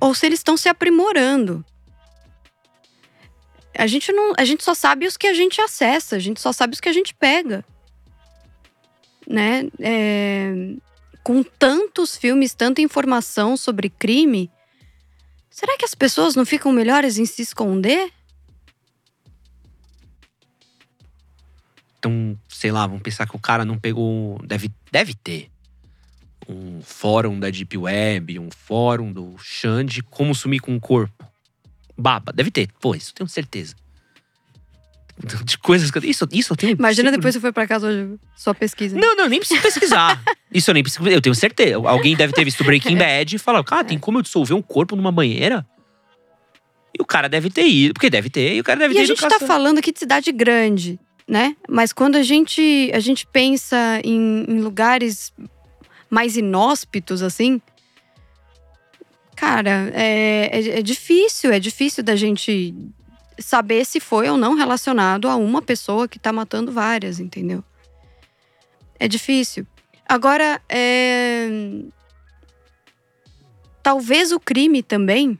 [0.00, 1.64] ou se eles estão se aprimorando.
[3.76, 6.52] A gente, não, a gente só sabe os que a gente acessa, a gente só
[6.52, 7.64] sabe os que a gente pega.
[9.26, 9.68] Né?
[9.80, 10.52] É,
[11.22, 14.50] com tantos filmes, tanta informação sobre crime,
[15.48, 18.10] será que as pessoas não ficam melhores em se esconder?
[22.02, 24.40] Então, sei lá, vamos pensar que o cara não pegou.
[24.44, 25.48] Deve, deve ter
[26.48, 31.24] um fórum da Deep Web, um fórum do Xande, como sumir com o corpo.
[31.96, 32.68] Baba, deve ter.
[32.80, 33.76] Pô, isso eu tenho certeza.
[35.44, 36.02] De coisas que eu.
[36.04, 36.72] Isso, isso eu tenho.
[36.72, 38.98] Imagina sempre- depois você foi pra casa hoje, sua pesquisa.
[38.98, 40.20] Não, não, nem preciso pesquisar.
[40.52, 41.08] Isso eu nem preciso.
[41.08, 41.76] Eu tenho certeza.
[41.76, 44.96] Alguém deve ter visto Breaking Bad e falar: cara, tem como eu dissolver um corpo
[44.96, 45.64] numa banheira?
[46.98, 47.94] E o cara deve ter ido.
[47.94, 49.92] Porque deve ter, e o cara deve E ter a ido gente tá falando aqui
[49.92, 51.56] de cidade grande, né?
[51.68, 55.32] Mas quando a gente, a gente pensa em, em lugares
[56.10, 57.60] mais inóspitos, assim.
[59.34, 62.74] Cara, é, é, é difícil, é difícil da gente
[63.38, 67.64] saber se foi ou não relacionado a uma pessoa que tá matando várias, entendeu?
[69.00, 69.66] É difícil.
[70.08, 71.48] Agora, é...
[73.82, 75.38] talvez o crime também,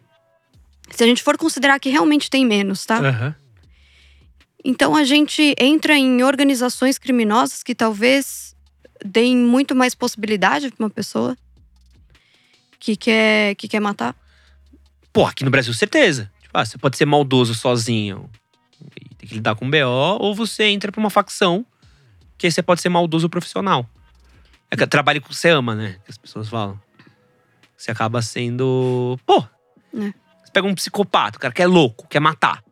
[0.90, 2.98] se a gente for considerar que realmente tem menos, tá?
[2.98, 3.41] Aham.
[4.64, 8.54] Então a gente entra em organizações criminosas que talvez
[9.04, 11.36] deem muito mais possibilidade para uma pessoa
[12.78, 14.14] que quer, que quer matar.
[15.12, 16.30] Pô, aqui no Brasil, certeza.
[16.40, 18.30] Tipo, ah, você pode ser maldoso sozinho
[19.00, 21.66] e ter que lidar com um BO, ou você entra pra uma facção
[22.38, 23.88] que aí você pode ser maldoso profissional.
[24.70, 25.98] É que trabalho que você ama, né?
[26.04, 26.80] Que as pessoas falam.
[27.76, 29.18] Você acaba sendo.
[29.26, 29.44] Pô!
[29.94, 30.12] É.
[30.42, 32.64] Você pega um psicopata, o cara que é louco, quer matar.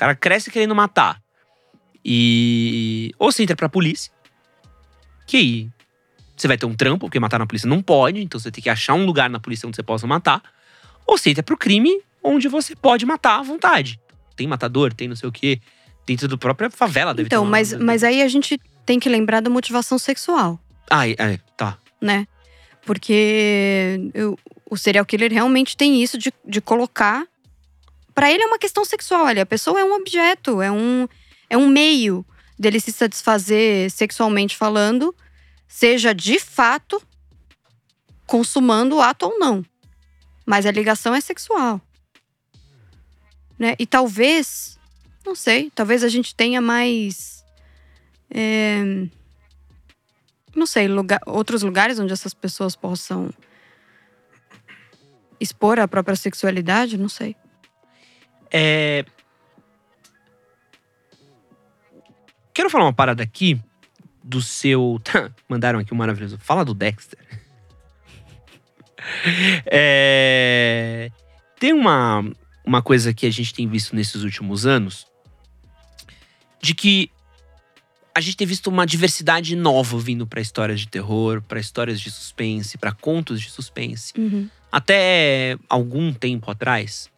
[0.00, 1.20] O cara cresce querendo matar.
[2.02, 3.12] E.
[3.18, 4.10] Ou você entra pra polícia,
[5.26, 5.68] que aí
[6.34, 8.70] você vai ter um trampo, porque matar na polícia não pode, então você tem que
[8.70, 10.42] achar um lugar na polícia onde você possa matar.
[11.06, 14.00] Ou você entra pro crime onde você pode matar à vontade.
[14.36, 15.60] Tem matador, tem não sei o quê.
[16.06, 19.08] Dentro da própria favela deve Então, ter uma- mas, mas aí a gente tem que
[19.10, 20.58] lembrar da motivação sexual,
[20.90, 21.76] Ah, é, é, tá.
[22.00, 22.26] né?
[22.86, 24.38] Porque eu-
[24.70, 27.26] o serial killer realmente tem isso de, de colocar.
[28.20, 29.40] Pra ele é uma questão sexual ali.
[29.40, 31.08] A pessoa é um objeto, é um,
[31.48, 32.22] é um meio
[32.58, 35.16] dele se satisfazer sexualmente falando,
[35.66, 37.00] seja de fato
[38.26, 39.64] consumando o ato ou não.
[40.44, 41.80] Mas a ligação é sexual.
[43.58, 43.74] Né?
[43.78, 44.78] E talvez,
[45.24, 47.42] não sei, talvez a gente tenha mais.
[48.30, 48.82] é,
[50.54, 53.32] não sei, lugar, outros lugares onde essas pessoas possam
[55.40, 57.34] expor a própria sexualidade, não sei.
[58.50, 59.04] É...
[62.52, 63.60] Quero falar uma parada aqui
[64.22, 65.00] do seu.
[65.48, 66.38] Mandaram aqui um maravilhoso.
[66.38, 67.18] Fala do Dexter.
[69.64, 71.10] É,
[71.58, 72.22] Tem uma,
[72.64, 75.06] uma coisa que a gente tem visto nesses últimos anos
[76.60, 77.10] de que
[78.14, 82.10] a gente tem visto uma diversidade nova vindo para histórias de terror, para histórias de
[82.10, 84.12] suspense, para contos de suspense
[84.70, 87.10] até algum tempo atrás.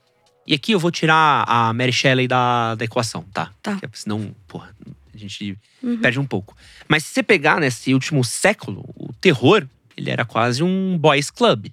[0.46, 3.50] E aqui eu vou tirar a Mary Shelley da, da equação, tá?
[3.62, 3.72] Tá.
[3.78, 4.74] Porque senão, porra,
[5.14, 5.98] a gente Uhum.
[6.00, 6.56] perde um pouco.
[6.88, 9.66] Mas se você pegar nesse último século, o terror,
[9.96, 11.66] ele era quase um boys club.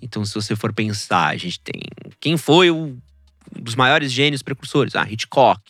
[0.00, 1.80] Então, se você for pensar, a gente tem
[2.20, 2.76] quem foi o,
[3.56, 4.94] um dos maiores gênios precursores?
[4.94, 5.60] Ah, Hitchcock.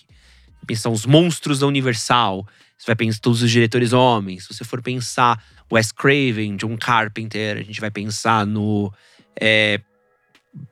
[0.67, 2.47] Pensar os monstros da Universal.
[2.77, 4.45] Você vai pensar todos os diretores homens.
[4.45, 5.43] Se você for pensar
[5.73, 8.93] Wes Craven, John Carpenter, a gente vai pensar no
[9.41, 9.81] é,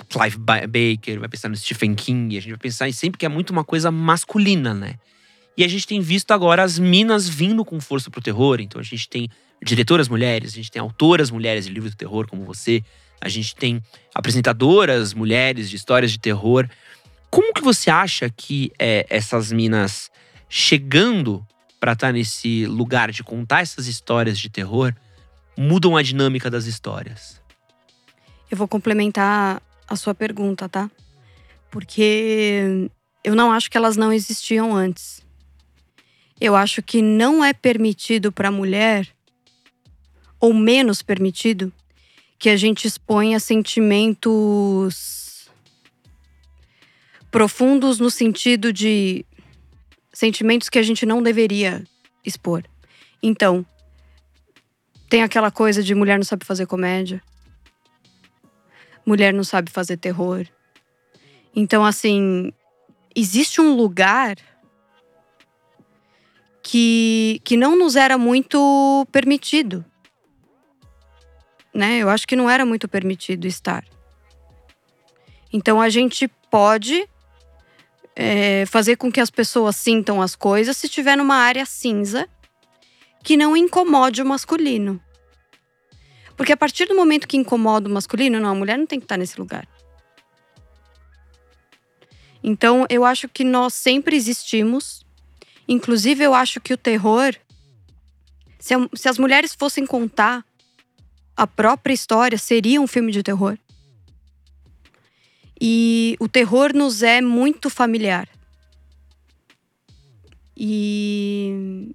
[0.08, 3.26] Clive Ba- Baker, vai pensar no Stephen King, a gente vai pensar em sempre que
[3.26, 4.94] é muito uma coisa masculina, né?
[5.56, 8.60] E a gente tem visto agora as minas vindo com força pro terror.
[8.60, 9.28] Então a gente tem
[9.64, 12.82] diretoras mulheres, a gente tem autoras mulheres de livros de terror como você,
[13.20, 13.82] a gente tem
[14.14, 16.68] apresentadoras mulheres de histórias de terror.
[17.30, 20.10] Como que você acha que é, essas minas
[20.48, 21.46] chegando
[21.80, 24.94] pra estar nesse lugar de contar essas histórias de terror
[25.56, 27.40] mudam a dinâmica das histórias?
[28.50, 30.90] Eu vou complementar a sua pergunta, tá?
[31.70, 32.88] Porque
[33.24, 35.24] eu não acho que elas não existiam antes.
[36.40, 39.08] Eu acho que não é permitido para a mulher,
[40.38, 41.72] ou menos permitido,
[42.38, 45.50] que a gente exponha sentimentos
[47.30, 49.24] profundos no sentido de
[50.12, 51.84] sentimentos que a gente não deveria
[52.24, 52.62] expor.
[53.22, 53.66] Então,
[55.08, 57.22] tem aquela coisa de mulher não sabe fazer comédia
[59.06, 60.46] mulher não sabe fazer terror.
[61.54, 62.52] Então, assim,
[63.14, 64.36] existe um lugar
[66.62, 69.84] que, que não nos era muito permitido.
[71.72, 71.98] Né?
[71.98, 73.84] Eu acho que não era muito permitido estar.
[75.52, 77.08] Então, a gente pode
[78.16, 82.28] é, fazer com que as pessoas sintam as coisas se estiver numa área cinza
[83.22, 85.00] que não incomode o masculino.
[86.36, 89.04] Porque a partir do momento que incomoda o masculino, não, a mulher não tem que
[89.04, 89.66] estar nesse lugar.
[92.42, 95.04] Então, eu acho que nós sempre existimos.
[95.66, 97.34] Inclusive, eu acho que o terror.
[98.58, 100.44] Se, se as mulheres fossem contar
[101.36, 103.58] a própria história, seria um filme de terror.
[105.60, 108.28] E o terror nos é muito familiar.
[110.56, 111.92] E.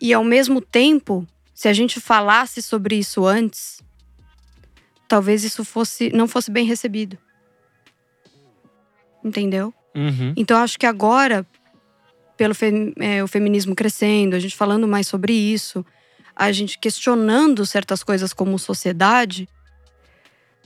[0.00, 3.80] E ao mesmo tempo, se a gente falasse sobre isso antes,
[5.08, 7.16] talvez isso fosse não fosse bem recebido.
[9.22, 9.72] Entendeu?
[9.94, 10.32] Uhum.
[10.36, 11.46] Então acho que agora,
[12.36, 15.84] pelo fe- é, o feminismo crescendo, a gente falando mais sobre isso,
[16.34, 19.48] a gente questionando certas coisas como sociedade,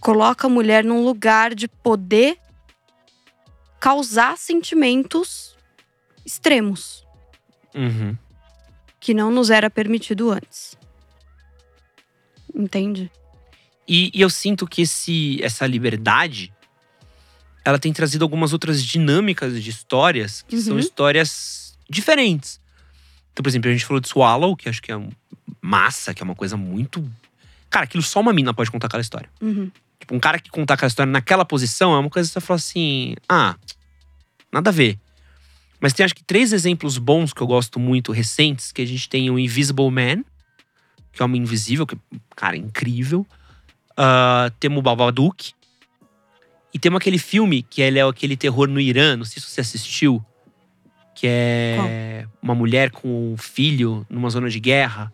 [0.00, 2.38] coloca a mulher num lugar de poder
[3.78, 5.56] causar sentimentos
[6.24, 7.06] extremos
[7.74, 8.16] Uhum.
[8.98, 10.76] que não nos era permitido antes.
[12.58, 13.10] Entende?
[13.86, 16.52] E, e eu sinto que esse, essa liberdade
[17.64, 20.78] ela tem trazido algumas outras dinâmicas de histórias que são Uhum.
[20.80, 22.60] histórias diferentes.
[23.32, 25.00] Então, por exemplo, a gente falou de Swallow, que acho que é
[25.60, 27.08] massa, que é uma coisa muito.
[27.70, 29.28] Cara, aquilo só uma mina pode contar aquela história.
[29.40, 29.70] Uhum.
[30.00, 32.56] Tipo, um cara que contar aquela história naquela posição é uma coisa que você fala
[32.56, 33.54] assim: ah,
[34.52, 34.98] nada a ver.
[35.80, 39.08] Mas tem acho que três exemplos bons que eu gosto muito, recentes, que a gente
[39.08, 40.24] tem o Invisible Man,
[41.12, 41.96] que é Homem Invisível, que,
[42.36, 43.26] cara, é incrível.
[43.92, 45.52] Uh, temos o Babadook.
[46.72, 49.60] E temos aquele filme que ele é aquele terror no Irã, não sei se você
[49.60, 50.24] assistiu.
[51.14, 52.36] Que é Qual?
[52.42, 55.12] uma mulher com um filho numa zona de guerra.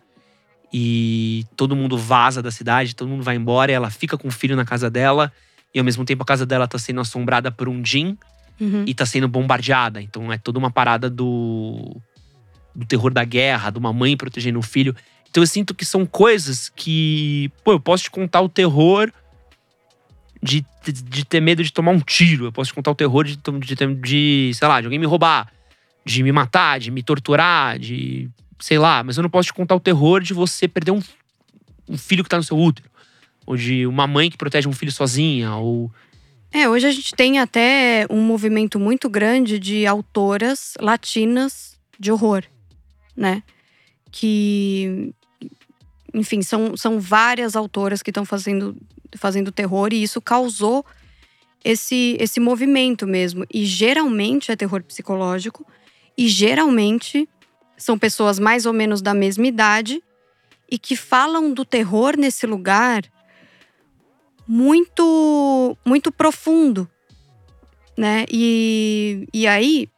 [0.73, 4.31] E todo mundo vaza da cidade, todo mundo vai embora e ela fica com o
[4.33, 5.33] filho na casa dela.
[5.73, 8.19] E ao mesmo tempo a casa dela tá sendo assombrada por um Jin
[8.61, 8.85] uhum.
[8.87, 10.03] e tá sendo bombardeada.
[10.03, 11.97] Então é toda uma parada do,
[12.75, 14.95] do terror da guerra, de uma mãe protegendo o filho.
[15.35, 19.13] Então eu sinto que são coisas que, pô, eu posso te contar o terror
[20.41, 22.45] de, de, de ter medo de tomar um tiro.
[22.45, 25.53] Eu posso te contar o terror de, de, de, sei lá, de alguém me roubar,
[26.05, 28.31] de me matar, de me torturar, de.
[28.61, 29.03] sei lá.
[29.03, 31.01] Mas eu não posso te contar o terror de você perder um,
[31.89, 32.89] um filho que tá no seu útero.
[33.45, 35.91] Ou de uma mãe que protege um filho sozinha, ou.
[36.53, 42.45] É, hoje a gente tem até um movimento muito grande de autoras latinas de horror,
[43.17, 43.43] né?
[44.13, 45.13] Que
[46.15, 48.77] enfim, são, são várias autoras que estão fazendo,
[49.17, 50.87] fazendo terror e isso causou
[51.65, 53.45] esse, esse movimento mesmo.
[53.53, 55.67] E geralmente é terror psicológico,
[56.17, 57.29] e geralmente
[57.77, 60.03] são pessoas mais ou menos da mesma idade
[60.71, 63.03] e que falam do terror nesse lugar
[64.47, 66.89] muito muito profundo,
[67.97, 68.25] né?
[68.31, 69.89] E, e aí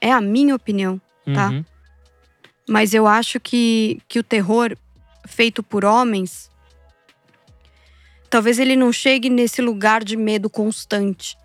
[0.00, 1.00] é a minha opinião,
[1.34, 1.50] tá?
[1.50, 1.64] Uhum.
[2.68, 4.76] Mas eu acho que, que o terror
[5.28, 6.50] feito por homens,
[8.28, 11.36] talvez ele não chegue nesse lugar de medo constante.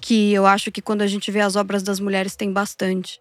[0.00, 3.20] Que eu acho que quando a gente vê as obras das mulheres tem bastante.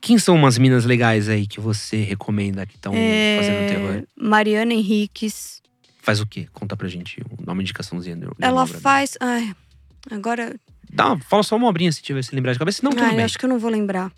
[0.00, 3.36] Quem são umas minas legais aí que você recomenda que estão é...
[3.38, 4.06] fazendo terror?
[4.16, 5.60] Mariana Henriques.
[6.00, 6.48] Faz o quê?
[6.52, 7.22] Conta pra gente.
[7.40, 8.18] Dá uma indicaçãozinha.
[8.40, 9.16] Ela faz.
[9.20, 9.54] Ai,
[10.10, 10.58] agora.
[10.92, 12.80] Dá, fala só uma obrinha se tiver se lembrar de cabeça.
[12.82, 13.24] Não, tudo Ai, bem.
[13.24, 14.12] Acho que eu não vou lembrar.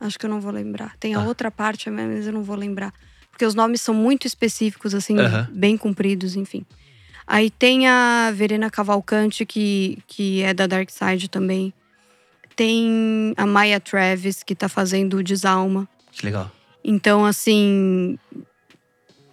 [0.00, 0.96] Acho que eu não vou lembrar.
[0.98, 1.24] Tem a ah.
[1.24, 2.92] outra parte, mas eu não vou lembrar.
[3.30, 5.14] Porque os nomes são muito específicos, assim,
[5.50, 6.64] bem compridos, enfim.
[7.26, 11.72] Aí tem a Verena Cavalcante, que, que é da Dark Side também.
[12.56, 15.88] Tem a Maya Travis, que tá fazendo o Desalma.
[16.10, 16.50] Que legal.
[16.82, 18.18] Então, assim.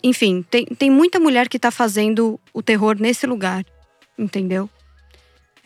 [0.04, 3.66] Enfim, tem, tem muita mulher que tá fazendo o terror nesse lugar,
[4.18, 4.70] entendeu?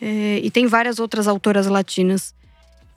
[0.00, 2.34] É, e tem várias outras autoras latinas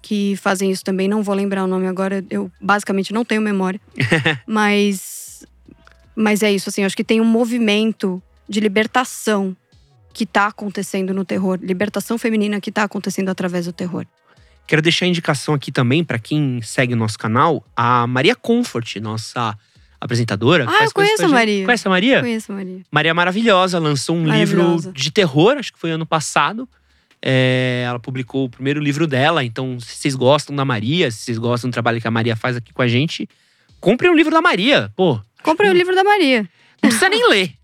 [0.05, 1.07] que fazem isso também.
[1.07, 3.81] Não vou lembrar o nome agora, eu basicamente não tenho memória.
[4.45, 5.43] mas,
[6.15, 9.57] mas é isso, assim, acho que tem um movimento de libertação
[10.13, 14.05] que está acontecendo no terror, libertação feminina que está acontecendo através do terror.
[14.67, 18.97] Quero deixar a indicação aqui também para quem segue o nosso canal, a Maria Comfort,
[18.97, 19.57] nossa
[19.99, 20.67] apresentadora.
[20.69, 21.65] Ah, eu conheço a Maria.
[21.65, 22.19] Conhece a Maria?
[22.19, 22.81] Conheço a Maria.
[22.91, 26.69] Maria Maravilhosa, lançou um livro de terror, acho que foi ano passado.
[27.27, 31.39] É, ela publicou o primeiro livro dela, então se vocês gostam da Maria, se vocês
[31.39, 33.27] gostam do trabalho que a Maria faz aqui com a gente,
[33.79, 35.19] comprem o livro da Maria, pô.
[35.41, 36.47] Comprem o livro da Maria.
[36.83, 37.55] Não precisa nem ler.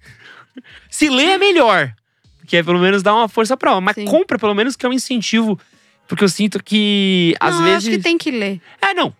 [0.89, 1.93] Se ler é melhor,
[2.39, 3.81] porque é pelo menos dá uma força pra ela.
[3.81, 4.05] Mas Sim.
[4.05, 5.59] compra pelo menos que é um incentivo,
[6.07, 7.87] porque eu sinto que às não, vezes.
[7.87, 8.59] acho que tem que ler.
[8.81, 9.15] É, não.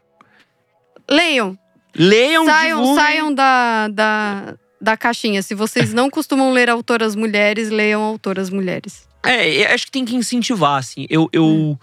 [1.08, 1.56] Leiam.
[1.96, 3.04] Leiam, saiam, divulguem.
[3.04, 5.44] saiam da, da, da caixinha.
[5.44, 9.11] Se vocês não costumam ler autoras mulheres, leiam autoras mulheres.
[9.24, 11.06] É, acho que tem que incentivar, assim.
[11.10, 11.78] Eu, eu, hum.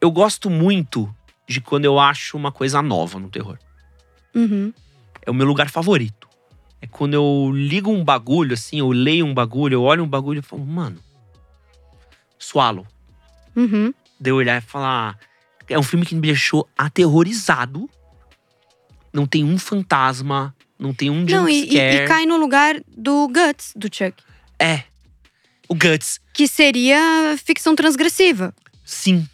[0.00, 1.14] eu gosto muito
[1.46, 3.58] de quando eu acho uma coisa nova no terror.
[4.34, 4.72] Uhum.
[5.22, 6.28] É o meu lugar favorito.
[6.80, 10.40] É quando eu ligo um bagulho, assim, eu leio um bagulho, eu olho um bagulho
[10.40, 10.98] e falo, mano,
[12.38, 12.86] Swallow.
[13.54, 13.92] Uhum.
[14.20, 15.18] De eu olhar e falar.
[15.68, 17.88] É um filme que me deixou aterrorizado.
[19.12, 21.42] Não tem um fantasma, não tem um jumpscare.
[21.42, 24.22] Não, e, e, e cai no lugar do Guts, do Chuck.
[24.58, 24.84] É,
[25.68, 26.20] o Guts.
[26.32, 28.54] Que seria ficção transgressiva.
[28.84, 29.28] Sim.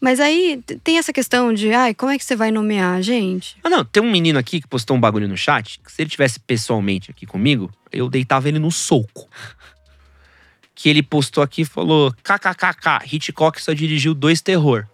[0.00, 3.56] Mas aí tem essa questão de, ai, como é que você vai nomear, gente?
[3.64, 6.10] Ah, não, tem um menino aqui que postou um bagulho no chat, que se ele
[6.10, 9.28] tivesse pessoalmente aqui comigo, eu deitava ele no soco.
[10.74, 14.86] Que ele postou aqui e falou: kkkk, Hitchcock só dirigiu dois terror.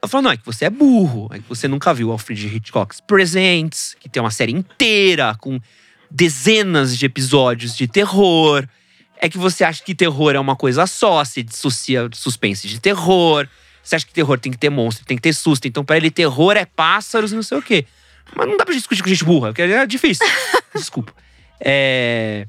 [0.00, 3.00] Eu falo, não, é que você é burro, é que você nunca viu Alfred Hitchcock's
[3.00, 5.60] Presents, que tem uma série inteira com
[6.10, 8.66] dezenas de episódios de terror
[9.22, 13.46] é que você acha que terror é uma coisa só, se dissocia suspense de terror.
[13.80, 15.68] Você acha que terror tem que ter monstro, tem que ter susto.
[15.68, 17.86] Então, para ele, terror é pássaros e não sei o quê.
[18.34, 20.26] Mas não dá pra discutir com gente burra, porque é difícil.
[20.74, 21.12] Desculpa.
[21.60, 22.48] É.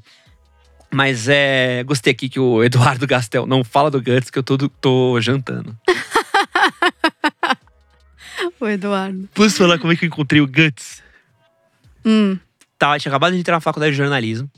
[0.92, 1.84] Mas é.
[1.84, 5.78] Gostei aqui que o Eduardo Gastel não fala do Guts, que eu tô, tô jantando.
[8.60, 9.28] o Eduardo.
[9.32, 11.04] Posso falar como é que eu encontrei o Guts?
[12.04, 12.36] Hum.
[12.76, 14.50] Tá, tinha acabado de entrar na faculdade de jornalismo.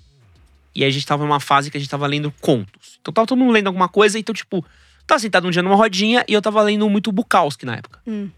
[0.77, 2.98] E aí a gente tava numa fase que a gente tava lendo contos.
[3.01, 4.62] Então tava todo mundo lendo alguma coisa, então, tipo,
[5.07, 7.98] tava sentado um dia numa rodinha e eu tava lendo muito Bukowski na época.
[8.07, 8.28] Hum.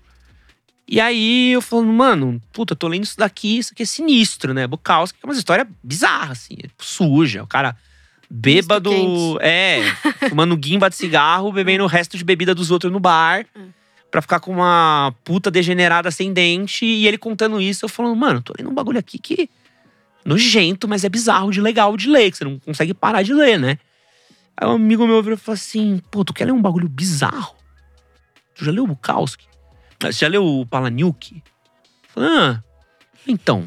[0.86, 4.54] E aí eu falando, mano, puta, eu tô lendo isso daqui, isso aqui é sinistro,
[4.54, 4.68] né?
[4.68, 7.42] Bukowski, é uma história bizarra, assim, suja.
[7.42, 7.76] O cara
[8.30, 8.92] bêbado,
[9.40, 9.82] é,
[10.28, 13.44] fumando guimba de cigarro, bebendo o resto de bebida dos outros no bar.
[13.56, 13.70] Hum.
[14.12, 16.86] Pra ficar com uma puta degenerada sem dente.
[16.86, 19.50] E ele contando isso, eu falando, mano, tô lendo um bagulho aqui que.
[20.28, 23.58] Nojento, mas é bizarro de legal de ler, que você não consegue parar de ler,
[23.58, 23.78] né?
[24.54, 27.56] Aí um amigo meu virou e falou assim: pô, tu quer ler um bagulho bizarro?
[28.54, 29.46] Tu já leu o Bukowski?
[30.04, 31.36] Ah, Você já leu o Palahniuk?
[31.36, 31.42] Eu
[32.08, 32.62] Falei, ah,
[33.26, 33.66] então.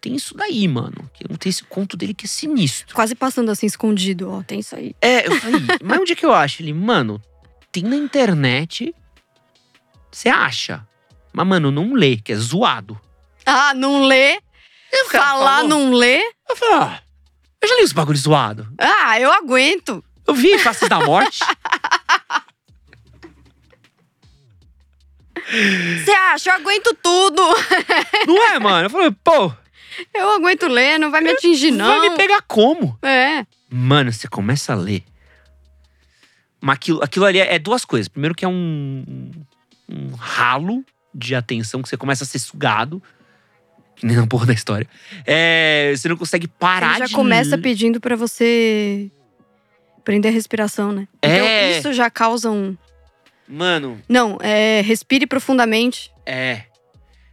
[0.00, 1.10] Tem isso daí, mano.
[1.12, 2.94] Que Tem esse conto dele que é sinistro.
[2.94, 4.42] Quase passando assim, escondido, ó.
[4.42, 4.96] Tem isso aí.
[4.98, 6.62] É, eu falei, mas onde é que eu acho?
[6.62, 7.20] Ele, mano,
[7.70, 8.94] tem na internet.
[10.10, 10.86] Você acha?
[11.34, 12.98] Mas, mano, não lê, que é zoado.
[13.44, 14.40] Ah, não lê?
[15.10, 16.20] Falar falou- não lê?
[16.48, 17.02] Eu falei, ah,
[17.62, 18.66] eu já li os bagulhos zoados.
[18.78, 20.02] Ah, eu aguento.
[20.26, 21.38] Eu vi Faces da Morte.
[26.04, 26.50] Você acha?
[26.50, 27.42] Eu aguento tudo.
[28.26, 28.86] não é, mano?
[28.86, 29.52] Eu falei, pô,
[30.14, 31.86] Eu aguento ler, não vai me atingir, não.
[32.00, 32.96] vai me pegar como?
[33.02, 33.44] É.
[33.68, 35.04] Mano, você começa a ler.
[36.60, 38.06] Mas aquilo, aquilo ali é, é duas coisas.
[38.08, 39.30] Primeiro que é um,
[39.88, 40.84] um ralo
[41.14, 43.02] de atenção que você começa a ser sugado.
[44.02, 44.86] Nem na porra da história.
[45.26, 49.10] É, você não consegue parar Ele já de começa pedindo pra você
[50.04, 51.06] prender a respiração, né?
[51.22, 51.36] É.
[51.36, 52.76] Então isso já causa um.
[53.46, 54.80] Mano, Não, é.
[54.80, 56.10] Respire profundamente.
[56.26, 56.62] é.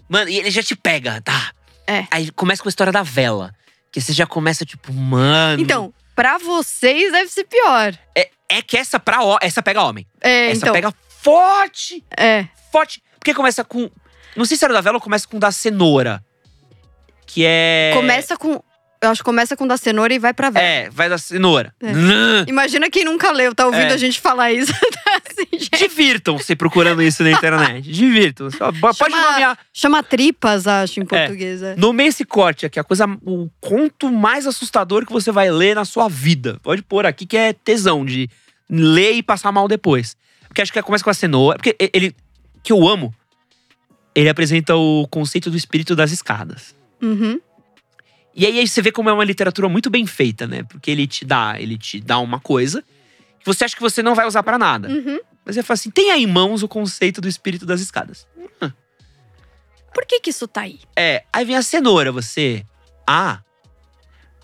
[0.10, 1.52] Mano, e ele já te pega, tá?
[1.86, 2.08] É.
[2.10, 3.54] Aí começa com a história da vela.
[3.92, 5.62] Que você já começa, tipo, mano.
[5.62, 7.98] Então, pra vocês deve ser pior.
[8.16, 10.06] É, é que essa pra essa pega homem.
[10.22, 10.74] É, essa então.
[10.74, 12.04] pega forte.
[12.16, 12.48] É.
[12.72, 13.02] forte.
[13.20, 13.90] Porque começa com.
[14.36, 16.24] Não sei se era da vela ou começa com da cenoura.
[17.28, 17.92] Que é.
[17.94, 18.60] Começa com.
[19.00, 20.66] Eu acho que começa com da cenoura e vai pra vela.
[20.66, 21.72] É, vai da cenoura.
[21.84, 22.50] É.
[22.50, 23.94] Imagina quem nunca leu, tá ouvindo É.
[23.94, 24.74] a gente falar isso.
[25.08, 25.68] Tá assim.
[25.78, 27.90] Divirtam-se procurando isso na internet.
[27.90, 28.58] Divirtam-se.
[28.58, 29.58] Pode Chama- nomear.
[29.72, 31.62] Chama tripas, acho, em português.
[31.64, 31.76] É.
[31.78, 35.86] Nomeie esse corte aqui, a coisa, o conto mais assustador que você vai ler na
[35.86, 36.60] sua vida.
[36.62, 38.30] Pode pôr aqui que é tesão de
[38.70, 40.18] ler e passar mal depois.
[40.48, 41.58] Porque acho que começa com a cenoura.
[41.58, 42.14] Porque ele,
[42.62, 43.14] que eu amo,
[44.14, 46.76] ele apresenta o conceito do espírito das escadas.
[47.02, 47.40] Uhum.
[48.36, 50.64] E aí, aí você vê como é uma literatura muito bem feita, né?
[50.64, 52.84] Porque ele te dá, ele te dá uma coisa
[53.40, 54.90] que você acha que você não vai usar pra nada.
[54.90, 55.20] Uhum.
[55.44, 58.28] Mas ele fala assim: tem aí em mãos o conceito do espírito das escadas.
[59.98, 60.80] Por que que isso tá aí?
[60.96, 62.64] É, aí vem a cenoura, você.
[63.08, 63.42] Ah.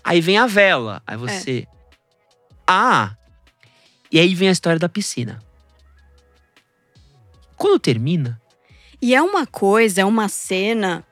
[0.02, 1.64] Aí vem a vela, aí você.
[2.66, 3.14] Ah.
[4.10, 5.40] E aí vem a história da piscina.
[7.56, 8.40] Quando termina,
[9.00, 11.04] E é uma coisa, é uma cena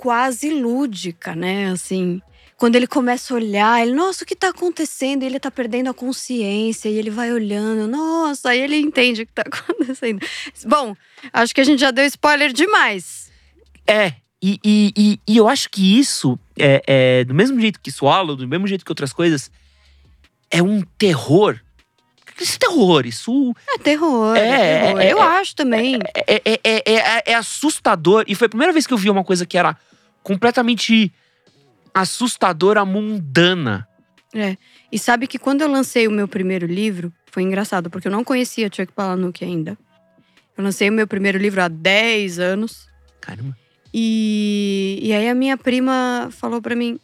[0.00, 1.70] quase lúdica, né?
[1.70, 2.22] Assim,
[2.56, 5.22] quando ele começa a olhar, ele, nossa, o que tá acontecendo?
[5.22, 9.26] E ele tá perdendo a consciência, e ele vai olhando, nossa, aí ele entende o
[9.26, 10.18] que tá acontecendo.
[10.64, 10.96] Bom,
[11.34, 13.30] acho que a gente já deu spoiler demais.
[13.86, 17.92] É, e, e, e, e eu acho que isso, é, é, do mesmo jeito que
[17.92, 19.50] Swallow, do mesmo jeito que outras coisas,
[20.50, 21.60] é um terror.
[22.40, 25.00] Esse terror, isso É terror, É, é, terror.
[25.02, 25.98] é, Eu é, acho também.
[26.14, 28.24] é, é, é, é, é assustador.
[28.26, 29.76] E foi a primeira vez que eu vi uma coisa que era
[30.22, 31.12] completamente
[31.94, 33.86] assustadora, mundana.
[34.90, 38.24] E sabe que quando eu lancei o meu primeiro livro, foi engraçado, porque eu não
[38.24, 39.76] conhecia Chuck Palahniuk ainda.
[40.56, 42.88] Eu lancei o meu primeiro livro há 10 anos.
[43.20, 43.56] Caramba.
[43.92, 46.98] E, e aí a minha prima falou pra mim,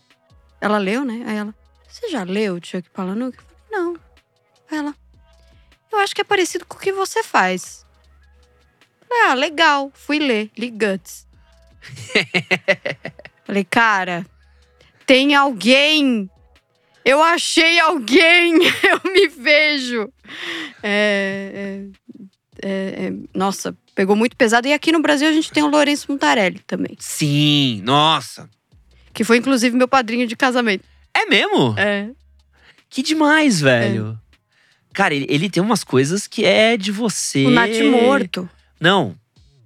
[0.60, 1.24] ela leu, né?
[1.26, 1.54] Aí ela,
[1.88, 3.36] você já leu Chuck Palahniuk?
[3.36, 3.94] Eu falei, não.
[4.70, 4.94] Aí ela,
[5.92, 7.84] eu acho que é parecido com o que você faz.
[9.00, 9.90] Eu Falei, ah, legal.
[9.94, 11.25] Fui ler, li Guts.
[13.44, 14.26] Falei, cara,
[15.06, 16.28] tem alguém.
[17.04, 18.54] Eu achei alguém.
[18.82, 20.12] Eu me vejo.
[20.82, 21.84] É,
[22.62, 24.66] é, é, é, nossa, pegou muito pesado.
[24.66, 26.96] E aqui no Brasil a gente tem o Lourenço Mutarelli também.
[26.98, 28.48] Sim, nossa.
[29.14, 30.84] Que foi inclusive meu padrinho de casamento.
[31.14, 31.74] É mesmo?
[31.78, 32.10] É.
[32.90, 34.18] Que demais, velho.
[34.92, 37.44] Cara, ele, ele tem umas coisas que é de você.
[37.46, 38.48] O Nath Morto.
[38.80, 39.14] Não,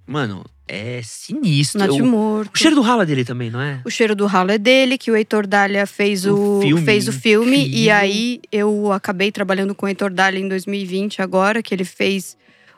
[0.06, 1.80] mano, é sinistro.
[1.80, 2.54] Nath Morto.
[2.54, 3.80] o cheiro do rala dele também, não é?
[3.84, 7.08] O cheiro do ralo é dele, que o Heitor Dália fez O o, filme fez
[7.08, 7.68] o filme.
[7.68, 12.36] E aí eu acabei trabalhando com o Heitor Dália em 2020, agora, que ele fez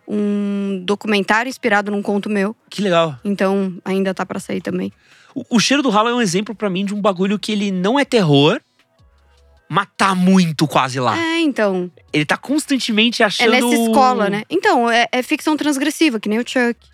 [0.08, 2.56] um documentário inspirado num conto meu.
[2.70, 3.18] Que legal.
[3.22, 4.90] Então ainda tá pra sair também.
[5.34, 7.70] O, o cheiro do ralo é um exemplo pra mim de um bagulho que ele
[7.70, 8.58] não é terror,
[9.68, 11.16] mas tá muito quase lá.
[11.18, 11.90] É, então.
[12.10, 13.50] Ele tá constantemente É achando.
[13.50, 14.44] nessa escola, né?
[14.48, 16.91] Então, é, é ficção transgressiva, que nem o Chuck.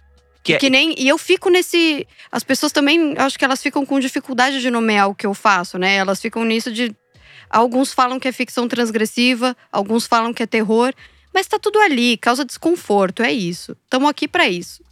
[0.48, 0.94] Que é- Que nem.
[0.98, 2.06] E eu fico nesse.
[2.32, 5.78] As pessoas também, acho que elas ficam com dificuldade de nomear o que eu faço,
[5.78, 5.96] né?
[5.96, 6.94] Elas ficam nisso de.
[7.50, 10.92] Alguns falam que é ficção transgressiva, alguns falam que é terror,
[11.32, 13.76] mas tá tudo ali, causa desconforto, é isso.
[13.84, 14.82] Estamos aqui para isso.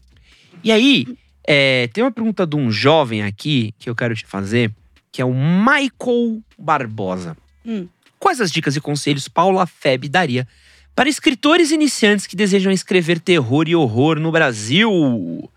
[0.64, 1.06] E aí,
[1.46, 4.72] é, tem uma pergunta de um jovem aqui que eu quero te fazer,
[5.12, 7.36] que é o Michael Barbosa.
[7.64, 7.86] Hum.
[8.18, 10.48] Quais as dicas e conselhos Paula Feb daria
[10.96, 15.50] para escritores iniciantes que desejam escrever terror e horror no Brasil?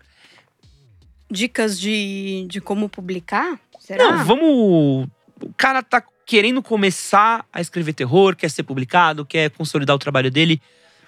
[1.30, 3.58] Dicas de, de como publicar?
[3.78, 4.04] Será?
[4.04, 5.08] Não, vamos.
[5.42, 10.30] O cara tá querendo começar a escrever terror, quer ser publicado, quer consolidar o trabalho
[10.30, 10.60] dele.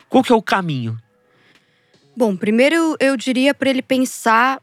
[0.08, 0.98] Qual que é o caminho?
[2.16, 4.62] Bom, primeiro eu, diria para ele pensar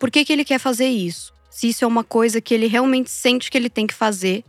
[0.00, 1.32] por que, que ele quer fazer isso.
[1.48, 4.44] Se isso é uma coisa que ele realmente sente que ele tem que fazer.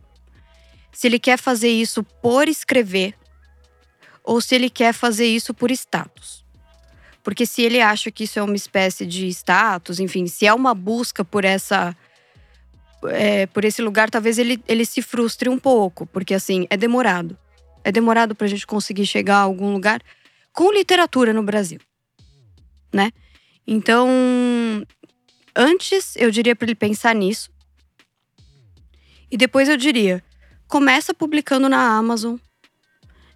[0.91, 3.13] Se ele quer fazer isso por escrever.
[4.23, 6.45] Ou se ele quer fazer isso por status.
[7.23, 10.73] Porque se ele acha que isso é uma espécie de status, enfim, se é uma
[10.73, 11.95] busca por essa.
[13.06, 17.35] É, por esse lugar, talvez ele, ele se frustre um pouco, porque assim, é demorado.
[17.84, 20.02] É demorado pra gente conseguir chegar a algum lugar
[20.53, 21.80] com literatura no Brasil,
[22.93, 23.11] né?
[23.65, 24.07] Então,
[25.56, 27.49] antes eu diria para ele pensar nisso.
[29.31, 30.23] E depois eu diria:
[30.68, 32.38] começa publicando na Amazon.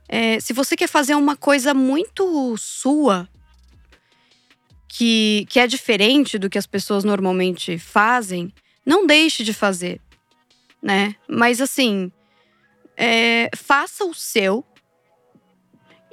[0.07, 3.27] É, se você quer fazer uma coisa muito sua,
[4.87, 8.53] que, que é diferente do que as pessoas normalmente fazem,
[8.85, 9.99] não deixe de fazer,
[10.81, 11.15] né?
[11.27, 12.11] Mas assim,
[12.95, 14.63] é, faça o seu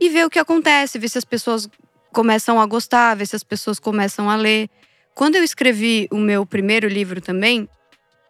[0.01, 1.69] e vê o que acontece, vê se as pessoas
[2.13, 4.69] começam a gostar, vê se as pessoas começam a ler.
[5.15, 7.69] Quando eu escrevi o meu primeiro livro também,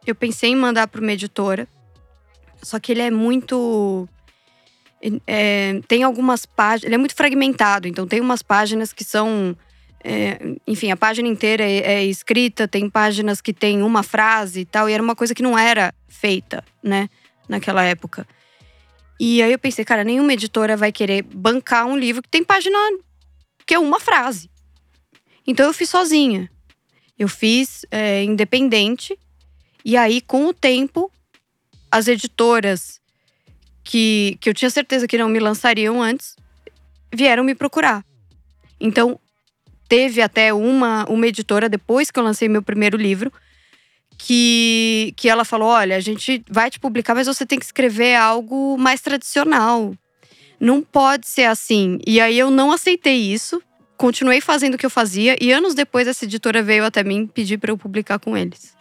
[0.05, 1.67] eu pensei em mandar para uma editora,
[2.61, 4.07] só que ele é muito.
[5.27, 6.85] É, tem algumas páginas.
[6.85, 9.55] Ele é muito fragmentado, então tem umas páginas que são.
[10.03, 14.65] É, enfim, a página inteira é, é, escrita, tem páginas que tem uma frase e
[14.65, 17.09] tal, e era uma coisa que não era feita, né,
[17.47, 18.27] naquela época.
[19.17, 22.77] E aí eu pensei, cara, nenhuma editora vai querer bancar um livro que tem página
[23.65, 24.49] que é uma frase.
[25.47, 26.49] Então eu fiz sozinha.
[27.17, 29.17] Eu fiz é, independente.
[29.85, 31.11] E aí, com o tempo,
[31.91, 32.99] as editoras
[33.83, 36.35] que, que eu tinha certeza que não me lançariam antes
[37.13, 38.03] vieram me procurar.
[38.79, 39.19] Então,
[39.87, 43.31] teve até uma, uma editora, depois que eu lancei meu primeiro livro,
[44.17, 48.15] que, que ela falou: olha, a gente vai te publicar, mas você tem que escrever
[48.15, 49.93] algo mais tradicional.
[50.59, 51.99] Não pode ser assim.
[52.07, 53.61] E aí eu não aceitei isso,
[53.97, 57.57] continuei fazendo o que eu fazia, e anos depois essa editora veio até mim pedir
[57.57, 58.75] para eu publicar com eles.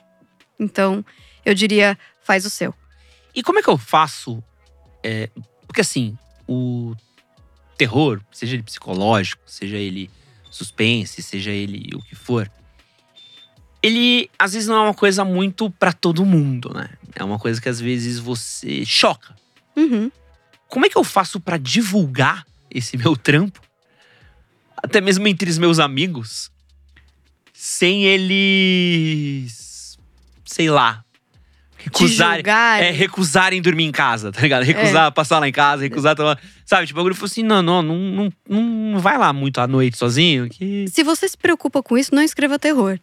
[0.59, 1.05] Então,
[1.45, 2.75] eu diria: faz o seu.
[3.35, 4.43] E como é que eu faço?
[5.03, 5.29] É,
[5.67, 6.17] porque assim,
[6.49, 6.95] o
[7.77, 10.11] terror, seja ele psicológico, seja ele
[10.51, 12.51] suspense, seja ele o que for,
[13.83, 16.91] ele às vezes não é uma coisa muito para todo mundo, né?
[17.15, 19.35] É uma coisa que às vezes você choca.
[19.77, 20.11] Uhum.
[20.69, 23.61] Como é que eu faço para divulgar esse meu trampo?
[24.77, 26.51] Até mesmo entre os meus amigos,
[27.53, 29.99] sem eles,
[30.45, 31.05] sei lá,
[31.85, 32.45] recusarem,
[32.81, 34.63] é, recusarem dormir em casa, tá ligado?
[34.63, 35.11] Recusar é.
[35.11, 36.39] passar lá em casa, recusar tomar.
[36.65, 39.67] Sabe, tipo, o bagulho falou assim: não, não, não, não, não vai lá muito à
[39.67, 40.49] noite sozinho.
[40.49, 40.87] Que...
[40.89, 42.99] Se você se preocupa com isso, não escreva terror.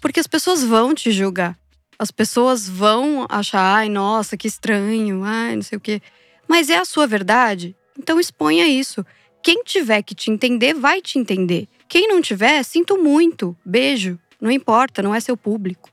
[0.00, 1.56] Porque as pessoas vão te julgar.
[1.98, 6.00] As pessoas vão achar, ai, nossa, que estranho, ai, não sei o quê.
[6.48, 9.04] Mas é a sua verdade, então exponha isso.
[9.42, 11.68] Quem tiver que te entender, vai te entender.
[11.88, 13.56] Quem não tiver, sinto muito.
[13.64, 14.18] Beijo.
[14.40, 15.90] Não importa, não é seu público.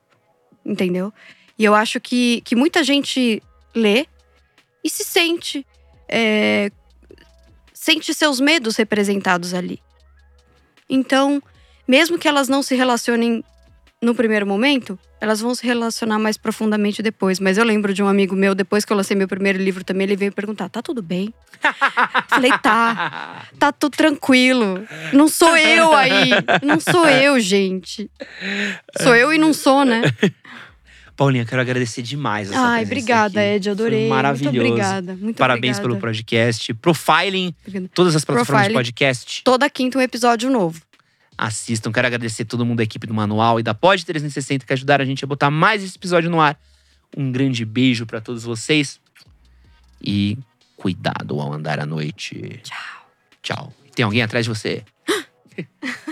[0.66, 1.14] Entendeu?
[1.58, 3.42] E eu acho que, que muita gente
[3.76, 4.06] lê
[4.84, 5.66] e se sente.
[6.08, 6.72] É,
[7.74, 9.80] sente seus medos representados ali.
[10.90, 11.42] Então,
[11.88, 13.44] mesmo que elas não se relacionem
[14.02, 17.40] no primeiro momento, elas vão se relacionar mais profundamente depois.
[17.40, 20.06] Mas eu lembro de um amigo meu, depois que eu lancei meu primeiro livro também,
[20.06, 21.34] ele veio perguntar: tá tudo bem?
[22.28, 23.48] Falei, tá.
[23.58, 24.86] Tá tudo tranquilo.
[25.12, 26.30] Não sou eu aí.
[26.62, 28.10] Não sou eu, gente.
[29.02, 30.02] Sou eu e não sou, né?
[31.18, 33.50] Paulinha, quero agradecer demais essa Ai, obrigada, aqui.
[33.56, 34.02] Ed, adorei.
[34.02, 34.56] Foi maravilhoso.
[34.56, 35.16] Muito obrigada.
[35.16, 36.00] Muito Parabéns obrigada.
[36.00, 36.74] pelo podcast.
[36.76, 37.56] Profiling,
[37.92, 38.84] todas as plataformas Profiling.
[38.84, 39.42] de podcast.
[39.44, 40.80] Toda quinta um episódio novo.
[41.36, 41.92] Assistam.
[41.92, 45.06] Quero agradecer todo mundo da equipe do Manual e da Pod 360 que ajudaram a
[45.08, 46.56] gente a botar mais esse episódio no ar.
[47.18, 49.00] Um grande beijo para todos vocês.
[50.00, 50.38] E
[50.76, 52.60] cuidado ao andar à noite.
[52.62, 53.08] Tchau.
[53.42, 53.74] Tchau.
[53.96, 54.84] Tem alguém atrás de você?